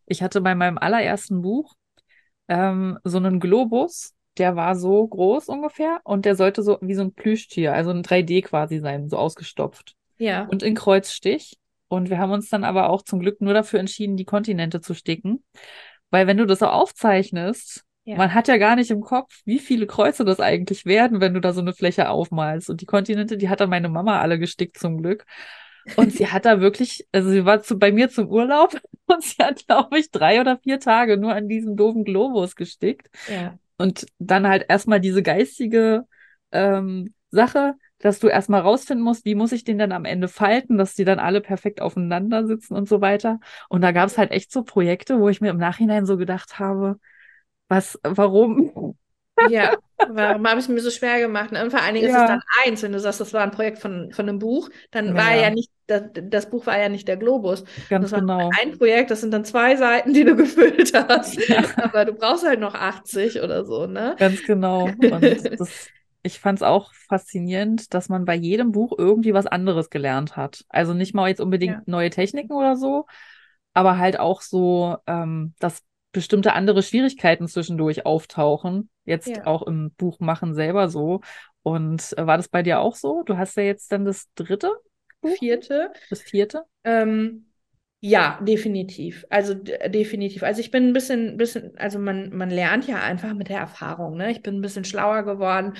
Ich 0.06 0.22
hatte 0.22 0.40
bei 0.40 0.54
meinem 0.54 0.78
allerersten 0.78 1.42
Buch 1.42 1.74
ähm, 2.48 2.98
so 3.04 3.18
einen 3.18 3.40
Globus, 3.40 4.14
der 4.38 4.56
war 4.56 4.76
so 4.76 5.06
groß 5.06 5.48
ungefähr 5.48 6.00
und 6.04 6.24
der 6.24 6.36
sollte 6.36 6.62
so 6.62 6.78
wie 6.80 6.94
so 6.94 7.02
ein 7.02 7.12
Plüschtier, 7.12 7.72
also 7.72 7.90
ein 7.90 8.02
3D 8.02 8.42
quasi 8.42 8.80
sein, 8.80 9.08
so 9.08 9.16
ausgestopft 9.16 9.94
ja. 10.18 10.44
und 10.44 10.62
in 10.62 10.74
Kreuzstich. 10.74 11.56
Und 11.88 12.10
wir 12.10 12.18
haben 12.18 12.32
uns 12.32 12.48
dann 12.48 12.64
aber 12.64 12.88
auch 12.90 13.02
zum 13.02 13.20
Glück 13.20 13.40
nur 13.40 13.54
dafür 13.54 13.78
entschieden, 13.78 14.16
die 14.16 14.24
Kontinente 14.24 14.80
zu 14.80 14.94
sticken, 14.94 15.44
weil 16.10 16.26
wenn 16.26 16.38
du 16.38 16.46
das 16.46 16.58
so 16.58 16.66
aufzeichnest, 16.66 17.84
Ja. 18.04 18.16
man 18.16 18.34
hat 18.34 18.48
ja 18.48 18.58
gar 18.58 18.76
nicht 18.76 18.90
im 18.90 19.00
Kopf, 19.00 19.40
wie 19.46 19.58
viele 19.58 19.86
Kreuze 19.86 20.24
das 20.24 20.38
eigentlich 20.38 20.84
werden, 20.84 21.20
wenn 21.20 21.32
du 21.32 21.40
da 21.40 21.52
so 21.52 21.62
eine 21.62 21.72
Fläche 21.72 22.10
aufmalst. 22.10 22.68
Und 22.68 22.82
die 22.82 22.86
Kontinente, 22.86 23.36
die 23.38 23.48
hat 23.48 23.60
dann 23.60 23.70
meine 23.70 23.88
Mama 23.88 24.20
alle 24.20 24.38
gestickt 24.38 24.78
zum 24.78 24.98
Glück. 24.98 25.24
Und 25.96 26.12
sie 26.12 26.28
hat 26.28 26.44
da 26.44 26.60
wirklich, 26.60 27.06
also 27.12 27.30
sie 27.30 27.44
war 27.44 27.62
zu, 27.62 27.78
bei 27.78 27.92
mir 27.92 28.08
zum 28.08 28.28
Urlaub 28.28 28.78
und 29.06 29.22
sie 29.22 29.42
hat, 29.42 29.66
glaube 29.66 29.98
ich, 29.98 30.10
drei 30.10 30.40
oder 30.40 30.58
vier 30.58 30.80
Tage 30.80 31.16
nur 31.16 31.34
an 31.34 31.48
diesem 31.48 31.76
doofen 31.76 32.04
Globus 32.04 32.56
gestickt. 32.56 33.08
ja. 33.28 33.58
Und 33.76 34.06
dann 34.20 34.46
halt 34.46 34.66
erstmal 34.68 35.00
diese 35.00 35.20
geistige 35.20 36.04
ähm, 36.52 37.12
Sache, 37.32 37.74
dass 37.98 38.20
du 38.20 38.28
erstmal 38.28 38.60
rausfinden 38.60 39.02
musst, 39.02 39.24
wie 39.24 39.34
muss 39.34 39.50
ich 39.50 39.64
den 39.64 39.78
dann 39.78 39.90
am 39.90 40.04
Ende 40.04 40.28
falten, 40.28 40.78
dass 40.78 40.94
die 40.94 41.04
dann 41.04 41.18
alle 41.18 41.40
perfekt 41.40 41.80
aufeinander 41.80 42.46
sitzen 42.46 42.74
und 42.74 42.88
so 42.88 43.00
weiter. 43.00 43.40
Und 43.68 43.80
da 43.80 43.90
gab 43.90 44.08
es 44.08 44.16
halt 44.16 44.30
echt 44.30 44.52
so 44.52 44.62
Projekte, 44.62 45.18
wo 45.18 45.28
ich 45.28 45.40
mir 45.40 45.50
im 45.50 45.58
Nachhinein 45.58 46.06
so 46.06 46.16
gedacht 46.16 46.60
habe, 46.60 47.00
was, 47.68 47.98
warum? 48.02 48.96
Ja, 49.48 49.76
warum 50.08 50.46
habe 50.46 50.60
ich 50.60 50.68
mir 50.68 50.80
so 50.80 50.90
schwer 50.90 51.20
gemacht? 51.20 51.50
Und 51.50 51.70
vor 51.70 51.82
allen 51.82 51.94
Dingen 51.94 52.08
ja. 52.08 52.16
ist 52.16 52.22
es 52.22 52.28
dann 52.28 52.42
eins, 52.64 52.82
wenn 52.82 52.92
du 52.92 53.00
sagst, 53.00 53.20
das 53.20 53.32
war 53.32 53.42
ein 53.42 53.50
Projekt 53.50 53.78
von, 53.78 54.12
von 54.12 54.28
einem 54.28 54.38
Buch, 54.38 54.70
dann 54.90 55.08
ja. 55.08 55.14
war 55.14 55.34
ja 55.34 55.50
nicht, 55.50 55.70
das, 55.86 56.02
das, 56.12 56.50
Buch 56.50 56.66
war 56.66 56.78
ja 56.78 56.88
nicht 56.88 57.08
der 57.08 57.16
Globus. 57.16 57.64
Ganz 57.88 58.10
das 58.10 58.20
genau. 58.20 58.50
ein 58.62 58.78
Projekt, 58.78 59.10
das 59.10 59.20
sind 59.20 59.32
dann 59.32 59.44
zwei 59.44 59.76
Seiten, 59.76 60.12
die 60.12 60.24
du 60.24 60.36
gefüllt 60.36 60.92
hast. 60.94 61.36
Ja. 61.48 61.64
Aber 61.76 62.04
du 62.04 62.12
brauchst 62.12 62.46
halt 62.46 62.60
noch 62.60 62.74
80 62.74 63.42
oder 63.42 63.64
so, 63.64 63.86
ne? 63.86 64.14
Ganz 64.18 64.42
genau. 64.44 64.84
Und 64.84 65.22
das, 65.60 65.90
ich 66.22 66.40
fand 66.40 66.58
es 66.58 66.62
auch 66.62 66.92
faszinierend, 66.94 67.92
dass 67.92 68.08
man 68.08 68.24
bei 68.24 68.34
jedem 68.34 68.72
Buch 68.72 68.94
irgendwie 68.96 69.34
was 69.34 69.46
anderes 69.46 69.90
gelernt 69.90 70.36
hat. 70.36 70.64
Also 70.68 70.94
nicht 70.94 71.14
mal 71.14 71.28
jetzt 71.28 71.40
unbedingt 71.40 71.86
neue 71.86 72.10
Techniken 72.10 72.52
oder 72.52 72.76
so, 72.76 73.06
aber 73.74 73.98
halt 73.98 74.18
auch 74.18 74.40
so, 74.40 74.96
ähm, 75.06 75.54
dass 75.58 75.82
bestimmte 76.14 76.54
andere 76.54 76.82
Schwierigkeiten 76.82 77.46
zwischendurch 77.48 78.06
auftauchen. 78.06 78.88
Jetzt 79.04 79.28
ja. 79.28 79.46
auch 79.46 79.62
im 79.62 79.90
Buchmachen 79.90 80.54
selber 80.54 80.88
so. 80.88 81.20
Und 81.62 82.16
äh, 82.16 82.26
war 82.26 82.38
das 82.38 82.48
bei 82.48 82.62
dir 82.62 82.80
auch 82.80 82.94
so? 82.94 83.22
Du 83.24 83.36
hast 83.36 83.56
ja 83.56 83.64
jetzt 83.64 83.92
dann 83.92 84.06
das 84.06 84.28
dritte? 84.34 84.72
Buch? 85.20 85.36
Vierte. 85.36 85.92
Das 86.08 86.22
vierte? 86.22 86.62
Ähm, 86.84 87.46
ja, 88.06 88.38
definitiv. 88.42 89.24
Also 89.30 89.54
definitiv. 89.54 90.42
Also 90.42 90.60
ich 90.60 90.70
bin 90.70 90.88
ein 90.88 90.92
bisschen, 90.92 91.38
bisschen, 91.38 91.72
also 91.78 91.98
man, 91.98 92.36
man 92.36 92.50
lernt 92.50 92.86
ja 92.86 93.00
einfach 93.00 93.32
mit 93.32 93.48
der 93.48 93.60
Erfahrung, 93.60 94.18
ne? 94.18 94.30
Ich 94.30 94.42
bin 94.42 94.56
ein 94.56 94.60
bisschen 94.60 94.84
schlauer 94.84 95.22
geworden, 95.22 95.72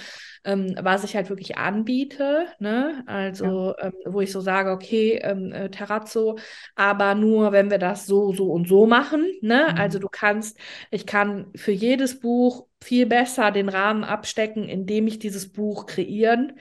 ähm, 0.42 0.74
was 0.80 1.04
ich 1.04 1.16
halt 1.16 1.28
wirklich 1.28 1.58
anbiete, 1.58 2.46
ne? 2.60 3.04
Also 3.06 3.74
ja. 3.76 3.88
ähm, 3.88 3.92
wo 4.06 4.22
ich 4.22 4.32
so 4.32 4.40
sage, 4.40 4.70
okay, 4.70 5.20
ähm, 5.22 5.52
äh, 5.52 5.68
Terrazzo, 5.68 6.38
aber 6.76 7.14
nur, 7.14 7.52
wenn 7.52 7.70
wir 7.70 7.76
das 7.76 8.06
so, 8.06 8.32
so 8.32 8.50
und 8.52 8.68
so 8.68 8.86
machen, 8.86 9.26
ne? 9.42 9.68
Mhm. 9.72 9.78
Also 9.78 9.98
du 9.98 10.08
kannst, 10.08 10.56
ich 10.90 11.04
kann 11.04 11.52
für 11.54 11.72
jedes 11.72 12.20
Buch 12.20 12.68
viel 12.82 13.04
besser 13.04 13.50
den 13.50 13.68
Rahmen 13.68 14.02
abstecken, 14.02 14.66
indem 14.66 15.08
ich 15.08 15.18
dieses 15.18 15.52
Buch 15.52 15.84
kreieren 15.84 16.58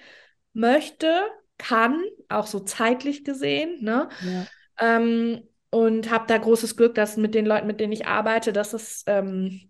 möchte, 0.52 1.22
kann, 1.58 2.04
auch 2.28 2.48
so 2.48 2.60
zeitlich 2.60 3.24
gesehen, 3.24 3.82
ne? 3.82 4.10
Ja. 4.26 4.46
Ähm, 4.98 5.44
und 5.74 6.12
habe 6.12 6.26
da 6.28 6.38
großes 6.38 6.78
Glück, 6.78 6.96
dass 6.96 7.18
mit 7.18 7.36
den 7.36 7.46
Leuten, 7.46 7.68
mit 7.68 7.80
denen 7.80 7.94
ich 7.94 8.06
arbeite, 8.08 8.54
dass 8.54 8.74
es 8.74 9.04
ähm, 9.08 9.70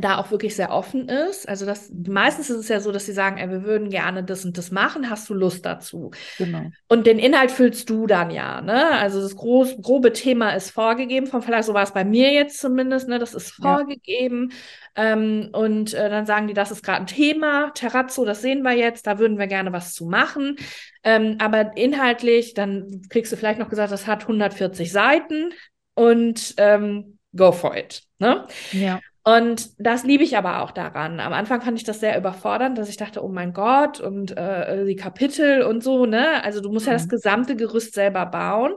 da 0.00 0.16
auch 0.16 0.30
wirklich 0.30 0.56
sehr 0.56 0.70
offen 0.70 1.08
ist. 1.08 1.46
Also 1.46 1.66
das, 1.66 1.92
meistens 2.06 2.48
ist 2.48 2.58
es 2.58 2.68
ja 2.68 2.80
so, 2.80 2.92
dass 2.92 3.04
sie 3.04 3.12
sagen, 3.12 3.36
ey, 3.36 3.50
wir 3.50 3.62
würden 3.62 3.90
gerne 3.90 4.24
das 4.24 4.44
und 4.44 4.56
das 4.56 4.70
machen, 4.70 5.10
hast 5.10 5.28
du 5.28 5.34
Lust 5.34 5.66
dazu? 5.66 6.12
Genau. 6.38 6.70
Und 6.88 7.06
den 7.06 7.18
Inhalt 7.18 7.50
füllst 7.50 7.90
du 7.90 8.06
dann 8.06 8.30
ja, 8.30 8.62
ne? 8.62 8.92
Also 8.92 9.20
das 9.20 9.36
groß, 9.36 9.82
grobe 9.82 10.14
Thema 10.14 10.50
ist 10.52 10.70
vorgegeben 10.70 11.26
vom 11.26 11.42
Verlag, 11.42 11.64
so 11.64 11.74
war 11.74 11.82
es 11.82 11.92
bei 11.92 12.04
mir 12.04 12.32
jetzt 12.32 12.58
zumindest, 12.58 13.08
ne? 13.08 13.18
Das 13.18 13.34
ist 13.34 13.50
vorgegeben. 13.50 14.50
Ja. 14.96 15.12
Ähm, 15.12 15.50
und 15.52 15.92
äh, 15.92 16.08
dann 16.08 16.24
sagen 16.24 16.48
die, 16.48 16.54
das 16.54 16.70
ist 16.70 16.82
gerade 16.82 17.00
ein 17.00 17.06
Thema, 17.06 17.70
Terrazzo, 17.74 18.24
das 18.24 18.40
sehen 18.40 18.62
wir 18.62 18.72
jetzt, 18.72 19.06
da 19.06 19.18
würden 19.18 19.38
wir 19.38 19.46
gerne 19.46 19.72
was 19.72 19.92
zu 19.92 20.06
machen. 20.06 20.56
Ähm, 21.04 21.36
aber 21.38 21.76
inhaltlich, 21.76 22.54
dann 22.54 23.02
kriegst 23.10 23.30
du 23.32 23.36
vielleicht 23.36 23.58
noch 23.58 23.68
gesagt, 23.68 23.92
das 23.92 24.06
hat 24.06 24.22
140 24.22 24.90
Seiten 24.90 25.52
und 25.94 26.54
ähm, 26.56 27.18
go 27.34 27.52
for 27.52 27.76
it. 27.76 28.02
Ne? 28.18 28.46
Ja. 28.72 29.00
Und 29.24 29.70
das 29.78 30.02
liebe 30.02 30.24
ich 30.24 30.36
aber 30.36 30.62
auch 30.62 30.72
daran. 30.72 31.20
Am 31.20 31.32
Anfang 31.32 31.62
fand 31.62 31.78
ich 31.78 31.84
das 31.84 32.00
sehr 32.00 32.18
überfordernd, 32.18 32.76
dass 32.76 32.88
ich 32.88 32.96
dachte, 32.96 33.24
oh 33.24 33.28
mein 33.28 33.52
Gott, 33.52 34.00
und 34.00 34.36
äh, 34.36 34.84
die 34.84 34.96
Kapitel 34.96 35.62
und 35.62 35.84
so, 35.84 36.06
ne? 36.06 36.42
Also 36.42 36.60
du 36.60 36.72
musst 36.72 36.86
ja 36.86 36.92
das 36.92 37.04
mhm. 37.06 37.10
gesamte 37.10 37.54
Gerüst 37.54 37.94
selber 37.94 38.26
bauen. 38.26 38.74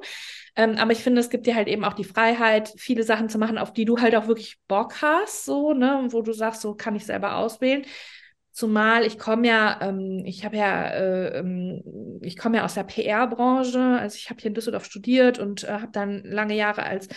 Ähm, 0.55 0.77
aber 0.77 0.91
ich 0.91 0.99
finde, 0.99 1.19
es 1.19 1.31
gibt 1.31 1.47
dir 1.47 1.55
halt 1.55 1.67
eben 1.67 1.83
auch 1.83 1.93
die 1.93 2.03
Freiheit, 2.03 2.73
viele 2.77 3.03
Sachen 3.03 3.27
zu 3.27 3.39
machen, 3.39 3.57
auf 3.57 3.73
die 3.73 3.85
du 3.85 3.99
halt 3.99 4.15
auch 4.15 4.27
wirklich 4.27 4.57
Bock 4.67 5.01
hast, 5.01 5.45
so, 5.45 5.73
ne? 5.73 6.05
Wo 6.09 6.21
du 6.21 6.31
sagst, 6.31 6.61
so 6.61 6.75
kann 6.75 6.95
ich 6.95 7.05
selber 7.05 7.37
auswählen. 7.37 7.83
Zumal 8.55 9.05
ich 9.05 9.19
komme 9.19 9.49
ja, 9.49 9.79
ähm, 9.81 10.23
ich 10.23 10.45
habe 10.45 10.55
ja, 10.55 10.87
äh, 10.87 11.39
ähm, 11.39 12.19
ich 12.21 12.37
komme 12.37 12.55
ja 12.55 12.63
aus 12.63 12.75
der 12.75 12.85
PR-Branche. 12.85 13.97
Also 13.99 14.15
ich 14.15 14.29
habe 14.29 14.39
hier 14.39 14.47
in 14.47 14.53
Düsseldorf 14.53 14.85
studiert 14.85 15.39
und 15.39 15.65
äh, 15.65 15.67
habe 15.67 15.89
dann 15.91 16.23
lange 16.23 16.55
Jahre 16.55 16.83
als 16.83 17.09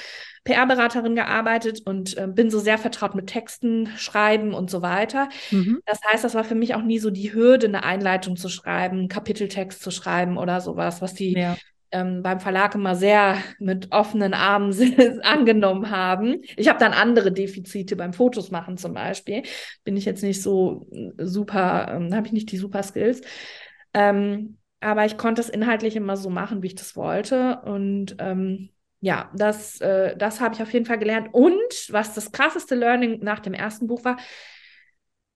PR-Beraterin 0.43 1.15
gearbeitet 1.15 1.83
und 1.85 2.17
äh, 2.19 2.27
bin 2.27 2.51
so 2.51 2.59
sehr 2.59 2.77
vertraut 2.77 3.15
mit 3.15 3.29
Texten, 3.29 3.87
Schreiben 3.97 4.53
und 4.53 4.69
so 4.69 4.83
weiter. 4.83 5.29
Mhm. 5.53 5.81
Das 5.87 6.01
heißt, 6.11 6.25
das 6.25 6.35
war 6.35 6.43
für 6.43 6.57
mich 6.57 6.75
auch 6.75 6.83
nie 6.83 6.99
so 6.99 7.11
die 7.11 7.33
Hürde, 7.33 7.69
eine 7.69 7.85
Einleitung 7.85 8.35
zu 8.35 8.49
schreiben, 8.49 9.07
Kapiteltext 9.07 9.81
zu 9.81 9.93
schreiben 9.93 10.39
oder 10.39 10.61
sowas, 10.61 11.01
was 11.01 11.15
die 11.15 11.35
ja 11.35 11.57
ähm, 11.91 12.23
beim 12.23 12.41
Verlag 12.41 12.75
immer 12.75 12.95
sehr 12.95 13.39
mit 13.59 13.93
offenen 13.93 14.35
Armen 14.35 14.73
angenommen 15.23 15.91
haben. 15.91 16.43
Ich 16.57 16.69
habe 16.69 16.79
dann 16.79 16.93
andere 16.93 17.33
Defizite 17.33 17.97
beim 17.97 18.13
Fotos 18.13 18.51
machen 18.51 18.77
zum 18.77 18.95
Beispiel. 18.95 19.43
Bin 19.85 19.97
ich 19.97 20.05
jetzt 20.05 20.23
nicht 20.23 20.43
so 20.43 20.87
äh, 20.93 21.25
super, 21.25 21.89
ähm, 21.91 22.15
habe 22.15 22.27
ich 22.27 22.33
nicht 22.33 22.53
die 22.53 22.59
super 22.59 22.83
Skills. 22.83 23.23
Ähm, 23.95 24.59
aber 24.81 25.05
ich 25.07 25.17
konnte 25.17 25.41
es 25.41 25.49
inhaltlich 25.49 25.97
immer 25.97 26.17
so 26.17 26.31
machen, 26.31 26.63
wie 26.63 26.69
ich 26.69 26.75
das 26.75 26.97
wollte. 26.97 27.61
Und 27.65 28.17
ähm, 28.19 28.71
ja, 29.01 29.31
das, 29.35 29.81
äh, 29.81 30.17
das 30.17 30.41
habe 30.41 30.55
ich 30.55 30.63
auf 30.63 30.73
jeden 30.73 30.87
Fall 30.87 30.99
gelernt. 30.99 31.29
Und 31.33 31.89
was 31.91 32.15
das 32.15 32.33
krasseste 32.33 32.75
Learning 32.75 33.21
nach 33.23 33.41
dem 33.41 33.55
ersten 33.55 33.87
Buch 33.87 34.05
war, 34.05 34.19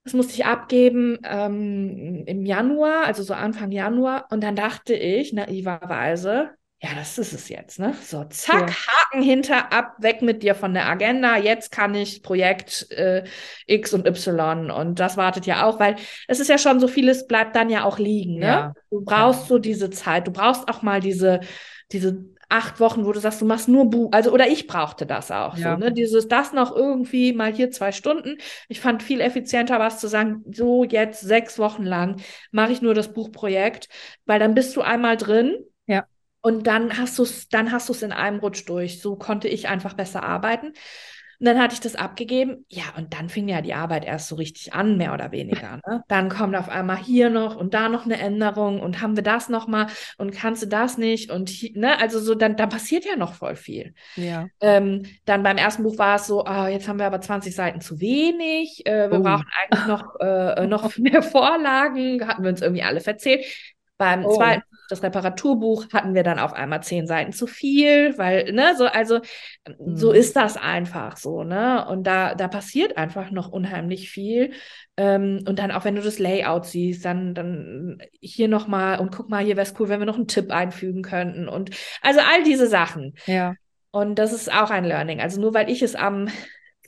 das 0.04 0.14
musste 0.14 0.34
ich 0.34 0.44
abgeben 0.44 1.18
ähm, 1.24 2.24
im 2.26 2.44
Januar, 2.44 3.06
also 3.06 3.22
so 3.22 3.34
Anfang 3.34 3.70
Januar. 3.70 4.26
Und 4.30 4.42
dann 4.42 4.56
dachte 4.56 4.94
ich 4.94 5.32
naiverweise, 5.32 6.50
ja, 6.82 6.90
das 6.96 7.16
ist 7.16 7.32
es 7.32 7.48
jetzt, 7.48 7.78
ne? 7.78 7.94
So, 8.02 8.24
zack, 8.24 8.68
ja. 8.68 8.76
Haken 8.76 9.22
hinter, 9.22 9.72
ab, 9.72 9.94
weg 10.00 10.20
mit 10.20 10.42
dir 10.42 10.56
von 10.56 10.74
der 10.74 10.88
Agenda. 10.88 11.36
Jetzt 11.36 11.70
kann 11.70 11.94
ich 11.94 12.24
Projekt 12.24 12.90
äh, 12.90 13.22
X 13.66 13.94
und 13.94 14.04
Y 14.04 14.72
und 14.72 14.98
das 14.98 15.16
wartet 15.16 15.46
ja 15.46 15.64
auch, 15.64 15.78
weil 15.78 15.94
es 16.26 16.40
ist 16.40 16.48
ja 16.48 16.58
schon 16.58 16.80
so 16.80 16.88
vieles 16.88 17.28
bleibt 17.28 17.54
dann 17.54 17.70
ja 17.70 17.84
auch 17.84 18.00
liegen, 18.00 18.40
ne? 18.40 18.46
Ja. 18.46 18.74
Du 18.90 19.04
brauchst 19.04 19.42
ja. 19.42 19.46
so 19.46 19.58
diese 19.58 19.90
Zeit, 19.90 20.26
du 20.26 20.32
brauchst 20.32 20.68
auch 20.68 20.82
mal 20.82 20.98
diese, 20.98 21.38
diese 21.92 22.24
acht 22.52 22.80
Wochen, 22.80 23.06
wo 23.06 23.12
du 23.12 23.18
sagst, 23.18 23.40
du 23.40 23.46
machst 23.46 23.68
nur 23.68 23.88
Buch, 23.88 24.10
also 24.12 24.30
oder 24.30 24.46
ich 24.46 24.66
brauchte 24.66 25.06
das 25.06 25.30
auch 25.30 25.56
ja. 25.56 25.72
so, 25.72 25.78
ne? 25.78 25.92
Dieses, 25.92 26.28
das 26.28 26.52
noch 26.52 26.74
irgendwie 26.74 27.32
mal 27.32 27.52
hier 27.52 27.70
zwei 27.70 27.92
Stunden. 27.92 28.36
Ich 28.68 28.80
fand 28.80 29.02
viel 29.02 29.20
effizienter 29.20 29.78
was 29.78 29.98
zu 29.98 30.06
sagen, 30.06 30.44
so 30.52 30.84
jetzt 30.84 31.20
sechs 31.22 31.58
Wochen 31.58 31.82
lang 31.82 32.20
mache 32.50 32.72
ich 32.72 32.82
nur 32.82 32.94
das 32.94 33.12
Buchprojekt, 33.12 33.88
weil 34.26 34.38
dann 34.38 34.54
bist 34.54 34.76
du 34.76 34.82
einmal 34.82 35.16
drin. 35.16 35.56
Ja. 35.86 36.04
Und 36.42 36.66
dann 36.66 36.98
hast 36.98 37.18
du 37.18 37.22
es, 37.22 37.48
dann 37.48 37.72
hast 37.72 37.88
du 37.88 37.92
es 37.92 38.02
in 38.02 38.12
einem 38.12 38.40
Rutsch 38.40 38.68
durch. 38.68 39.00
So 39.00 39.16
konnte 39.16 39.48
ich 39.48 39.68
einfach 39.68 39.94
besser 39.94 40.22
arbeiten. 40.22 40.72
Und 41.42 41.46
dann 41.46 41.58
hatte 41.58 41.74
ich 41.74 41.80
das 41.80 41.96
abgegeben. 41.96 42.64
Ja, 42.68 42.84
und 42.96 43.14
dann 43.14 43.28
fing 43.28 43.48
ja 43.48 43.62
die 43.62 43.74
Arbeit 43.74 44.04
erst 44.04 44.28
so 44.28 44.36
richtig 44.36 44.74
an, 44.74 44.96
mehr 44.96 45.12
oder 45.12 45.32
weniger. 45.32 45.80
Ne? 45.84 46.04
Dann 46.06 46.28
kommt 46.28 46.54
auf 46.54 46.68
einmal 46.68 46.98
hier 46.98 47.30
noch 47.30 47.56
und 47.56 47.74
da 47.74 47.88
noch 47.88 48.04
eine 48.04 48.20
Änderung 48.20 48.78
und 48.78 49.02
haben 49.02 49.16
wir 49.16 49.24
das 49.24 49.48
nochmal 49.48 49.88
und 50.18 50.30
kannst 50.30 50.62
du 50.62 50.68
das 50.68 50.98
nicht 50.98 51.32
und 51.32 51.48
hier, 51.48 51.76
ne, 51.76 51.98
also 52.00 52.20
so, 52.20 52.36
dann, 52.36 52.54
dann 52.54 52.68
passiert 52.68 53.04
ja 53.04 53.16
noch 53.16 53.34
voll 53.34 53.56
viel. 53.56 53.92
Ja. 54.14 54.46
Ähm, 54.60 55.02
dann 55.24 55.42
beim 55.42 55.56
ersten 55.56 55.82
Buch 55.82 55.98
war 55.98 56.14
es 56.14 56.28
so, 56.28 56.44
oh, 56.46 56.66
jetzt 56.66 56.86
haben 56.86 57.00
wir 57.00 57.06
aber 57.06 57.20
20 57.20 57.52
Seiten 57.52 57.80
zu 57.80 57.98
wenig. 57.98 58.86
Äh, 58.86 59.10
wir 59.10 59.18
oh. 59.18 59.22
brauchen 59.24 59.46
eigentlich 59.60 59.86
noch, 59.88 60.20
äh, 60.20 60.66
noch 60.68 60.96
mehr 60.96 61.24
Vorlagen. 61.24 62.24
Hatten 62.24 62.44
wir 62.44 62.50
uns 62.50 62.62
irgendwie 62.62 62.84
alle 62.84 63.00
verzählt. 63.00 63.44
Beim 63.98 64.24
oh. 64.24 64.36
zweiten 64.36 64.62
das 64.92 65.02
Reparaturbuch 65.02 65.86
hatten 65.92 66.14
wir 66.14 66.22
dann 66.22 66.38
auf 66.38 66.52
einmal 66.52 66.82
zehn 66.82 67.06
Seiten 67.06 67.32
zu 67.32 67.46
viel, 67.46 68.16
weil, 68.18 68.52
ne, 68.52 68.74
so, 68.76 68.84
also 68.84 69.20
mhm. 69.66 69.96
so 69.96 70.12
ist 70.12 70.36
das 70.36 70.58
einfach 70.58 71.16
so, 71.16 71.44
ne? 71.44 71.86
Und 71.88 72.06
da, 72.06 72.34
da 72.34 72.46
passiert 72.46 72.98
einfach 72.98 73.30
noch 73.30 73.50
unheimlich 73.50 74.10
viel. 74.10 74.52
Ähm, 74.98 75.42
und 75.48 75.58
dann 75.58 75.70
auch 75.70 75.84
wenn 75.84 75.96
du 75.96 76.02
das 76.02 76.18
Layout 76.18 76.66
siehst, 76.66 77.04
dann, 77.06 77.34
dann 77.34 78.02
hier 78.20 78.48
nochmal 78.48 79.00
und 79.00 79.10
guck 79.10 79.30
mal, 79.30 79.42
hier 79.42 79.56
wäre 79.56 79.66
es 79.66 79.74
cool, 79.80 79.88
wenn 79.88 80.00
wir 80.00 80.06
noch 80.06 80.16
einen 80.16 80.28
Tipp 80.28 80.50
einfügen 80.50 81.02
könnten. 81.02 81.48
Und 81.48 81.70
also 82.02 82.20
all 82.20 82.44
diese 82.44 82.66
Sachen. 82.66 83.14
Ja. 83.26 83.54
Und 83.92 84.18
das 84.18 84.32
ist 84.34 84.52
auch 84.52 84.70
ein 84.70 84.84
Learning. 84.84 85.20
Also 85.20 85.40
nur 85.40 85.54
weil 85.54 85.70
ich 85.70 85.80
es 85.80 85.94
am 85.94 86.28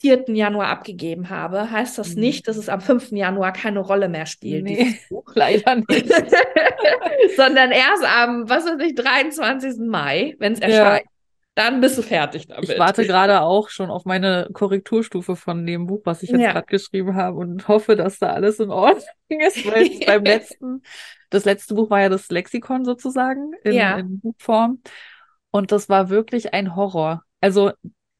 4. 0.01 0.25
Januar 0.27 0.67
abgegeben 0.67 1.29
habe, 1.29 1.71
heißt 1.71 1.97
das 1.97 2.15
mhm. 2.15 2.21
nicht, 2.21 2.47
dass 2.47 2.57
es 2.57 2.69
am 2.69 2.81
5. 2.81 3.11
Januar 3.11 3.53
keine 3.53 3.79
Rolle 3.79 4.09
mehr 4.09 4.25
spielt. 4.25 4.63
Nee, 4.63 4.99
leider 5.33 5.75
nicht. 5.75 6.07
Sondern 7.37 7.71
erst 7.71 8.03
am, 8.03 8.49
was 8.49 8.65
weiß 8.65 8.79
ich, 8.81 8.95
23. 8.95 9.79
Mai, 9.79 10.35
wenn 10.39 10.53
es 10.53 10.59
erscheint. 10.59 11.05
Ja. 11.05 11.11
Dann 11.55 11.79
bist 11.79 11.97
du 11.97 12.01
fertig 12.01 12.47
damit. 12.47 12.69
Ich 12.69 12.77
warte 12.77 13.05
gerade 13.07 13.41
auch 13.41 13.69
schon 13.69 13.89
auf 13.89 14.03
meine 14.03 14.49
Korrekturstufe 14.51 15.37
von 15.37 15.65
dem 15.65 15.87
Buch, 15.87 16.01
was 16.03 16.21
ich 16.21 16.29
jetzt 16.29 16.41
ja. 16.41 16.51
gerade 16.51 16.67
geschrieben 16.67 17.15
habe 17.15 17.37
und 17.37 17.67
hoffe, 17.69 17.95
dass 17.95 18.19
da 18.19 18.33
alles 18.33 18.59
in 18.59 18.71
Ordnung 18.71 19.05
ist, 19.29 19.65
weil 19.65 19.89
beim 20.05 20.25
letzten, 20.25 20.83
das 21.29 21.45
letzte 21.45 21.73
Buch 21.73 21.89
war 21.89 22.01
ja 22.01 22.09
das 22.09 22.29
Lexikon 22.29 22.83
sozusagen 22.83 23.53
in, 23.63 23.73
ja. 23.73 23.97
in 23.97 24.19
Buchform. 24.19 24.81
Und 25.51 25.71
das 25.71 25.87
war 25.87 26.09
wirklich 26.09 26.53
ein 26.53 26.75
Horror. 26.75 27.23
Also 27.39 27.71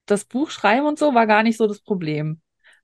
das 0.05 0.25
Buch 0.25 0.49
schreiben 0.49 0.85
und 0.85 0.99
so 0.99 1.13
war 1.13 1.27
gar 1.27 1.43
nicht 1.43 1.57
so 1.57 1.67
das 1.67 1.81
Problem. 1.81 2.41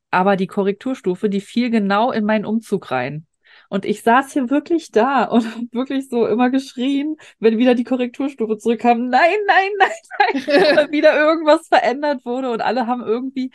Aber 0.09 0.35
die 0.35 0.47
Korrekturstufe, 0.47 1.29
die 1.29 1.41
fiel 1.41 1.69
genau 1.69 2.11
in 2.11 2.25
meinen 2.25 2.45
Umzug 2.45 2.91
rein. 2.91 3.25
Und 3.69 3.85
ich 3.85 4.01
saß 4.03 4.33
hier 4.33 4.49
wirklich 4.49 4.91
da 4.91 5.23
und 5.23 5.45
habe 5.55 5.67
wirklich 5.71 6.09
so 6.09 6.27
immer 6.27 6.49
geschrien, 6.49 7.15
wenn 7.39 7.57
wieder 7.57 7.75
die 7.75 7.83
Korrekturstufe 7.83 8.57
zurückkam, 8.57 9.09
nein, 9.09 9.35
nein, 9.47 9.69
nein, 9.77 10.43
nein, 10.75 10.87
wieder 10.91 11.17
irgendwas 11.17 11.67
verändert 11.67 12.25
wurde 12.25 12.51
und 12.51 12.61
alle 12.61 12.87
haben 12.87 13.01
irgendwie 13.01 13.51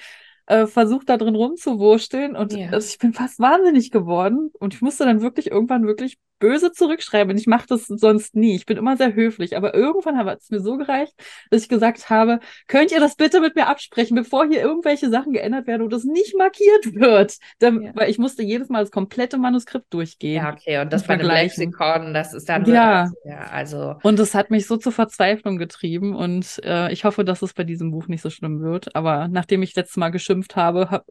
äh, 0.47 0.67
versucht, 0.67 1.09
da 1.09 1.17
drin 1.17 1.35
rumzuwursteln. 1.35 2.37
Und 2.37 2.53
ja. 2.53 2.71
also 2.71 2.89
ich 2.89 2.99
bin 2.99 3.12
fast 3.12 3.39
wahnsinnig 3.39 3.91
geworden. 3.91 4.51
Und 4.59 4.75
ich 4.75 4.81
musste 4.81 5.05
dann 5.05 5.21
wirklich 5.21 5.51
irgendwann 5.51 5.87
wirklich 5.87 6.19
böse 6.39 6.72
zurückschreiben. 6.72 7.32
Und 7.32 7.39
ich 7.39 7.47
mache 7.47 7.66
das 7.68 7.87
sonst 7.87 8.34
nie. 8.34 8.55
Ich 8.57 8.66
bin 8.66 8.76
immer 8.76 8.97
sehr 8.97 9.14
höflich. 9.14 9.57
Aber 9.57 9.74
irgendwann 9.74 10.16
hat 10.18 10.41
es 10.41 10.51
mir 10.51 10.61
so 10.61 10.76
gereicht, 10.76 11.14
dass 11.51 11.62
ich 11.62 11.68
gesagt 11.68 12.11
habe, 12.11 12.41
könnt 12.68 12.93
ihr 12.93 13.01
das 13.01 13.16
bitte 13.16 13.41
mit 13.41 13.55
mir 13.55 13.68
absprechen, 13.68 14.14
bevor 14.14 14.47
hier 14.47 14.61
irgendwelche 14.61 15.11
Sachen 15.11 15.32
geändert 15.32 15.66
werden 15.66 15.82
und 15.82 15.93
das 15.93 16.05
nicht 16.05 16.37
markiert 16.37 16.95
wird. 16.95 17.37
Dann, 17.59 17.82
ja. 17.82 17.91
Weil 17.95 18.11
ich 18.11 18.18
musste 18.18 18.43
jedes 18.43 18.68
Mal 18.68 18.80
das 18.80 18.91
komplette 18.91 19.39
Manuskript 19.39 19.93
durchgehen. 19.93 20.43
Ja, 20.43 20.53
okay. 20.53 20.80
Und 20.80 20.93
das 20.93 21.03
und 21.03 21.09
bei 21.09 21.16
dem 21.16 21.26
Lexikon, 21.28 22.14
das 22.14 22.34
ist 22.34 22.49
dann 22.49 22.64
ja. 22.64 23.11
Ja, 23.24 23.39
also. 23.51 23.97
Und 24.03 24.18
es 24.18 24.34
hat 24.34 24.51
mich 24.51 24.66
so 24.66 24.76
zur 24.76 24.93
Verzweiflung 24.93 25.59
getrieben. 25.59 26.14
Und 26.14 26.61
äh, 26.64 26.93
ich 26.93 27.05
hoffe, 27.05 27.24
dass 27.24 27.43
es 27.43 27.55
bei 27.55 27.64
diesem 27.64 27.91
Buch 27.91 28.09
nicht 28.09 28.22
so 28.22 28.30
schlimm 28.30 28.61
wird. 28.61 28.95
Aber 28.95 29.28
nachdem 29.28 29.62
ich 29.62 29.74
letztes 29.74 29.97
Mal 29.97 30.11
geschimpft 30.11 30.57
habe, 30.57 30.91
hab, 30.91 31.07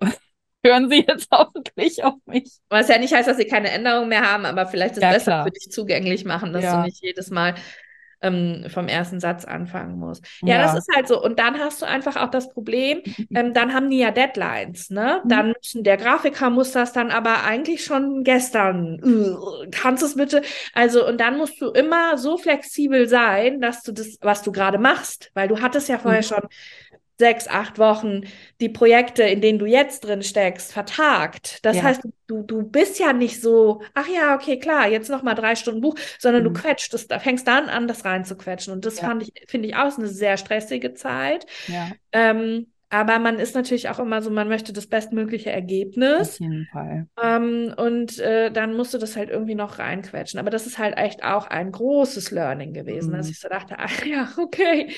hören 0.65 0.89
Sie 0.89 1.05
jetzt 1.07 1.29
hoffentlich 1.31 2.03
auf 2.03 2.15
mich. 2.25 2.51
Was 2.69 2.87
ja 2.87 2.97
nicht 2.97 3.13
heißt, 3.13 3.27
dass 3.27 3.37
Sie 3.37 3.45
keine 3.45 3.69
Änderungen 3.71 4.09
mehr 4.09 4.29
haben, 4.29 4.45
aber 4.45 4.65
vielleicht 4.65 4.97
ist 4.97 5.03
ja, 5.03 5.11
besser 5.11 5.43
für 5.43 5.51
dich 5.51 5.71
zugänglich 5.71 6.25
machen, 6.25 6.51
dass 6.51 6.63
ja. 6.63 6.77
du 6.77 6.83
nicht 6.83 7.01
jedes 7.01 7.29
Mal 7.29 7.55
ähm, 8.21 8.65
vom 8.69 8.87
ersten 8.87 9.19
Satz 9.19 9.45
anfangen 9.45 9.99
musst. 9.99 10.25
Ja, 10.41 10.55
ja, 10.55 10.63
das 10.63 10.75
ist 10.75 10.89
halt 10.95 11.07
so. 11.07 11.21
Und 11.21 11.39
dann 11.39 11.59
hast 11.59 11.81
du 11.81 11.85
einfach 11.85 12.15
auch 12.15 12.29
das 12.29 12.49
Problem, 12.49 13.01
ähm, 13.35 13.53
dann 13.53 13.73
haben 13.73 13.89
die 13.89 13.99
ja 13.99 14.11
Deadlines, 14.11 14.89
ne? 14.89 15.21
Mhm. 15.23 15.29
Dann 15.29 15.47
müssen, 15.53 15.83
der 15.83 15.97
Grafiker 15.97 16.49
muss 16.49 16.71
das 16.71 16.93
dann 16.93 17.11
aber 17.11 17.43
eigentlich 17.43 17.83
schon 17.83 18.23
gestern, 18.23 19.01
uh, 19.03 19.65
kannst 19.71 20.01
du 20.01 20.07
es 20.07 20.15
bitte? 20.15 20.41
Also, 20.73 21.07
und 21.07 21.19
dann 21.19 21.37
musst 21.37 21.61
du 21.61 21.69
immer 21.71 22.17
so 22.17 22.37
flexibel 22.37 23.07
sein, 23.07 23.61
dass 23.61 23.83
du 23.83 23.91
das, 23.91 24.17
was 24.21 24.41
du 24.41 24.51
gerade 24.51 24.77
machst, 24.77 25.31
weil 25.33 25.47
du 25.47 25.61
hattest 25.61 25.89
ja 25.89 25.99
vorher 25.99 26.21
mhm. 26.21 26.25
schon 26.25 26.43
sechs, 27.17 27.47
acht 27.47 27.79
Wochen 27.79 28.21
die 28.59 28.69
Projekte, 28.69 29.23
in 29.23 29.41
denen 29.41 29.59
du 29.59 29.65
jetzt 29.65 30.01
drin 30.01 30.21
steckst, 30.21 30.73
vertagt. 30.73 31.65
Das 31.65 31.77
ja. 31.77 31.83
heißt, 31.83 32.01
du, 32.27 32.43
du 32.43 32.63
bist 32.63 32.99
ja 32.99 33.13
nicht 33.13 33.41
so, 33.41 33.81
ach 33.93 34.07
ja, 34.07 34.35
okay, 34.35 34.59
klar, 34.59 34.87
jetzt 34.87 35.09
noch 35.09 35.23
mal 35.23 35.35
drei 35.35 35.55
Stunden 35.55 35.81
Buch, 35.81 35.95
sondern 36.19 36.43
mhm. 36.43 36.53
du 36.53 36.61
quetscht 36.61 36.93
es, 36.93 37.07
da 37.07 37.19
fängst 37.19 37.47
dann 37.47 37.69
an, 37.69 37.87
das 37.87 38.05
reinzuquetschen. 38.05 38.73
Und 38.73 38.85
das 38.85 38.99
ja. 38.99 39.07
fand 39.07 39.23
ich, 39.23 39.33
finde 39.47 39.69
ich 39.69 39.75
auch 39.75 39.97
eine 39.97 40.07
sehr 40.07 40.37
stressige 40.37 40.93
Zeit. 40.93 41.45
Ja. 41.67 41.91
Ähm, 42.11 42.67
aber 42.89 43.19
man 43.19 43.39
ist 43.39 43.55
natürlich 43.55 43.89
auch 43.89 43.99
immer 43.99 44.21
so, 44.21 44.29
man 44.29 44.47
möchte 44.47 44.71
das 44.71 44.87
bestmögliche 44.87 45.51
Ergebnis. 45.51 46.35
Auf 46.35 46.39
jeden 46.39 46.67
Fall. 46.71 47.07
Ähm, 47.21 47.73
und 47.75 48.19
äh, 48.19 48.51
dann 48.51 48.75
musst 48.75 48.93
du 48.93 48.97
das 48.97 49.15
halt 49.15 49.29
irgendwie 49.29 49.55
noch 49.55 49.79
reinquetschen. 49.79 50.39
Aber 50.39 50.49
das 50.49 50.67
ist 50.67 50.77
halt 50.77 50.97
echt 50.97 51.23
auch 51.23 51.47
ein 51.47 51.71
großes 51.71 52.31
Learning 52.31 52.73
gewesen, 52.73 53.11
mhm. 53.11 53.17
dass 53.17 53.29
ich 53.29 53.39
so 53.39 53.49
dachte, 53.49 53.75
ach 53.79 54.05
ja, 54.05 54.29
okay, 54.37 54.91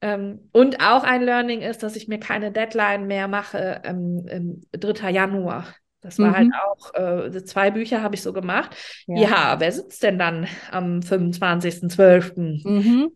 ähm, 0.00 0.48
und 0.52 0.80
auch 0.80 1.04
ein 1.04 1.22
Learning 1.22 1.62
ist, 1.62 1.82
dass 1.82 1.96
ich 1.96 2.08
mir 2.08 2.18
keine 2.18 2.52
Deadline 2.52 3.06
mehr 3.06 3.28
mache 3.28 3.80
ähm, 3.84 4.26
im 4.28 4.60
3. 4.72 5.10
Januar. 5.10 5.66
Das 6.02 6.20
war 6.20 6.36
halt 6.36 6.48
mhm. 6.48 6.52
halt 6.52 6.62
auch, 6.62 7.34
äh, 7.34 7.44
zwei 7.44 7.72
Bücher 7.72 8.02
habe 8.02 8.14
ich 8.14 8.22
so 8.22 8.32
gemacht. 8.32 8.76
Ja. 9.06 9.16
ja. 9.16 9.56
wer 9.58 9.72
sitzt 9.72 10.02
denn 10.02 10.18
dann 10.18 10.46
am 10.70 11.00
25.12. 11.00 12.68
Mhm. 12.68 13.10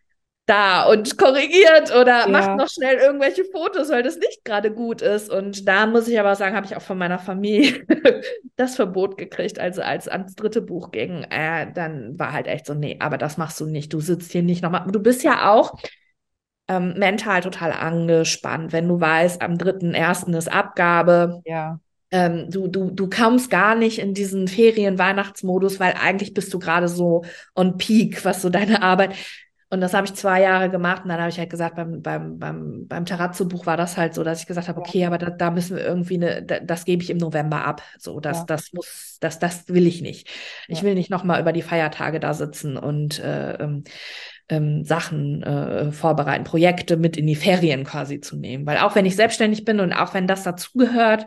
da 0.47 0.91
und 0.91 1.16
korrigiert 1.16 1.95
oder 1.95 2.22
ja. 2.22 2.28
macht 2.28 2.57
noch 2.57 2.68
schnell 2.68 2.97
irgendwelche 2.97 3.45
Fotos, 3.45 3.91
weil 3.91 4.03
das 4.03 4.16
nicht 4.16 4.45
gerade 4.45 4.72
gut 4.72 5.03
ist? 5.03 5.31
Und 5.31 5.68
da 5.68 5.87
muss 5.87 6.09
ich 6.09 6.18
aber 6.18 6.35
sagen, 6.35 6.57
habe 6.57 6.66
ich 6.66 6.74
auch 6.74 6.83
von 6.83 6.99
meiner 6.99 7.20
Familie 7.20 7.87
das 8.57 8.74
Verbot 8.74 9.16
gekriegt, 9.16 9.61
also 9.61 9.83
als 9.83 10.09
ans 10.09 10.35
dritte 10.35 10.61
Buch 10.61 10.91
ging, 10.91 11.24
äh, 11.31 11.72
dann 11.72 12.18
war 12.18 12.33
halt 12.33 12.49
echt 12.49 12.66
so, 12.66 12.74
nee, 12.74 12.97
aber 12.99 13.18
das 13.18 13.37
machst 13.37 13.61
du 13.61 13.66
nicht. 13.66 13.93
Du 13.93 14.01
sitzt 14.01 14.33
hier 14.33 14.43
nicht 14.43 14.62
nochmal. 14.62 14.87
Du 14.91 15.01
bist 15.01 15.22
ja 15.22 15.53
auch, 15.53 15.78
ähm, 16.71 16.95
mental 16.97 17.41
total 17.41 17.73
angespannt, 17.73 18.73
wenn 18.73 18.87
du 18.87 19.01
weißt, 19.01 19.43
am 19.43 19.59
dritten 19.59 19.93
ersten 19.93 20.35
ist 20.35 20.51
Abgabe. 20.51 21.43
Ja. 21.45 21.81
Ähm, 22.12 22.49
du, 22.49 22.68
du, 22.68 22.91
du 22.91 23.11
kommst 23.11 23.51
gar 23.51 23.75
nicht 23.75 23.99
in 23.99 24.14
diesen 24.14 24.47
Ferien-Weihnachtsmodus, 24.47 25.81
weil 25.81 25.95
eigentlich 26.01 26.33
bist 26.33 26.55
du 26.55 26.61
gerade 26.61 26.89
so 26.89 27.25
on 27.57 27.77
peak, 27.77 28.25
was 28.25 28.41
so 28.41 28.51
deine 28.51 28.83
Arbeit. 28.83 29.16
Und 29.73 29.81
das 29.81 29.95
habe 29.95 30.07
ich 30.07 30.14
zwei 30.14 30.43
Jahre 30.43 30.68
gemacht 30.68 31.05
und 31.05 31.11
dann 31.11 31.21
habe 31.21 31.31
ich 31.31 31.39
halt 31.39 31.51
gesagt, 31.51 31.77
beim, 31.77 32.03
beim, 32.03 32.39
beim, 32.41 32.89
beim 32.89 33.05
Terrazzo-Buch 33.05 33.66
war 33.66 33.77
das 33.77 33.97
halt 33.97 34.14
so, 34.14 34.25
dass 34.25 34.41
ich 34.41 34.47
gesagt 34.47 34.66
habe, 34.66 34.81
okay, 34.81 35.07
aber 35.07 35.18
da, 35.18 35.31
da 35.31 35.53
müssen 35.53 35.77
wir 35.77 35.85
irgendwie 35.85 36.14
eine, 36.14 36.43
da, 36.43 36.59
das 36.59 36.85
gebe 36.85 37.05
ich 37.05 37.11
im 37.11 37.18
November 37.18 37.64
ab. 37.64 37.83
So, 37.97 38.18
das, 38.18 38.39
ja. 38.39 38.45
das 38.47 38.73
muss, 38.73 39.18
das, 39.21 39.39
das 39.39 39.68
will 39.68 39.87
ich 39.87 40.03
nicht. 40.03 40.29
Ich 40.66 40.79
ja. 40.79 40.85
will 40.85 40.95
nicht 40.95 41.11
nochmal 41.11 41.41
über 41.41 41.53
die 41.53 41.62
Feiertage 41.62 42.18
da 42.18 42.35
sitzen 42.35 42.77
und 42.77 43.21
äh, 43.21 43.59
ähm, 44.51 44.84
Sachen 44.84 45.42
äh, 45.42 45.92
vorbereiten, 45.92 46.44
Projekte 46.44 46.96
mit 46.96 47.16
in 47.16 47.26
die 47.26 47.36
Ferien 47.36 47.84
quasi 47.84 48.20
zu 48.20 48.36
nehmen. 48.36 48.66
Weil 48.66 48.78
auch 48.78 48.94
wenn 48.94 49.07
ich 49.07 49.16
selbstständig 49.16 49.64
bin 49.64 49.80
und 49.80 49.92
auch 49.92 50.12
wenn 50.12 50.26
das 50.26 50.42
dazugehört 50.42 51.26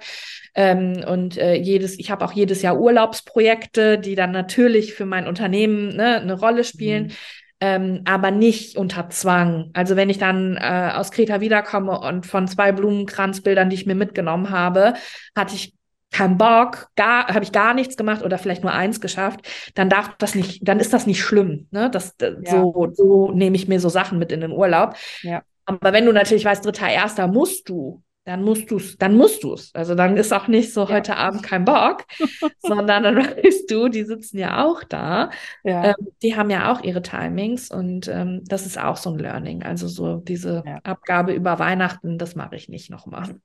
ähm, 0.55 1.03
und 1.07 1.37
äh, 1.37 1.55
jedes, 1.55 1.97
ich 1.97 2.11
habe 2.11 2.23
auch 2.25 2.33
jedes 2.33 2.61
Jahr 2.61 2.79
Urlaubsprojekte, 2.79 3.97
die 3.97 4.15
dann 4.15 4.31
natürlich 4.31 4.93
für 4.93 5.05
mein 5.05 5.27
Unternehmen 5.27 5.95
ne, 5.95 6.21
eine 6.21 6.33
Rolle 6.33 6.63
spielen. 6.63 7.05
Mhm. 7.05 7.11
Ähm, 7.59 8.01
aber 8.03 8.29
nicht 8.29 8.75
unter 8.75 9.09
Zwang. 9.09 9.69
Also 9.73 9.95
wenn 9.95 10.09
ich 10.09 10.17
dann 10.17 10.57
äh, 10.57 10.91
aus 10.95 11.11
Kreta 11.11 11.39
wiederkomme 11.39 11.97
und 11.97 12.25
von 12.25 12.45
zwei 12.49 12.73
Blumenkranzbildern, 12.73 13.69
die 13.69 13.77
ich 13.77 13.85
mir 13.85 13.95
mitgenommen 13.95 14.49
habe, 14.49 14.95
hatte 15.33 15.55
ich 15.55 15.73
keinen 16.13 16.37
Bock, 16.37 16.87
gar, 16.95 17.27
habe 17.27 17.43
ich 17.43 17.51
gar 17.51 17.73
nichts 17.73 17.97
gemacht 17.97 18.23
oder 18.23 18.37
vielleicht 18.37 18.63
nur 18.63 18.71
eins 18.71 19.01
geschafft, 19.01 19.41
dann 19.75 19.89
darf 19.89 20.15
das 20.17 20.35
nicht, 20.35 20.67
dann 20.67 20.79
ist 20.79 20.93
das 20.93 21.05
nicht 21.05 21.21
schlimm. 21.21 21.67
Ne? 21.71 21.89
Das, 21.89 22.15
ja. 22.21 22.33
so, 22.45 22.89
so 22.93 23.31
nehme 23.31 23.55
ich 23.55 23.67
mir 23.67 23.79
so 23.79 23.89
Sachen 23.89 24.19
mit 24.19 24.31
in 24.31 24.41
den 24.41 24.51
Urlaub. 24.51 24.95
Ja. 25.23 25.41
Aber 25.65 25.93
wenn 25.93 26.05
du 26.05 26.13
natürlich 26.13 26.45
weißt, 26.45 26.63
dritter, 26.65 26.87
erster 26.87 27.27
musst 27.27 27.67
du, 27.67 28.03
dann 28.25 28.43
musst 28.43 28.71
du 28.71 28.77
es, 28.77 28.97
dann 28.97 29.15
musst 29.15 29.43
du 29.43 29.53
es. 29.53 29.73
Also 29.75 29.95
dann 29.95 30.15
ist 30.15 30.31
auch 30.31 30.47
nicht 30.47 30.73
so 30.73 30.83
ja. 30.83 30.89
heute 30.89 31.17
Abend 31.17 31.43
kein 31.43 31.65
Bock, 31.65 32.05
sondern 32.61 33.03
dann 33.03 33.17
weißt 33.17 33.69
du, 33.69 33.89
die 33.89 34.03
sitzen 34.03 34.37
ja 34.37 34.63
auch 34.63 34.83
da. 34.83 35.29
Ja. 35.63 35.85
Ähm, 35.85 35.95
die 36.21 36.35
haben 36.35 36.49
ja 36.49 36.71
auch 36.71 36.81
ihre 36.83 37.01
Timings 37.01 37.69
und 37.69 38.07
ähm, 38.07 38.41
das 38.45 38.65
ist 38.65 38.79
auch 38.79 38.97
so 38.97 39.09
ein 39.09 39.19
Learning. 39.19 39.63
Also 39.63 39.87
so 39.87 40.17
diese. 40.17 40.63
Abgabe 40.83 41.33
über 41.33 41.59
Weihnachten, 41.59 42.17
das 42.17 42.35
mache 42.35 42.55
ich 42.55 42.69
nicht 42.69 42.89
nochmal. 42.89 43.35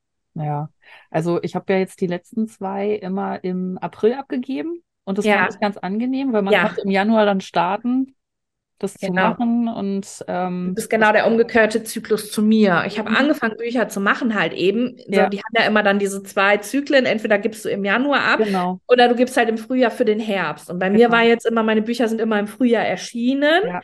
Ja, 0.40 0.70
also 1.10 1.42
ich 1.42 1.54
habe 1.54 1.72
ja 1.72 1.78
jetzt 1.78 2.00
die 2.00 2.06
letzten 2.06 2.48
zwei 2.48 2.90
immer 2.90 3.42
im 3.42 3.78
April 3.78 4.14
abgegeben 4.14 4.82
und 5.04 5.18
das 5.18 5.24
ja. 5.24 5.38
fand 5.38 5.54
ich 5.54 5.60
ganz 5.60 5.76
angenehm, 5.76 6.32
weil 6.32 6.42
man 6.42 6.52
ja. 6.52 6.74
im 6.82 6.90
Januar 6.90 7.26
dann 7.26 7.40
starten, 7.40 8.14
das 8.78 8.94
genau. 8.94 9.34
zu 9.34 9.40
machen 9.40 9.68
und 9.68 10.24
ähm, 10.28 10.72
das 10.74 10.84
ist 10.84 10.90
genau 10.90 11.10
der 11.12 11.26
umgekehrte 11.26 11.82
Zyklus 11.82 12.30
zu 12.30 12.42
mir. 12.42 12.84
Ich 12.86 12.98
habe 12.98 13.10
mhm. 13.10 13.16
angefangen 13.16 13.56
Bücher 13.56 13.88
zu 13.88 14.00
machen 14.00 14.34
halt 14.34 14.52
eben. 14.52 14.96
So, 14.98 15.12
ja. 15.12 15.28
Die 15.28 15.38
haben 15.38 15.54
ja 15.56 15.66
immer 15.66 15.82
dann 15.82 15.98
diese 15.98 16.22
zwei 16.22 16.58
Zyklen. 16.58 17.04
Entweder 17.04 17.38
gibst 17.38 17.64
du 17.64 17.68
im 17.68 17.84
Januar 17.84 18.20
ab 18.20 18.40
genau. 18.44 18.80
oder 18.86 19.08
du 19.08 19.16
gibst 19.16 19.36
halt 19.36 19.48
im 19.48 19.58
Frühjahr 19.58 19.90
für 19.90 20.04
den 20.04 20.20
Herbst. 20.20 20.70
Und 20.70 20.78
bei 20.78 20.88
genau. 20.88 20.98
mir 20.98 21.10
war 21.10 21.24
jetzt 21.24 21.44
immer 21.44 21.64
meine 21.64 21.82
Bücher 21.82 22.06
sind 22.06 22.20
immer 22.20 22.38
im 22.38 22.46
Frühjahr 22.46 22.84
erschienen. 22.84 23.66
Ja. 23.66 23.80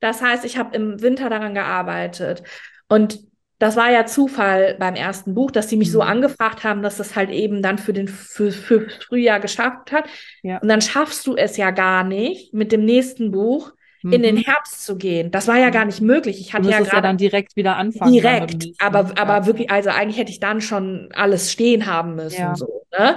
Das 0.00 0.22
heißt, 0.22 0.44
ich 0.44 0.56
habe 0.56 0.74
im 0.74 1.02
Winter 1.02 1.28
daran 1.28 1.54
gearbeitet 1.54 2.42
und 2.88 3.27
das 3.58 3.76
war 3.76 3.90
ja 3.90 4.06
Zufall 4.06 4.76
beim 4.78 4.94
ersten 4.94 5.34
Buch, 5.34 5.50
dass 5.50 5.68
sie 5.68 5.76
mich 5.76 5.90
so 5.90 6.00
mhm. 6.02 6.08
angefragt 6.08 6.64
haben, 6.64 6.82
dass 6.82 6.96
das 6.96 7.16
halt 7.16 7.30
eben 7.30 7.62
dann 7.62 7.78
für 7.78 7.92
den 7.92 8.08
für, 8.08 8.52
für 8.52 8.88
Frühjahr 8.88 9.40
geschafft 9.40 9.92
hat. 9.92 10.04
Ja. 10.42 10.58
Und 10.58 10.68
dann 10.68 10.80
schaffst 10.80 11.26
du 11.26 11.36
es 11.36 11.56
ja 11.56 11.70
gar 11.70 12.04
nicht, 12.04 12.54
mit 12.54 12.70
dem 12.70 12.84
nächsten 12.84 13.32
Buch 13.32 13.72
mhm. 14.02 14.12
in 14.12 14.22
den 14.22 14.34
mhm. 14.36 14.42
Herbst 14.42 14.84
zu 14.84 14.96
gehen. 14.96 15.30
Das 15.30 15.48
war 15.48 15.58
ja 15.58 15.70
gar 15.70 15.84
nicht 15.84 16.00
möglich. 16.00 16.40
Ich 16.40 16.54
hatte 16.54 16.70
ja 16.70 16.78
gerade 16.78 16.96
ja 16.96 17.00
dann 17.00 17.16
direkt 17.16 17.56
wieder 17.56 17.76
anfangen. 17.76 18.12
Direkt, 18.12 18.66
aber 18.78 19.12
aber 19.18 19.46
wirklich, 19.46 19.70
also 19.70 19.90
eigentlich 19.90 20.18
hätte 20.18 20.30
ich 20.30 20.40
dann 20.40 20.60
schon 20.60 21.08
alles 21.14 21.50
stehen 21.50 21.86
haben 21.86 22.14
müssen. 22.14 22.40
Ja. 22.40 22.54
So, 22.54 22.86
ne? 22.96 23.16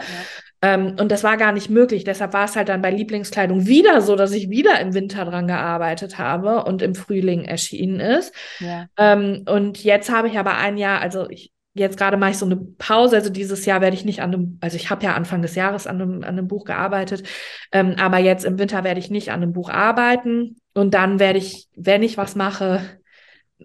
Ähm, 0.61 0.95
und 0.99 1.11
das 1.11 1.23
war 1.23 1.37
gar 1.37 1.51
nicht 1.51 1.69
möglich. 1.69 2.03
Deshalb 2.03 2.33
war 2.33 2.45
es 2.45 2.55
halt 2.55 2.69
dann 2.69 2.81
bei 2.81 2.91
Lieblingskleidung 2.91 3.65
wieder 3.65 4.01
so, 4.01 4.15
dass 4.15 4.31
ich 4.31 4.49
wieder 4.49 4.79
im 4.79 4.93
Winter 4.93 5.25
dran 5.25 5.47
gearbeitet 5.47 6.19
habe 6.19 6.63
und 6.65 6.81
im 6.81 6.93
Frühling 6.93 7.45
erschienen 7.45 7.99
ist. 7.99 8.33
Ja. 8.59 8.85
Ähm, 8.97 9.43
und 9.47 9.83
jetzt 9.83 10.11
habe 10.11 10.27
ich 10.27 10.37
aber 10.37 10.57
ein 10.57 10.77
Jahr, 10.77 11.01
also 11.01 11.27
ich, 11.29 11.51
jetzt 11.73 11.97
gerade 11.97 12.17
mache 12.17 12.31
ich 12.31 12.37
so 12.37 12.45
eine 12.45 12.57
Pause. 12.57 13.15
Also 13.15 13.31
dieses 13.31 13.65
Jahr 13.65 13.81
werde 13.81 13.95
ich 13.95 14.05
nicht 14.05 14.21
an 14.21 14.33
einem, 14.33 14.57
also 14.61 14.75
ich 14.75 14.91
habe 14.91 15.03
ja 15.03 15.15
Anfang 15.15 15.41
des 15.41 15.55
Jahres 15.55 15.87
an 15.87 15.99
einem, 15.99 16.23
an 16.23 16.37
einem 16.37 16.47
Buch 16.47 16.65
gearbeitet, 16.65 17.27
ähm, 17.71 17.95
aber 17.99 18.19
jetzt 18.19 18.45
im 18.45 18.59
Winter 18.59 18.83
werde 18.83 18.99
ich 18.99 19.09
nicht 19.09 19.31
an 19.31 19.41
einem 19.41 19.53
Buch 19.53 19.69
arbeiten. 19.69 20.57
Und 20.75 20.93
dann 20.93 21.19
werde 21.19 21.39
ich, 21.39 21.67
wenn 21.75 22.03
ich 22.03 22.17
was 22.17 22.35
mache, 22.35 22.81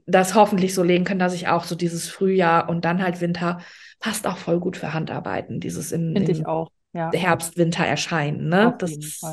das 0.07 0.34
hoffentlich 0.34 0.74
so 0.74 0.82
legen 0.82 1.05
können, 1.05 1.20
dass 1.20 1.34
ich 1.34 1.49
auch 1.49 1.64
so 1.64 1.74
dieses 1.74 2.09
Frühjahr 2.09 2.68
und 2.68 2.84
dann 2.84 3.03
halt 3.03 3.20
Winter 3.20 3.61
passt 3.99 4.26
auch 4.26 4.36
voll 4.36 4.61
gut 4.61 4.76
für 4.76 4.92
Handarbeiten. 4.92 5.61
Dieses 5.61 5.92
im, 5.92 6.14
Finde 6.14 6.32
ich 6.32 6.47
auch 6.47 6.70
ja. 6.97 7.11
Herbst, 7.12 7.57
Winter 7.57 7.84
erscheinen. 7.84 8.49
Ne? 8.49 8.68
Auf 8.68 8.78
das 8.78 8.92
ist, 8.92 9.24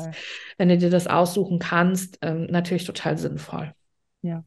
wenn 0.58 0.68
du 0.68 0.78
dir 0.78 0.90
das 0.90 1.06
aussuchen 1.06 1.58
kannst, 1.58 2.18
ähm, 2.22 2.46
natürlich 2.50 2.84
total 2.84 3.18
sinnvoll. 3.18 3.72
Ja. 4.22 4.44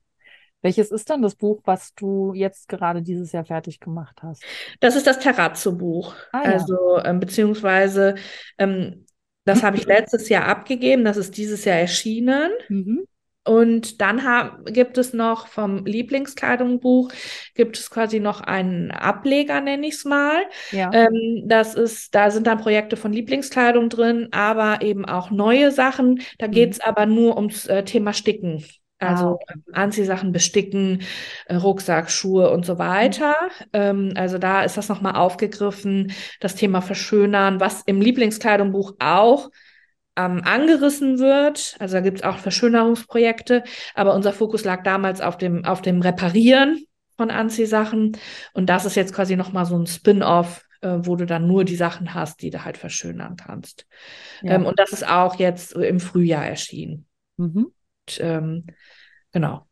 Welches 0.62 0.92
ist 0.92 1.10
dann 1.10 1.22
das 1.22 1.36
Buch, 1.36 1.62
was 1.66 1.94
du 1.94 2.34
jetzt 2.34 2.68
gerade 2.68 3.02
dieses 3.02 3.32
Jahr 3.32 3.46
fertig 3.46 3.80
gemacht 3.80 4.22
hast? 4.24 4.44
Das 4.80 4.96
ist 4.96 5.06
das 5.06 5.20
Terrazzo-Buch. 5.20 6.16
Ah, 6.32 6.44
ja. 6.44 6.52
Also, 6.54 7.00
ähm, 7.04 7.20
beziehungsweise 7.20 8.16
ähm, 8.58 9.06
Das 9.46 9.64
habe 9.64 9.78
ich 9.78 9.86
letztes 9.86 10.28
Jahr 10.28 10.46
abgegeben, 10.46 11.06
das 11.06 11.16
ist 11.16 11.38
dieses 11.38 11.64
Jahr 11.64 11.78
erschienen. 11.78 12.52
Mhm. 12.68 13.08
Und 13.48 14.02
dann 14.02 14.22
gibt 14.66 14.98
es 14.98 15.14
noch 15.14 15.48
vom 15.48 15.86
Lieblingskleidungsbuch, 15.86 17.12
gibt 17.56 17.78
es 17.78 17.90
quasi 17.90 18.20
noch 18.20 18.42
einen 18.42 18.92
Ableger, 18.92 19.62
nenne 19.62 19.88
ich 19.88 19.96
es 19.96 20.06
mal. 20.06 20.44
Ja. 20.72 20.92
Ähm, 20.94 21.44
das 21.46 21.74
ist, 21.76 22.14
da 22.14 22.30
sind 22.30 22.48
dann 22.48 22.60
Projekte 22.60 22.98
von 22.98 23.14
Lieblingskleidung 23.14 23.90
drin, 23.90 24.28
aber 24.32 24.82
eben 24.82 25.06
auch 25.06 25.32
neue 25.32 25.72
Sachen. 25.72 26.22
Da 26.40 26.48
geht 26.48 26.74
es 26.74 26.80
aber 26.82 27.06
nur 27.06 27.38
ums 27.38 27.66
äh, 27.68 27.84
Thema 27.84 28.14
Sticken. 28.14 28.64
Also 29.00 29.26
Ah, 29.26 29.32
okay. 29.34 29.54
ähm, 29.54 29.64
Anziehsachen 29.74 30.32
besticken, 30.32 31.04
äh, 31.46 31.56
Rucksack, 31.56 32.10
Schuhe 32.10 32.50
und 32.50 32.66
so 32.66 32.80
weiter. 32.80 33.36
Ähm, 33.72 34.14
also 34.16 34.38
da 34.40 34.64
ist 34.64 34.76
das 34.76 34.90
nochmal 34.90 35.16
aufgegriffen, 35.16 36.12
das 36.40 36.56
Thema 36.56 36.82
Verschönern, 36.82 37.60
was 37.60 37.84
im 37.86 38.02
Lieblingskleidungsbuch 38.02 38.96
auch 39.00 39.50
ähm, 40.18 40.42
angerissen 40.44 41.20
wird. 41.20 41.76
Also 41.80 41.96
da 41.96 42.02
gibt 42.02 42.18
es 42.18 42.24
auch 42.24 42.38
Verschönerungsprojekte, 42.38 43.64
aber 43.96 44.14
unser 44.16 44.34
Fokus 44.34 44.66
lag 44.66 44.84
damals 44.84 45.22
auf 45.22 45.38
dem, 45.38 45.64
auf 45.64 45.82
dem 45.82 46.02
Reparieren 46.02 46.84
von 47.16 47.32
Anziehsachen. 47.32 48.18
Und 48.54 48.70
das 48.70 48.86
ist 48.86 48.96
jetzt 48.96 49.14
quasi 49.14 49.36
nochmal 49.36 49.66
so 49.66 49.78
ein 49.78 49.88
Spin-off, 49.88 50.66
äh, 50.82 50.98
wo 51.00 51.16
du 51.16 51.26
dann 51.26 51.48
nur 51.48 51.64
die 51.64 51.76
Sachen 51.76 52.14
hast, 52.14 52.42
die 52.42 52.50
du 52.50 52.66
halt 52.66 52.78
verschönern 52.78 53.38
kannst. 53.38 53.88
Ja. 54.42 54.54
Ähm, 54.54 54.66
und 54.66 54.80
das 54.80 54.92
ist 54.92 55.08
auch 55.08 55.36
jetzt 55.36 55.74
im 55.74 56.00
Frühjahr 56.00 56.46
erschienen. 56.46 57.06
Mhm. 57.38 57.72
Und, 58.08 58.20
ähm, 58.20 58.66
genau. 59.32 59.68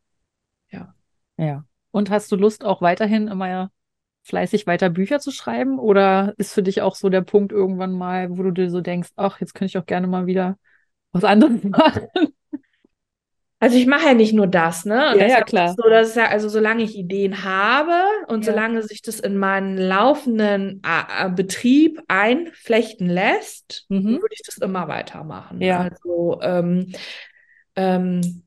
Ja. 1.38 1.66
Und 1.92 2.10
hast 2.10 2.32
du 2.32 2.36
Lust, 2.36 2.64
auch 2.64 2.82
weiterhin 2.82 3.28
immer 3.28 3.72
fleißig 4.26 4.68
weiter 4.68 4.90
Bücher 4.90 5.20
zu 5.20 5.32
schreiben? 5.32 5.80
Oder 5.80 6.34
ist 6.38 6.54
für 6.54 6.64
dich 6.64 6.82
auch 6.82 6.96
so 6.96 7.10
der 7.10 7.22
Punkt 7.22 7.52
irgendwann 7.54 7.94
mal, 7.94 8.38
wo 8.38 8.44
du 8.44 8.52
dir 8.52 8.70
so 8.70 8.82
denkst, 8.82 9.10
ach, 9.16 9.40
jetzt 9.42 9.56
könnte 9.56 9.70
ich 9.70 9.78
auch 9.78 9.86
gerne 9.86 10.08
mal 10.08 10.26
wieder 10.28 10.58
was 11.14 11.24
anderes 11.24 11.64
machen? 11.64 12.08
Also 13.60 13.78
ich 13.78 13.88
mache 13.88 14.06
ja 14.08 14.14
nicht 14.14 14.34
nur 14.34 14.48
das, 14.48 14.86
ne? 14.86 15.12
Und 15.14 15.20
Ja, 15.20 15.28
ja, 15.28 15.42
klar. 15.42 15.74
So, 15.78 15.90
dass 15.90 16.14
ja, 16.16 16.28
also 16.28 16.50
solange 16.50 16.84
ich 16.84 16.96
Ideen 16.96 17.44
habe 17.44 17.94
und 18.28 18.46
Ja. 18.46 18.52
solange 18.52 18.84
sich 18.84 19.02
das 19.02 19.20
in 19.20 19.38
meinen 19.38 19.78
laufenden 19.78 20.82
äh, 20.86 21.26
äh, 21.26 21.30
Betrieb 21.30 22.02
einflechten 22.08 23.10
lässt, 23.10 23.86
Mhm. 23.90 24.22
würde 24.22 24.34
ich 24.34 24.44
das 24.46 24.58
immer 24.58 24.88
weitermachen. 24.88 25.62
Ja. 25.62 25.80
Also 25.80 26.40
ähm, 26.44 26.92
ähm, 27.76 28.44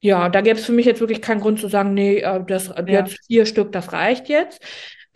ja, 0.00 0.28
da 0.28 0.42
gäbe 0.42 0.58
es 0.58 0.66
für 0.66 0.72
mich 0.72 0.86
jetzt 0.86 1.00
wirklich 1.00 1.22
keinen 1.22 1.40
Grund 1.40 1.60
zu 1.60 1.68
sagen, 1.68 1.94
nee, 1.94 2.18
äh, 2.18 2.44
das 2.46 2.72
jetzt 2.86 3.18
vier 3.26 3.46
Stück, 3.46 3.72
das 3.72 3.92
reicht 3.92 4.28
jetzt. 4.28 4.62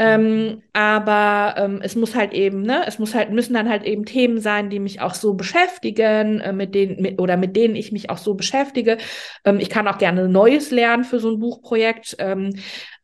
Ähm, 0.01 0.63
aber 0.75 1.55
ähm, 1.59 1.81
es 1.83 1.97
muss 1.97 2.15
halt 2.15 2.33
eben, 2.33 2.63
ne, 2.63 2.85
es 2.87 3.01
muss 3.01 3.15
halt, 3.17 3.33
müssen 3.33 3.55
dann 3.55 3.69
halt 3.69 3.83
eben 3.83 4.05
Themen 4.05 4.41
sein, 4.41 4.71
die 4.71 4.79
mich 4.79 5.01
auch 5.01 5.15
so 5.15 5.35
beschäftigen, 5.35 6.41
äh, 6.41 6.53
mit 6.53 6.73
denen, 6.75 7.03
mit, 7.03 7.21
oder 7.21 7.37
mit 7.37 7.57
denen 7.57 7.75
ich 7.75 7.91
mich 7.91 8.09
auch 8.09 8.19
so 8.19 8.35
beschäftige. 8.35 8.99
Ähm, 9.45 9.59
ich 9.59 9.71
kann 9.71 9.89
auch 9.89 9.99
gerne 9.99 10.29
Neues 10.29 10.71
lernen 10.71 11.03
für 11.03 11.19
so 11.19 11.31
ein 11.33 11.41
Buchprojekt, 11.41 12.15
ähm, 12.21 12.55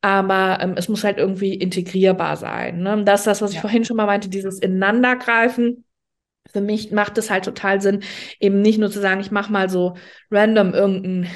aber 0.03 0.59
ähm, 0.61 0.74
es 0.76 0.88
muss 0.88 1.03
halt 1.03 1.18
irgendwie 1.18 1.55
integrierbar 1.55 2.36
sein. 2.36 2.78
Ne? 2.82 3.03
Das 3.05 3.20
ist 3.22 3.26
das, 3.26 3.42
was 3.42 3.51
ich 3.51 3.57
Ja. 3.57 3.62
vorhin 3.62 3.84
schon 3.84 3.97
mal 3.97 4.07
meinte, 4.07 4.28
dieses 4.28 4.61
Ineinandergreifen. 4.61 5.84
Für 6.53 6.61
mich 6.61 6.92
macht 6.92 7.18
es 7.18 7.30
halt 7.30 7.45
total 7.45 7.80
Sinn, 7.80 8.03
eben 8.38 8.61
nicht 8.62 8.78
nur 8.78 8.90
zu 8.90 9.01
sagen, 9.01 9.20
ich 9.20 9.30
mache 9.30 9.51
mal 9.53 9.70
so 9.70 9.95
random 10.30 10.74
irgendein, 10.74 11.28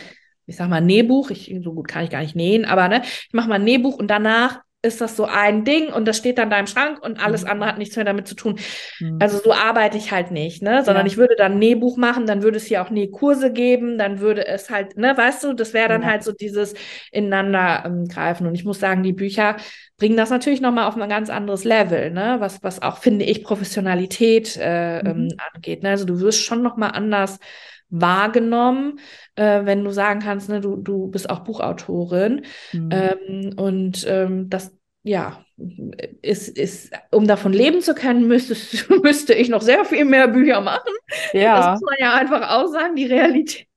ich 0.47 0.57
sag 0.57 0.69
mal, 0.69 0.81
Nähbuch. 0.81 1.31
Ich, 1.31 1.55
so 1.65 1.73
gut 1.75 1.89
kann 1.89 2.05
ich 2.05 2.11
gar 2.11 2.21
nicht 2.23 2.37
nähen, 2.37 2.65
aber 2.65 2.89
ne, 2.89 3.03
ich 3.05 3.33
mache 3.33 3.49
mal 3.49 3.57
ein 3.57 3.65
Nähbuch 3.65 3.97
und 3.99 4.09
danach 4.09 4.61
ist 4.83 5.01
das 5.01 5.17
so 5.17 5.25
ein 5.25 5.65
Ding 5.65 5.93
und 5.93 6.07
das 6.07 6.17
steht 6.19 6.39
dann 6.39 6.51
da 6.51 6.59
im 6.59 6.69
Schrank 6.69 7.03
und 7.03 7.19
alles 7.25 7.43
Mhm. 7.43 7.51
andere 7.51 7.69
hat 7.71 7.79
nichts 7.79 7.97
mehr 7.97 8.05
damit 8.05 8.29
zu 8.29 8.37
tun. 8.37 8.61
Mhm. 9.01 9.19
Also 9.21 9.39
so 9.39 9.53
arbeite 9.53 9.99
ich 9.99 10.13
halt 10.13 10.31
nicht, 10.31 10.63
ne? 10.63 10.85
Sondern 10.85 11.05
Ja. 11.05 11.07
ich 11.07 11.17
würde 11.17 11.35
dann 11.37 11.53
ein 11.53 11.59
Nähbuch 11.59 11.97
machen, 11.97 12.27
dann 12.27 12.43
würde 12.43 12.59
es 12.59 12.67
hier 12.67 12.81
auch 12.83 12.91
Nähkurse 12.91 13.53
geben, 13.53 13.99
dann 13.99 14.21
würde 14.21 14.47
es 14.47 14.71
halt, 14.71 14.97
ne, 14.97 15.17
weißt 15.17 15.43
du, 15.45 15.53
das 15.53 15.75
wäre 15.75 15.89
dann 15.89 16.03
Ja. 16.03 16.09
halt 16.09 16.23
so 16.23 16.31
dieses 16.33 16.75
ineinander 17.11 17.83
ähm, 17.87 18.07
greifen. 18.07 18.47
Und 18.47 18.55
ich 18.55 18.65
muss 18.65 18.79
sagen, 18.79 19.03
die 19.03 19.13
Bücher 19.13 19.57
bringen 19.97 20.17
das 20.17 20.31
natürlich 20.31 20.61
nochmal 20.61 20.87
auf 20.87 20.97
ein 20.97 21.09
ganz 21.09 21.29
anderes 21.29 21.65
Level, 21.65 22.11
ne? 22.13 22.37
Was, 22.39 22.63
was 22.63 22.81
auch, 22.81 22.99
finde 22.99 23.25
ich, 23.25 23.43
Professionalität 23.43 24.57
äh, 24.57 25.01
ähm, 25.01 25.25
Mhm. 25.25 25.31
angeht. 25.55 25.83
Ne? 25.83 25.91
Also 25.91 26.05
du 26.05 26.21
wirst 26.21 26.41
schon 26.45 26.63
nochmal 26.63 26.93
anders 26.93 27.39
wahrgenommen, 27.91 29.01
äh, 29.37 29.65
wenn 29.65 29.85
du 29.85 29.91
sagen 29.91 30.21
kannst, 30.21 30.49
ne, 30.49 30.61
du, 30.61 30.77
du 30.77 31.09
bist 31.09 31.31
auch 31.31 31.41
Buchautorin. 31.41 32.43
Mhm. 32.73 32.91
Ähm, 32.93 33.55
und 33.57 34.07
ähm, 34.09 34.51
das, 34.51 34.73
ja, 35.03 35.45
ist, 36.23 36.49
ist, 36.49 36.93
um 37.11 37.27
davon 37.27 37.53
leben 37.53 37.81
zu 37.81 37.95
können, 37.95 38.29
müsstest, 38.29 38.89
müsste 39.03 39.35
ich 39.35 39.49
noch 39.49 39.63
sehr 39.63 39.85
viel 39.85 40.05
mehr 40.05 40.29
Bücher 40.29 40.61
machen. 40.61 40.93
Das 41.33 41.43
ja, 41.43 41.71
muss 41.73 41.81
man 41.81 41.97
ja 41.99 42.15
einfach 42.15 42.51
auch 42.51 42.67
sagen, 42.67 42.95
die 42.95 43.07
Realität 43.07 43.69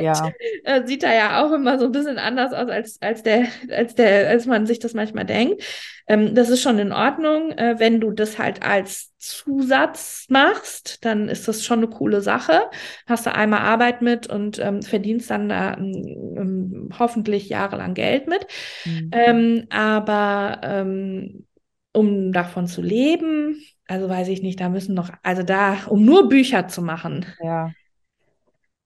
ja, 0.00 0.30
äh, 0.64 0.86
sieht 0.86 1.02
da 1.02 1.12
ja 1.12 1.44
auch 1.44 1.52
immer 1.52 1.78
so 1.78 1.86
ein 1.86 1.92
bisschen 1.92 2.18
anders 2.18 2.52
aus, 2.52 2.68
als, 2.68 3.02
als, 3.02 3.22
der, 3.22 3.46
als, 3.70 3.94
der, 3.94 4.28
als 4.28 4.46
man 4.46 4.66
sich 4.66 4.78
das 4.78 4.94
manchmal 4.94 5.24
denkt. 5.24 5.62
Ähm, 6.06 6.34
das 6.34 6.50
ist 6.50 6.62
schon 6.62 6.78
in 6.78 6.92
Ordnung. 6.92 7.52
Äh, 7.52 7.78
wenn 7.78 8.00
du 8.00 8.12
das 8.12 8.38
halt 8.38 8.62
als 8.62 9.12
Zusatz 9.28 10.26
machst, 10.28 11.04
dann 11.04 11.28
ist 11.28 11.48
das 11.48 11.64
schon 11.64 11.80
eine 11.80 11.88
coole 11.88 12.20
Sache. 12.20 12.62
Hast 13.06 13.26
du 13.26 13.34
einmal 13.34 13.60
Arbeit 13.60 14.02
mit 14.02 14.26
und 14.26 14.58
ähm, 14.58 14.82
verdienst 14.82 15.30
dann 15.30 15.48
da 15.48 15.74
ähm, 15.74 16.36
ähm, 16.36 16.88
hoffentlich 16.98 17.48
jahrelang 17.48 17.94
Geld 17.94 18.28
mit. 18.28 18.46
Mhm. 18.84 19.10
Ähm, 19.12 19.66
aber 19.70 20.60
ähm, 20.62 21.46
um 21.92 22.32
davon 22.32 22.66
zu 22.66 22.82
leben, 22.82 23.62
also 23.86 24.08
weiß 24.08 24.28
ich 24.28 24.42
nicht, 24.42 24.60
da 24.60 24.68
müssen 24.68 24.94
noch, 24.94 25.10
also 25.22 25.42
da, 25.42 25.78
um 25.88 26.04
nur 26.04 26.28
Bücher 26.28 26.68
zu 26.68 26.82
machen, 26.82 27.26
ja. 27.42 27.70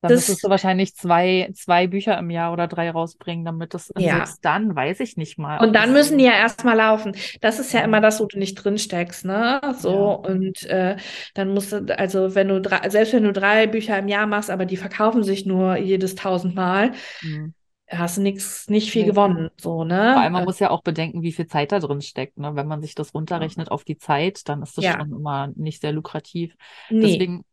Dann 0.02 0.08
Das- 0.08 0.20
müsstest 0.20 0.44
du 0.44 0.48
wahrscheinlich 0.48 0.94
zwei, 0.94 1.50
zwei 1.54 1.86
Bücher 1.86 2.18
im 2.18 2.30
Jahr 2.30 2.52
oder 2.54 2.66
drei 2.68 2.90
rausbringen, 2.90 3.44
damit 3.44 3.74
das, 3.74 3.90
und 3.90 4.00
Ja. 4.00 4.16
selbst 4.16 4.42
dann 4.44 4.74
weiß 4.74 5.00
ich 5.00 5.18
nicht 5.18 5.36
mal. 5.38 5.58
Und 5.58 5.74
dann 5.74 5.92
müssen 5.92 6.16
die 6.16 6.24
ja 6.24 6.32
erstmal 6.32 6.76
laufen. 6.76 7.14
Das 7.42 7.58
ist 7.58 7.72
ja 7.72 7.80
Ja. 7.80 7.84
immer 7.84 8.00
das, 8.00 8.18
wo 8.20 8.24
du 8.24 8.38
nicht 8.38 8.54
drin 8.54 8.78
steckst, 8.78 9.26
ne? 9.26 9.60
So, 9.78 9.90
Ja. 10.24 10.30
und 10.32 10.64
äh, 10.66 10.96
dann 11.34 11.52
musst 11.52 11.72
du, 11.72 11.98
also 11.98 12.34
wenn 12.34 12.48
du 12.48 12.60
drei, 12.62 12.88
selbst 12.88 13.12
wenn 13.12 13.24
du 13.24 13.32
drei 13.32 13.66
Bücher 13.66 13.98
im 13.98 14.08
Jahr 14.08 14.26
machst, 14.26 14.50
aber 14.50 14.64
die 14.64 14.78
verkaufen 14.78 15.22
sich 15.22 15.44
nur 15.44 15.76
jedes 15.76 16.14
tausendmal, 16.14 16.92
Mhm. 17.22 17.52
hast 17.90 18.16
du 18.16 18.22
nichts, 18.22 18.68
nicht 18.70 18.90
viel 18.90 19.02
Nee. 19.02 19.08
gewonnen, 19.10 19.50
so, 19.60 19.84
ne? 19.84 20.12
Vor 20.14 20.22
allem, 20.22 20.32
man 20.32 20.42
Äh, 20.44 20.46
muss 20.46 20.60
ja 20.60 20.70
auch 20.70 20.82
bedenken, 20.82 21.22
wie 21.22 21.32
viel 21.32 21.46
Zeit 21.46 21.72
da 21.72 21.78
drin 21.78 22.00
steckt. 22.00 22.38
Ne? 22.38 22.54
Wenn 22.54 22.68
man 22.68 22.80
sich 22.80 22.94
das 22.94 23.12
runterrechnet 23.12 23.70
auf 23.70 23.84
die 23.84 23.98
Zeit, 23.98 24.48
dann 24.48 24.62
ist 24.62 24.78
das 24.78 24.84
Ja. 24.86 24.92
schon 24.98 25.10
immer 25.12 25.48
nicht 25.56 25.82
sehr 25.82 25.92
lukrativ. 25.92 26.54
nee. 26.88 27.00
Deswegen 27.00 27.44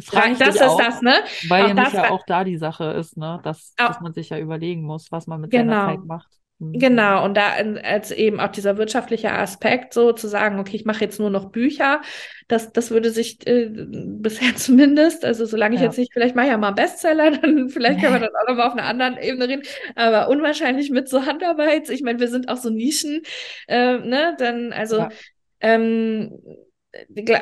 frage 0.00 0.32
ich 0.32 0.38
das 0.38 0.54
dich 0.54 0.62
ist 0.62 0.68
auch, 0.68 0.80
das, 0.80 1.00
ne? 1.02 1.14
weil 1.48 1.62
auch 1.64 1.68
nämlich 1.68 1.84
das 1.84 1.92
ja 1.94 2.10
auch 2.10 2.24
da 2.26 2.44
die 2.44 2.56
Sache 2.58 2.84
ist, 2.92 3.16
ne? 3.16 3.40
dass, 3.44 3.74
Auch- 3.78 3.88
dass 3.88 4.00
man 4.00 4.12
sich 4.12 4.30
ja 4.30 4.38
überlegen 4.38 4.82
muss, 4.82 5.10
was 5.12 5.26
man 5.26 5.40
mit 5.40 5.50
Genau. 5.50 5.72
seiner 5.72 5.96
Zeit 5.96 6.06
macht. 6.06 6.28
Mhm. 6.58 6.72
Genau, 6.78 7.24
und 7.24 7.36
da 7.36 7.52
als 7.82 8.10
eben 8.10 8.38
auch 8.38 8.48
dieser 8.48 8.76
wirtschaftliche 8.76 9.32
Aspekt, 9.32 9.94
so 9.94 10.12
zu 10.12 10.28
sagen, 10.28 10.58
okay, 10.58 10.76
ich 10.76 10.84
mache 10.84 11.00
jetzt 11.02 11.18
nur 11.18 11.30
noch 11.30 11.46
Bücher, 11.50 12.02
das, 12.48 12.72
das 12.72 12.90
würde 12.90 13.10
sich 13.10 13.46
äh, 13.46 13.70
bisher 13.70 14.54
zumindest, 14.56 15.24
also 15.24 15.46
solange 15.46 15.76
ich 15.76 15.80
Ja. 15.80 15.86
jetzt 15.86 15.96
nicht, 15.98 16.12
vielleicht 16.12 16.34
mache 16.34 16.46
ich 16.46 16.52
ja 16.52 16.58
mal 16.58 16.66
einen 16.68 16.76
Bestseller, 16.76 17.30
dann 17.38 17.68
vielleicht 17.70 18.00
können 18.00 18.12
wir 18.14 18.20
dann 18.28 18.28
auch 18.42 18.48
nochmal 18.48 18.66
auf 18.66 18.72
einer 18.74 18.84
anderen 18.84 19.16
Ebene 19.18 19.48
reden, 19.48 19.62
aber 19.94 20.28
unwahrscheinlich 20.28 20.90
mit 20.90 21.08
so 21.08 21.24
Handarbeit, 21.24 21.88
ich 21.88 22.02
meine, 22.02 22.18
wir 22.20 22.28
sind 22.28 22.48
auch 22.48 22.56
so 22.58 22.68
Nischen, 22.70 23.22
äh, 23.68 23.98
ne, 23.98 24.34
dann, 24.38 24.72
also, 24.72 24.98
Ja. 24.98 25.08
ähm, 25.60 26.38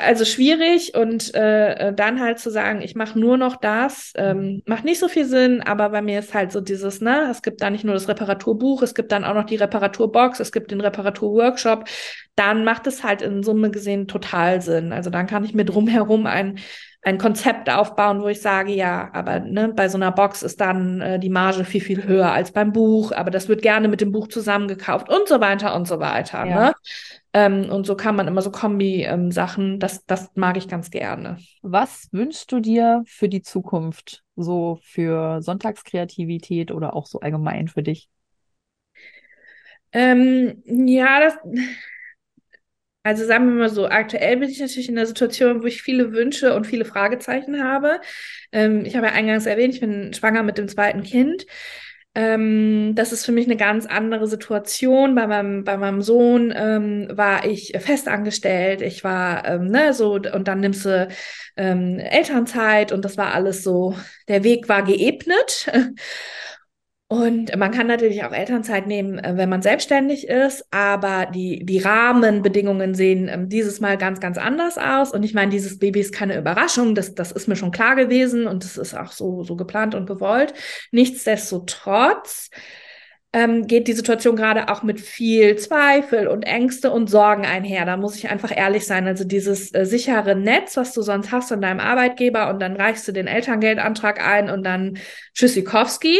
also 0.01 0.25
schwierig 0.27 0.95
und 0.95 1.35
äh, 1.35 1.93
dann 1.95 2.21
halt 2.21 2.39
zu 2.39 2.51
sagen, 2.51 2.83
ich 2.83 2.95
mache 2.95 3.19
nur 3.19 3.39
noch 3.39 3.57
das, 3.57 4.13
ähm, 4.17 4.63
macht 4.67 4.85
nicht 4.85 4.99
so 4.99 5.09
viel 5.09 5.25
Sinn, 5.25 5.63
aber 5.63 5.89
bei 5.89 6.03
mir 6.03 6.19
ist 6.19 6.35
halt 6.35 6.53
so 6.53 6.61
dieses, 6.61 7.01
ne, 7.01 7.29
es 7.31 7.41
gibt 7.41 7.63
da 7.63 7.71
nicht 7.71 7.85
nur 7.85 7.95
das 7.95 8.09
Reparaturbuch, 8.09 8.83
es 8.83 8.95
gibt 8.95 9.11
dann 9.11 9.25
auch 9.25 9.35
noch 9.35 9.47
die 9.47 9.57
Reparaturbox, 9.57 10.41
es 10.41 10.53
gibt 10.53 10.71
den 10.71 10.83
Reparaturworkshop, 10.83 11.85
dann 12.35 12.65
macht 12.65 12.87
es 12.87 13.03
halt 13.03 13.23
in 13.23 13.43
Summe 13.43 13.71
gesehen 13.71 14.07
total 14.07 14.61
Sinn. 14.61 14.93
Also 14.93 15.09
dann 15.09 15.27
kann 15.27 15.45
ich 15.45 15.55
mir 15.55 15.65
drumherum 15.65 16.27
ein 16.27 16.59
ein 17.03 17.17
Konzept 17.17 17.71
aufbauen, 17.71 18.23
wo 18.23 18.29
ich 18.29 18.43
sage, 18.43 18.73
ja, 18.73 19.09
aber 19.13 19.41
ne, 19.41 19.69
bei 19.69 19.89
so 19.89 19.97
einer 19.97 20.11
Box 20.11 20.43
ist 20.43 20.61
dann 20.61 21.01
äh, 21.01 21.19
die 21.19 21.31
Marge 21.31 21.65
viel, 21.65 21.81
viel 21.81 22.05
höher 22.05 22.33
als 22.33 22.51
beim 22.51 22.73
Buch, 22.73 23.13
aber 23.13 23.31
das 23.31 23.49
wird 23.49 23.63
gerne 23.63 23.89
mit 23.89 24.01
dem 24.01 24.11
Buch 24.11 24.29
zusammengekauft 24.29 25.09
und 25.09 25.29
so 25.29 25.41
weiter 25.41 25.75
und 25.75 25.87
so 25.87 26.01
weiter. 26.01 26.45
Ja. 26.45 26.67
Ne? 26.67 26.73
Ähm, 27.39 27.71
und 27.71 27.87
so 27.87 27.95
kann 27.95 28.17
man 28.17 28.27
immer 28.27 28.43
so 28.43 28.51
Kombi-Sachen, 28.51 29.79
das, 29.79 30.05
das 30.07 30.31
mag 30.35 30.57
ich 30.57 30.67
ganz 30.67 30.91
gerne. 30.91 31.39
Was 31.63 32.09
wünschst 32.11 32.51
du 32.51 32.59
dir 32.59 33.05
für 33.07 33.29
die 33.29 33.43
Zukunft, 33.43 34.25
so 34.35 34.81
für 34.83 35.41
Sonntagskreativität 35.41 36.73
oder 36.73 36.97
auch 36.97 37.07
so 37.07 37.21
allgemein 37.21 37.69
für 37.69 37.85
dich? 37.85 38.09
Ähm, 39.93 40.63
ja, 40.67 41.21
das, 41.21 41.35
also 43.05 43.25
sagen 43.25 43.47
wir 43.49 43.55
mal 43.55 43.69
so, 43.71 43.87
aktuell 43.89 44.37
bin 44.37 44.51
ich 44.51 44.59
natürlich 44.59 44.89
in 44.89 44.97
der 44.97 45.07
Situation, 45.07 45.63
wo 45.63 45.67
ich 45.67 45.81
viele 45.81 46.13
Wünsche 46.13 46.55
und 46.55 46.67
viele 46.67 46.85
Fragezeichen 46.85 47.63
habe. 47.63 48.01
Ähm, 48.51 48.85
ich 48.85 48.97
habe 48.97 49.07
ja 49.07 49.13
eingangs 49.13 49.47
erwähnt, 49.47 49.75
ich 49.75 49.81
bin 49.81 50.13
schwanger 50.13 50.43
mit 50.43 50.59
dem 50.59 50.69
zweiten 50.69 51.05
Kind. 51.05 51.47
Ähm, 52.19 52.97
das 52.97 53.13
ist 53.13 53.25
für 53.25 53.31
mich 53.31 53.47
eine 53.47 53.57
ganz 53.57 53.87
andere 53.87 54.27
Situation. 54.27 55.15
Bei 55.15 55.29
meinem, 55.29 55.63
bei 55.63 55.77
meinem 55.77 56.03
Sohn 56.03 56.53
ähm, 56.57 57.07
war 57.13 57.45
ich 57.47 57.73
festangestellt. 57.79 58.83
Ich 58.83 59.05
war, 59.05 59.47
ähm, 59.47 59.67
ne, 59.69 59.95
so, 59.95 60.15
und 60.15 60.49
dann 60.49 60.59
nimmst 60.59 60.85
du 60.85 61.07
ähm, 61.57 62.01
Elternzeit 62.01 62.91
und 62.91 63.05
das 63.05 63.17
war 63.19 63.35
alles 63.35 63.63
so, 63.63 63.95
der 64.27 64.43
Weg 64.43 64.69
war 64.69 64.83
geebnet. 64.83 65.71
Und 67.11 67.57
man 67.57 67.71
kann 67.71 67.87
natürlich 67.87 68.23
auch 68.23 68.33
Elternzeit 68.33 68.87
nehmen, 68.87 69.19
äh, 69.19 69.33
wenn 69.39 69.49
man 69.49 69.63
selbstständig 69.63 70.29
ist, 70.29 70.67
aber 70.71 71.25
die, 71.25 71.65
die 71.65 71.79
Rahmenbedingungen 71.79 72.95
sehen 72.95 73.29
ähm, 73.29 73.49
dieses 73.49 73.81
Mal 73.81 73.97
ganz, 73.97 74.21
ganz 74.21 74.37
anders 74.37 74.77
aus. 74.77 75.13
Und 75.13 75.23
ich 75.23 75.33
meine, 75.33 75.51
dieses 75.51 75.79
Baby 75.79 76.01
ist 76.01 76.13
keine 76.13 76.37
Überraschung, 76.37 76.95
das, 76.95 77.15
das 77.15 77.33
ist 77.33 77.49
mir 77.49 77.57
schon 77.57 77.71
klar 77.71 77.97
gewesen 77.97 78.47
und 78.47 78.63
das 78.63 78.77
ist 78.77 78.95
auch 78.95 79.13
so, 79.13 79.43
so 79.43 79.57
geplant 79.57 79.95
und 79.95 80.05
gewollt. 80.05 80.53
Nichtsdestotrotz 80.91 82.51
ähm, 83.33 83.67
geht 83.67 83.89
die 83.89 83.93
Situation 83.93 84.37
gerade 84.37 84.69
auch 84.71 84.83
mit 84.83 85.01
viel 85.01 85.57
Zweifel 85.57 86.29
und 86.29 86.45
Ängste 86.45 86.91
und 86.91 87.11
Sorgen 87.11 87.45
einher. 87.45 87.85
Da 87.85 87.99
muss 87.99 88.17
ich 88.17 88.31
einfach 88.31 88.57
ehrlich 88.57 88.87
sein. 88.87 89.07
Also 89.07 89.25
dieses 89.25 89.75
äh, 89.75 89.85
sichere 89.85 90.35
Netz, 90.35 90.79
was 90.79 90.95
du 90.95 91.03
sonst 91.03 91.31
hast 91.31 91.49
von 91.49 91.61
deinem 91.61 91.81
Arbeitgeber 91.81 92.49
und 92.49 92.59
dann 92.61 92.75
reichst 92.77 93.07
du 93.07 93.13
den 93.13 93.27
Elterngeldantrag 93.27 94.27
ein 94.27 94.49
und 94.49 94.65
dann 94.65 94.99
Tschüssikowski. 95.35 96.19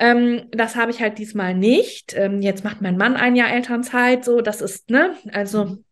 Ähm, 0.00 0.48
das 0.50 0.74
habe 0.74 0.90
ich 0.90 1.00
halt 1.00 1.18
diesmal 1.18 1.54
nicht. 1.54 2.14
Ähm, 2.16 2.42
jetzt 2.42 2.64
macht 2.64 2.82
mein 2.82 2.96
Mann 2.96 3.16
ein 3.16 3.36
Jahr 3.36 3.52
Elternzeit, 3.52 4.24
so 4.24 4.40
das 4.40 4.60
ist, 4.60 4.90
ne, 4.90 5.14
also 5.32 5.64
mhm. 5.64 5.84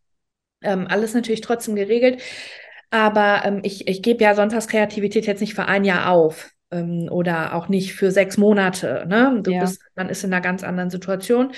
ähm, 0.63 0.87
alles 0.89 1.13
natürlich 1.13 1.41
trotzdem 1.41 1.75
geregelt. 1.75 2.21
Aber 2.89 3.43
ähm, 3.45 3.61
ich, 3.63 3.87
ich 3.87 4.01
gebe 4.01 4.23
ja 4.23 4.35
Sonntagskreativität 4.35 5.27
jetzt 5.27 5.41
nicht 5.41 5.53
für 5.53 5.65
ein 5.65 5.85
Jahr 5.85 6.09
auf 6.11 6.51
ähm, 6.71 7.07
oder 7.11 7.55
auch 7.55 7.67
nicht 7.67 7.93
für 7.93 8.11
sechs 8.11 8.37
Monate. 8.37 9.05
Ne? 9.07 9.39
Du 9.43 9.51
ja. 9.51 9.61
bist, 9.61 9.81
man 9.95 10.09
ist 10.09 10.23
in 10.23 10.33
einer 10.33 10.41
ganz 10.41 10.63
anderen 10.63 10.89
Situation. 10.89 11.51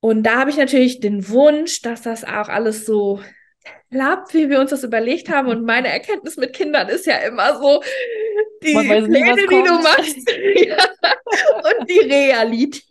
Und 0.00 0.22
da 0.22 0.36
habe 0.36 0.50
ich 0.50 0.56
natürlich 0.56 1.00
den 1.00 1.28
Wunsch, 1.28 1.82
dass 1.82 2.02
das 2.02 2.24
auch 2.24 2.48
alles 2.48 2.86
so 2.86 3.20
klappt, 3.90 4.34
wie 4.34 4.50
wir 4.50 4.60
uns 4.60 4.70
das 4.70 4.84
überlegt 4.84 5.30
haben. 5.30 5.48
Und 5.48 5.64
meine 5.64 5.88
Erkenntnis 5.88 6.36
mit 6.36 6.52
Kindern 6.52 6.88
ist 6.88 7.06
ja 7.06 7.16
immer 7.18 7.58
so, 7.58 7.82
die 8.62 8.72
Pläne, 8.72 9.36
die 9.36 9.62
du 9.62 9.78
machst 9.82 10.16
und 11.80 11.90
die 11.90 12.00
Realität. 12.00 12.82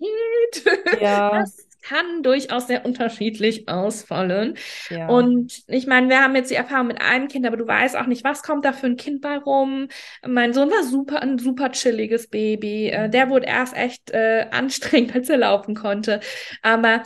Ja. 1.02 1.40
Das 1.40 1.65
kann 1.88 2.24
durchaus 2.24 2.68
sehr 2.68 2.86
unterschiedlich 2.86 3.68
ausfallen. 3.68 4.58
Ja. 4.90 5.08
Und 5.08 5.64
ich 5.68 5.86
meine, 5.86 6.10
wir 6.10 6.22
haben 6.22 6.36
jetzt 6.36 6.50
die 6.50 6.56
Erfahrung 6.56 6.88
mit 6.88 7.02
einem 7.02 7.28
Kind, 7.28 7.46
aber 7.46 7.58
du 7.58 7.68
weißt 7.68 7.96
auch 7.96 8.08
nicht, 8.08 8.24
was 8.24 8.42
kommt 8.42 8.66
da 8.66 8.74
für 8.74 8.88
ein 8.88 8.98
Kind 8.98 9.22
bei 9.22 9.38
rum. 9.38 9.88
Mein 10.26 10.54
Sohn 10.54 10.72
war 10.72 10.84
super, 10.84 11.22
ein 11.22 11.38
super 11.38 11.72
chilliges 11.72 12.28
Baby. 12.28 12.90
Äh, 12.90 13.10
der 13.10 13.30
wurde 13.30 13.46
erst 13.46 13.76
echt 13.76 14.12
äh, 14.12 14.48
anstrengend, 14.52 15.14
als 15.16 15.30
er 15.30 15.38
laufen 15.38 15.76
konnte. 15.76 16.22
Aber 16.62 17.04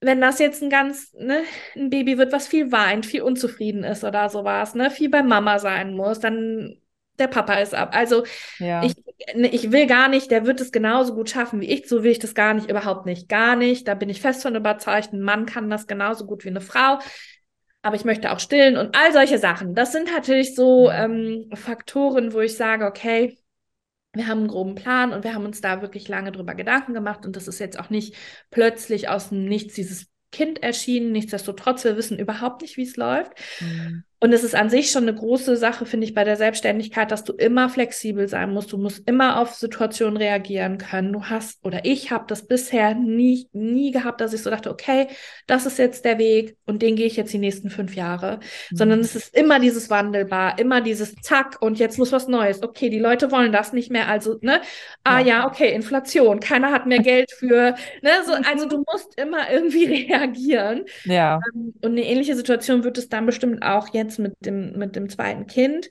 wenn 0.00 0.20
das 0.20 0.38
jetzt 0.38 0.62
ein 0.62 0.70
ganz, 0.70 1.12
ne, 1.14 1.42
ein 1.74 1.90
Baby 1.90 2.18
wird, 2.18 2.32
was 2.32 2.46
viel 2.46 2.70
weint, 2.70 3.06
viel 3.06 3.22
unzufrieden 3.22 3.84
ist 3.84 4.04
oder 4.04 4.28
sowas, 4.28 4.74
ne, 4.74 4.90
viel 4.90 5.08
bei 5.08 5.22
Mama 5.22 5.58
sein 5.58 5.94
muss, 5.94 6.20
dann 6.20 6.80
der 7.18 7.28
Papa 7.28 7.54
ist 7.54 7.74
ab. 7.74 7.90
Also 7.94 8.24
ja. 8.58 8.82
ich, 8.82 8.94
ne, 9.34 9.48
ich 9.48 9.72
will 9.72 9.86
gar 9.86 10.08
nicht, 10.08 10.30
der 10.30 10.46
wird 10.46 10.60
es 10.60 10.72
genauso 10.72 11.14
gut 11.14 11.30
schaffen 11.30 11.60
wie 11.60 11.70
ich, 11.70 11.88
so 11.88 12.02
will 12.02 12.12
ich 12.12 12.18
das 12.18 12.34
gar 12.34 12.54
nicht, 12.54 12.70
überhaupt 12.70 13.06
nicht, 13.06 13.28
gar 13.28 13.56
nicht. 13.56 13.88
Da 13.88 13.94
bin 13.94 14.08
ich 14.08 14.20
fest 14.20 14.42
von 14.42 14.54
überzeugt, 14.54 15.12
ein 15.12 15.20
Mann 15.20 15.46
kann 15.46 15.70
das 15.70 15.86
genauso 15.86 16.26
gut 16.26 16.44
wie 16.44 16.50
eine 16.50 16.60
Frau. 16.60 16.98
Aber 17.82 17.96
ich 17.96 18.04
möchte 18.04 18.32
auch 18.32 18.40
stillen 18.40 18.76
und 18.76 18.96
all 18.96 19.12
solche 19.12 19.38
Sachen. 19.38 19.74
Das 19.74 19.92
sind 19.92 20.10
natürlich 20.12 20.54
so 20.54 20.90
ähm, 20.90 21.48
Faktoren, 21.54 22.32
wo 22.32 22.40
ich 22.40 22.56
sage, 22.56 22.84
okay, 22.84 23.38
wir 24.14 24.26
haben 24.26 24.40
einen 24.40 24.48
groben 24.48 24.74
Plan 24.74 25.12
und 25.12 25.22
wir 25.22 25.34
haben 25.34 25.44
uns 25.44 25.60
da 25.60 25.80
wirklich 25.80 26.08
lange 26.08 26.32
drüber 26.32 26.54
Gedanken 26.54 26.94
gemacht 26.94 27.24
und 27.24 27.36
das 27.36 27.46
ist 27.46 27.60
jetzt 27.60 27.78
auch 27.78 27.90
nicht 27.90 28.14
plötzlich 28.50 29.08
aus 29.08 29.28
dem 29.28 29.44
Nichts 29.44 29.74
dieses 29.74 30.06
Kind 30.32 30.62
erschienen. 30.62 31.12
Nichtsdestotrotz, 31.12 31.84
wir 31.84 31.96
wissen 31.96 32.18
überhaupt 32.18 32.62
nicht, 32.62 32.76
wie 32.76 32.82
es 32.82 32.96
läuft. 32.96 33.32
Mhm. 33.60 34.04
Und 34.20 34.32
es 34.32 34.42
ist 34.42 34.56
an 34.56 34.68
sich 34.68 34.90
schon 34.90 35.04
eine 35.04 35.14
große 35.14 35.56
Sache, 35.56 35.86
finde 35.86 36.04
ich, 36.04 36.12
bei 36.12 36.24
der 36.24 36.36
Selbstständigkeit, 36.36 37.12
dass 37.12 37.22
du 37.22 37.32
immer 37.34 37.68
flexibel 37.68 38.26
sein 38.26 38.52
musst. 38.52 38.72
Du 38.72 38.78
musst 38.78 39.08
immer 39.08 39.40
auf 39.40 39.54
Situationen 39.54 40.16
reagieren 40.16 40.78
können. 40.78 41.12
Du 41.12 41.24
hast, 41.26 41.64
oder 41.64 41.84
ich 41.84 42.10
habe 42.10 42.24
das 42.26 42.46
bisher 42.46 42.94
nie, 42.94 43.48
nie 43.52 43.92
gehabt, 43.92 44.20
dass 44.20 44.32
ich 44.32 44.42
so 44.42 44.50
dachte, 44.50 44.70
okay, 44.70 45.06
das 45.46 45.66
ist 45.66 45.78
jetzt 45.78 46.04
der 46.04 46.18
Weg 46.18 46.56
und 46.66 46.82
den 46.82 46.96
gehe 46.96 47.06
ich 47.06 47.16
jetzt 47.16 47.32
die 47.32 47.38
nächsten 47.38 47.70
fünf 47.70 47.94
Jahre. 47.94 48.40
Mhm. 48.70 48.76
Sondern 48.76 49.00
es 49.00 49.14
ist 49.14 49.36
immer 49.36 49.60
dieses 49.60 49.88
Wandelbar, 49.88 50.58
immer 50.58 50.80
dieses 50.80 51.14
Zack 51.16 51.58
und 51.60 51.78
jetzt 51.78 51.96
muss 51.96 52.10
was 52.10 52.26
Neues. 52.26 52.62
Okay, 52.62 52.90
die 52.90 52.98
Leute 52.98 53.30
wollen 53.30 53.52
das 53.52 53.72
nicht 53.72 53.92
mehr. 53.92 54.08
Also, 54.08 54.38
ne? 54.40 54.62
Ah 55.04 55.20
ja, 55.20 55.26
ja 55.26 55.46
okay, 55.46 55.72
Inflation. 55.72 56.40
Keiner 56.40 56.72
hat 56.72 56.86
mehr 56.86 57.02
Geld 57.02 57.30
für, 57.30 57.76
ne? 58.02 58.10
So, 58.26 58.32
also 58.32 58.66
du 58.66 58.82
musst 58.90 59.16
immer 59.16 59.48
irgendwie 59.48 59.84
reagieren. 60.10 60.86
Ja. 61.04 61.38
Ähm, 61.54 61.74
und 61.82 61.92
eine 61.92 62.04
ähnliche 62.04 62.34
Situation 62.34 62.82
wird 62.82 62.98
es 62.98 63.08
dann 63.08 63.24
bestimmt 63.24 63.62
auch 63.62 63.94
jetzt 63.94 64.07
jetzt 64.08 64.18
mit 64.18 64.34
dem, 64.40 64.78
mit 64.78 64.96
dem 64.96 65.08
zweiten 65.08 65.46
Kind. 65.46 65.90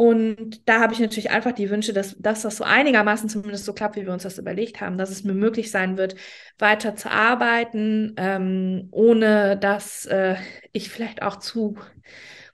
Und 0.00 0.68
da 0.68 0.78
habe 0.78 0.92
ich 0.92 1.00
natürlich 1.00 1.30
einfach 1.30 1.50
die 1.50 1.70
Wünsche, 1.70 1.92
dass, 1.92 2.16
dass 2.20 2.42
das 2.42 2.56
so 2.58 2.62
einigermaßen 2.62 3.28
zumindest 3.28 3.64
so 3.64 3.72
klappt, 3.72 3.96
wie 3.96 4.06
wir 4.06 4.12
uns 4.12 4.22
das 4.22 4.38
überlegt 4.38 4.80
haben, 4.80 4.96
dass 4.96 5.10
es 5.10 5.24
mir 5.24 5.34
möglich 5.34 5.72
sein 5.72 5.98
wird, 5.98 6.14
weiter 6.56 6.94
zu 6.94 7.10
arbeiten, 7.10 8.14
ähm, 8.16 8.86
ohne 8.92 9.56
dass 9.56 10.06
äh, 10.06 10.36
ich 10.72 10.88
vielleicht 10.88 11.22
auch 11.22 11.40
zu 11.40 11.78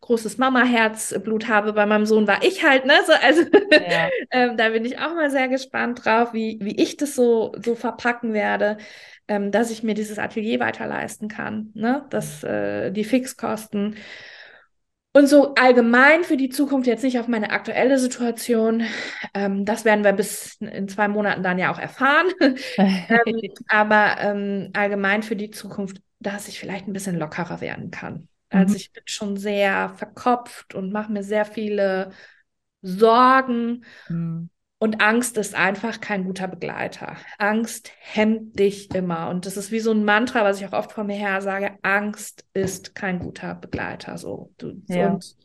großes 0.00 0.38
Mama-Herzblut 0.38 1.48
habe. 1.48 1.74
Bei 1.74 1.84
meinem 1.84 2.06
Sohn 2.06 2.26
war 2.26 2.42
ich 2.42 2.64
halt, 2.64 2.86
ne? 2.86 2.94
So, 3.06 3.12
also 3.12 3.42
ja. 3.72 4.08
ähm, 4.30 4.56
da 4.56 4.70
bin 4.70 4.86
ich 4.86 4.98
auch 4.98 5.14
mal 5.14 5.30
sehr 5.30 5.48
gespannt 5.48 6.04
drauf, 6.04 6.32
wie, 6.32 6.58
wie 6.62 6.80
ich 6.80 6.96
das 6.96 7.14
so, 7.14 7.52
so 7.62 7.74
verpacken 7.74 8.32
werde, 8.32 8.78
ähm, 9.28 9.50
dass 9.50 9.70
ich 9.70 9.82
mir 9.82 9.94
dieses 9.94 10.18
Atelier 10.18 10.60
weiter 10.60 10.86
leisten 10.86 11.28
kann, 11.28 11.72
ne? 11.74 12.06
Dass 12.08 12.42
äh, 12.42 12.90
die 12.90 13.04
Fixkosten 13.04 13.96
und 15.16 15.28
so 15.28 15.54
allgemein 15.54 16.24
für 16.24 16.36
die 16.36 16.48
Zukunft, 16.48 16.88
jetzt 16.88 17.04
nicht 17.04 17.20
auf 17.20 17.28
meine 17.28 17.50
aktuelle 17.50 18.00
Situation, 18.00 18.82
ähm, 19.32 19.64
das 19.64 19.84
werden 19.84 20.02
wir 20.02 20.12
bis 20.12 20.56
in 20.60 20.88
zwei 20.88 21.06
Monaten 21.06 21.44
dann 21.44 21.58
ja 21.58 21.72
auch 21.72 21.78
erfahren. 21.78 22.26
ähm, 22.76 23.40
aber 23.68 24.16
ähm, 24.18 24.70
allgemein 24.72 25.22
für 25.22 25.36
die 25.36 25.52
Zukunft, 25.52 25.98
dass 26.18 26.48
ich 26.48 26.58
vielleicht 26.58 26.88
ein 26.88 26.92
bisschen 26.92 27.16
lockerer 27.16 27.60
werden 27.60 27.92
kann. 27.92 28.28
Also 28.50 28.70
mhm. 28.70 28.76
ich 28.76 28.92
bin 28.92 29.04
schon 29.06 29.36
sehr 29.36 29.90
verkopft 29.90 30.74
und 30.74 30.92
mache 30.92 31.12
mir 31.12 31.22
sehr 31.22 31.44
viele 31.44 32.10
Sorgen. 32.82 33.84
Mhm. 34.08 34.50
Und 34.84 35.00
Angst 35.00 35.38
ist 35.38 35.54
einfach 35.54 35.98
kein 36.02 36.24
guter 36.24 36.46
Begleiter. 36.46 37.16
Angst 37.38 37.90
hemmt 38.00 38.58
dich 38.58 38.94
immer. 38.94 39.30
Und 39.30 39.46
das 39.46 39.56
ist 39.56 39.72
wie 39.72 39.80
so 39.80 39.92
ein 39.92 40.04
Mantra, 40.04 40.44
was 40.44 40.60
ich 40.60 40.66
auch 40.66 40.74
oft 40.74 40.92
vor 40.92 41.04
mir 41.04 41.16
her 41.16 41.40
sage. 41.40 41.78
Angst 41.80 42.44
ist 42.52 42.94
kein 42.94 43.18
guter 43.18 43.54
Begleiter. 43.54 44.18
So. 44.18 44.52
Ja. 44.88 45.06
Und 45.08 45.36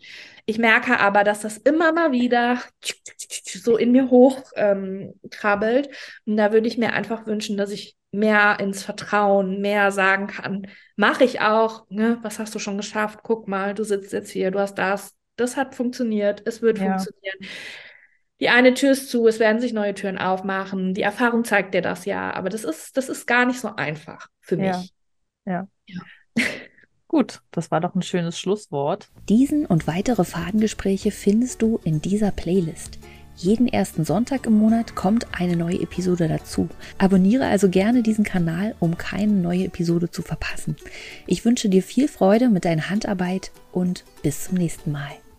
ich 0.45 0.57
merke 0.57 0.99
aber, 0.99 1.23
dass 1.23 1.39
das 1.39 1.55
immer 1.55 1.93
mal 1.93 2.11
wieder 2.11 2.59
so 3.45 3.77
in 3.77 3.93
mir 3.93 4.09
hochkrabbelt. 4.09 5.87
Ähm, 5.87 5.93
und 6.25 6.35
da 6.35 6.51
würde 6.51 6.67
ich 6.67 6.77
mir 6.77 6.91
einfach 6.91 7.25
wünschen, 7.25 7.55
dass 7.55 7.71
ich 7.71 7.95
mehr 8.11 8.59
ins 8.59 8.83
Vertrauen, 8.83 9.61
mehr 9.61 9.93
sagen 9.93 10.27
kann. 10.27 10.67
Mache 10.97 11.23
ich 11.23 11.39
auch. 11.39 11.89
Ne? 11.89 12.19
Was 12.23 12.39
hast 12.39 12.53
du 12.55 12.59
schon 12.59 12.75
geschafft? 12.75 13.19
Guck 13.23 13.47
mal, 13.47 13.73
du 13.73 13.85
sitzt 13.85 14.11
jetzt 14.11 14.31
hier, 14.31 14.51
du 14.51 14.59
hast 14.59 14.75
das. 14.75 15.15
Das 15.37 15.55
hat 15.55 15.75
funktioniert. 15.75 16.41
Es 16.45 16.61
wird 16.61 16.79
ja. 16.79 16.89
funktionieren 16.89 17.37
die 18.39 18.49
eine 18.49 18.73
Tür 18.73 18.91
ist 18.91 19.09
zu, 19.09 19.27
es 19.27 19.39
werden 19.39 19.59
sich 19.59 19.73
neue 19.73 19.93
Türen 19.93 20.17
aufmachen. 20.17 20.93
Die 20.93 21.01
Erfahrung 21.01 21.43
zeigt 21.43 21.73
dir 21.73 21.81
das 21.81 22.05
ja, 22.05 22.33
aber 22.33 22.49
das 22.49 22.63
ist, 22.63 22.95
das 22.95 23.09
ist 23.09 23.27
gar 23.27 23.45
nicht 23.45 23.59
so 23.59 23.75
einfach 23.75 24.27
für 24.39 24.57
mich. 24.57 24.67
Ja. 24.67 24.85
ja. 25.45 25.67
ja. 25.87 26.43
Gut, 27.07 27.41
das 27.51 27.71
war 27.71 27.81
doch 27.81 27.95
ein 27.95 28.03
schönes 28.03 28.39
Schlusswort. 28.39 29.09
Diesen 29.29 29.65
und 29.65 29.87
weitere 29.87 30.23
Fadengespräche 30.23 31.09
findest 31.09 31.61
du 31.61 31.79
in 31.83 32.01
dieser 32.01 32.29
Playlist. 32.29 32.99
Jeden 33.35 33.67
ersten 33.67 34.03
Sonntag 34.03 34.45
im 34.45 34.53
Monat 34.53 34.95
kommt 34.95 35.25
eine 35.31 35.55
neue 35.55 35.81
Episode 35.81 36.27
dazu. 36.27 36.69
Abonniere 36.97 37.47
also 37.47 37.69
gerne 37.69 38.03
diesen 38.03 38.25
Kanal, 38.25 38.75
um 38.79 38.97
keine 38.97 39.31
neue 39.31 39.63
Episode 39.63 40.11
zu 40.11 40.21
verpassen. 40.21 40.75
Ich 41.25 41.45
wünsche 41.45 41.69
dir 41.69 41.81
viel 41.81 42.07
Freude 42.07 42.49
mit 42.49 42.65
deiner 42.65 42.89
Handarbeit 42.89 43.51
und 43.71 44.03
bis 44.21 44.43
zum 44.43 44.57
nächsten 44.57 44.91
Mal. 44.91 45.19